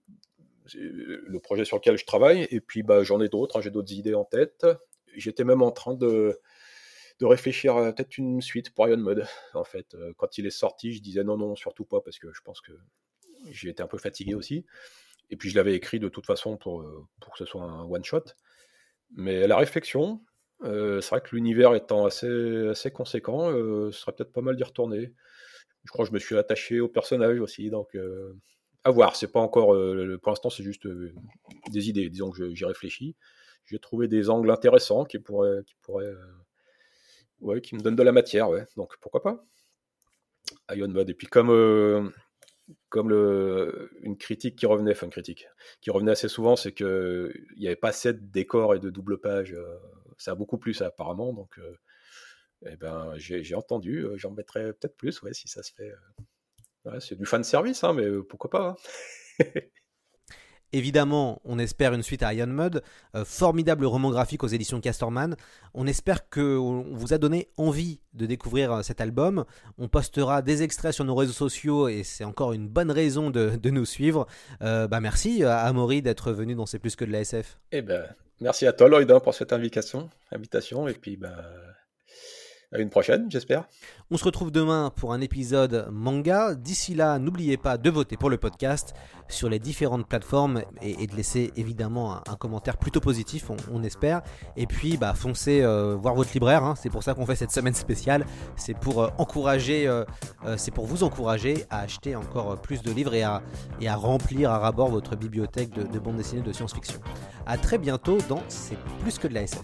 c'est 0.68 0.80
le 0.82 1.40
projet 1.42 1.66
sur 1.66 1.78
lequel 1.78 1.98
je 1.98 2.06
travaille. 2.06 2.48
Et 2.52 2.62
puis, 2.62 2.84
bah, 2.84 3.04
j'en 3.04 3.22
ai 3.22 3.30
d'autres. 3.30 3.58
hein, 3.60 3.62
j'ai 3.62 3.72
d'autres 3.72 3.94
idées 3.94 4.16
en 4.16 4.26
tête. 4.26 4.66
J'étais 5.16 5.44
même 5.44 5.62
en 5.62 5.72
train 5.72 5.96
de 5.96 6.40
de 7.20 7.26
réfléchir 7.28 7.78
à 7.78 7.94
peut-être 7.94 8.18
une 8.18 8.42
suite 8.42 8.72
pour 8.74 8.88
Iron 8.90 8.98
Mode. 8.98 9.26
En 9.56 9.64
fait, 9.66 9.96
Euh, 9.96 10.14
quand 10.18 10.38
il 10.40 10.46
est 10.48 10.52
sorti, 10.52 10.94
je 10.94 11.02
disais 11.02 11.24
non, 11.24 11.38
non, 11.38 11.56
surtout 11.56 11.86
pas, 11.86 12.02
parce 12.02 12.20
que 12.20 12.34
je 12.34 12.42
pense 12.42 12.62
que 12.62 12.74
j'ai 13.52 13.70
été 13.70 13.84
un 13.84 13.88
peu 13.88 13.98
fatigué 14.00 14.36
aussi. 14.36 14.66
Et 15.32 15.38
puis 15.38 15.50
je 15.50 15.56
l'avais 15.58 15.76
écrit 15.76 16.00
de 16.00 16.10
toute 16.10 16.26
façon 16.28 16.58
pour, 16.58 16.82
euh, 16.82 17.08
pour 17.22 17.34
que 17.34 17.40
ce 17.40 17.46
soit 17.46 17.64
un 17.64 17.84
one-shot. 17.86 18.24
Mais 19.16 19.48
la 19.48 19.58
réflexion, 19.58 20.22
euh, 20.66 21.02
c'est 21.02 21.10
vrai 21.10 21.22
que 21.22 21.36
l'univers 21.36 21.76
étant 21.76 22.06
assez, 22.06 22.68
assez 22.70 22.92
conséquent, 22.92 23.52
euh, 23.52 23.92
ce 23.92 24.00
serait 24.00 24.14
peut-être 24.14 24.34
pas 24.34 24.42
mal 24.42 24.56
d'y 24.56 24.64
retourner. 24.64 25.14
Je 25.84 25.92
crois 25.92 26.06
que 26.06 26.10
je 26.10 26.14
me 26.14 26.20
suis 26.20 26.38
attaché 26.38 26.80
au 26.80 26.88
personnage 26.88 27.40
aussi, 27.40 27.70
donc 27.70 27.96
euh, 27.96 28.34
à 28.84 28.92
voir. 28.92 29.16
C'est 29.16 29.32
pas 29.32 29.40
encore, 29.40 29.68
pour 30.22 30.32
l'instant, 30.32 30.50
c'est 30.50 30.64
juste 30.64 30.88
des 31.72 31.90
idées. 31.90 32.10
Disons 32.10 32.32
que 32.32 32.54
j'y 32.56 32.66
réfléchis. 32.66 33.16
J'ai 33.66 33.80
trouvé 33.80 34.08
des 34.08 34.30
angles 34.30 34.52
intéressants 34.52 35.06
qui 35.06 35.20
pourraient, 35.20 35.64
qui 35.66 35.76
pourraient 35.82 36.14
ouais, 37.42 37.62
qui 37.62 37.76
me 37.76 37.82
donne 37.82 37.96
de 37.96 38.04
la 38.04 38.12
matière. 38.12 38.50
Donc 38.78 38.96
pourquoi 39.02 39.22
pas? 39.22 39.46
Iron 40.72 40.88
Mode. 40.90 41.10
Et 41.10 41.14
puis 41.14 41.28
comme, 41.28 42.12
comme 42.90 43.10
le, 43.10 43.92
une 44.02 44.18
critique 44.18 44.56
qui 44.56 44.66
revenait, 44.66 44.94
une 45.02 45.10
critique, 45.10 45.48
qui 45.82 45.92
revenait 45.92 46.12
assez 46.12 46.30
souvent, 46.30 46.56
c'est 46.56 46.72
que 46.72 47.32
il 47.56 47.60
n'y 47.60 47.68
avait 47.68 47.76
pas 47.76 47.90
assez 47.90 48.14
de 48.14 48.20
décors 48.20 48.76
et 48.76 48.80
de 48.80 48.90
double 48.90 49.20
page. 49.20 49.54
euh, 49.54 49.78
ça 50.18 50.32
a 50.32 50.36
beaucoup 50.36 50.58
plu 50.58 50.74
ça 50.74 50.88
apparemment, 50.88 51.34
donc 51.34 51.58
euh, 51.60 51.78
eh 52.68 52.78
ben, 52.78 53.14
j'ai 53.18 53.56
entendu, 53.56 54.00
euh, 54.06 54.18
j'en 54.18 54.32
mettrai 54.32 54.74
peut-être 54.74 54.98
plus, 54.98 55.22
ouais, 55.22 55.34
si 55.34 55.48
ça 55.48 55.64
se 55.64 55.74
fait. 55.74 55.92
euh. 55.92 57.00
C'est 57.00 57.16
du 57.18 57.26
fan 57.26 57.44
service, 57.44 57.84
hein, 57.84 57.94
mais 57.94 58.06
pourquoi 58.30 58.50
pas 58.50 58.78
hein. 59.40 59.40
Évidemment, 60.74 61.42
on 61.46 61.58
espère 61.60 61.94
une 61.94 62.04
suite 62.04 62.24
à 62.24 62.34
Iron 62.34 62.48
Mud, 62.48 62.82
euh, 63.16 63.24
formidable 63.24 63.86
roman 63.86 64.10
graphique 64.10 64.44
aux 64.44 64.48
éditions 64.48 64.82
Casterman. 64.82 65.36
On 65.74 65.88
espère 65.88 66.30
qu'on 66.30 66.86
vous 66.92 67.14
a 67.14 67.18
donné 67.18 67.50
envie 67.58 68.00
de 68.14 68.26
découvrir 68.26 68.72
euh, 68.72 68.82
cet 68.82 69.00
album. 69.00 69.46
On 69.78 69.88
postera 69.88 70.42
des 70.42 70.64
extraits 70.64 70.94
sur 70.94 71.06
nos 71.06 71.16
réseaux 71.16 71.34
sociaux 71.34 71.88
et 71.88 72.04
c'est 72.04 72.24
encore 72.24 72.54
une 72.54 72.68
bonne 72.68 72.92
raison 72.92 73.30
de, 73.30 73.52
de 73.56 73.70
nous 73.70 73.86
suivre. 73.86 74.28
Euh, 74.62 74.88
bah 74.88 75.00
merci 75.00 75.44
à 75.44 75.60
Amaury 75.60 76.02
d'être 76.02 76.32
venu 76.32 76.56
dans 76.56 76.66
C'est 76.66 76.80
plus 76.80 76.96
que 76.96 77.06
de 77.06 77.12
la 77.12 77.22
SF. 77.22 77.60
Eh 77.72 77.82
ben, 77.82 78.04
merci 78.42 78.68
à 78.68 78.74
toi 78.74 78.90
Lloyd 78.90 79.10
hein, 79.12 79.20
pour 79.20 79.34
cette 79.34 79.54
invitation, 79.54 80.10
invitation, 80.32 80.88
et 80.88 80.94
puis 80.94 81.16
bah, 81.16 81.36
à 82.76 82.82
une 82.82 82.90
prochaine, 82.90 83.26
j'espère. 83.30 83.66
On 84.12 84.18
se 84.18 84.24
retrouve 84.24 84.52
demain 84.52 84.92
pour 84.96 85.14
un 85.14 85.22
épisode 85.22 85.88
manga. 85.92 86.54
D'ici 86.56 86.94
là, 86.94 87.18
n'oubliez 87.18 87.58
pas 87.58 87.78
de 87.78 87.90
voter 87.90 88.18
pour 88.18 88.30
le 88.30 88.38
podcast 88.38 88.94
sur 89.28 89.50
les 89.50 89.60
différentes 89.60 90.08
plateformes 90.08 90.62
et, 90.82 91.08
de 91.08 91.16
laisser 91.16 91.52
évidemment 91.56 92.18
un, 92.30 92.36
commentaire 92.36 92.78
plutôt 92.78 93.00
positif, 93.00 93.50
on, 93.72 93.84
espère. 93.84 94.22
Et 94.56 94.68
puis, 94.68 94.98
bah, 94.98 95.14
foncez 95.16 95.62
euh, 95.64 95.96
voir 95.96 96.14
votre 96.14 96.32
libraire. 96.34 96.64
hein. 96.64 96.76
C'est 96.78 96.90
pour 96.90 97.04
ça 97.04 97.14
qu'on 97.14 97.26
fait 97.26 97.36
cette 97.36 97.52
semaine 97.52 97.74
spéciale. 97.74 98.26
C'est 98.56 98.78
pour 98.78 99.02
euh, 99.04 99.10
encourager, 99.18 99.88
euh, 99.88 100.04
c'est 100.58 100.72
pour 100.72 100.86
vous 100.86 101.04
encourager 101.04 101.66
à 101.70 101.80
acheter 101.80 102.16
encore 102.16 102.62
plus 102.62 102.82
de 102.82 102.92
livres 102.92 103.16
et 103.16 103.24
à, 103.24 103.42
et 103.82 103.88
à 103.88 103.96
remplir 103.96 104.52
à 104.52 104.60
rabord 104.60 104.90
votre 104.90 105.16
bibliothèque 105.16 105.72
de, 105.72 105.84
de 105.84 106.00
bandes 106.00 106.18
dessinées 106.18 106.42
de 106.42 106.54
science-fiction. 106.54 107.00
À 107.46 107.58
très 107.58 107.78
bientôt 107.78 108.18
dans 108.30 108.44
C'est 108.50 108.78
plus 109.02 109.18
que 109.18 109.28
de 109.28 109.34
la 109.34 109.44
SF. 109.44 109.64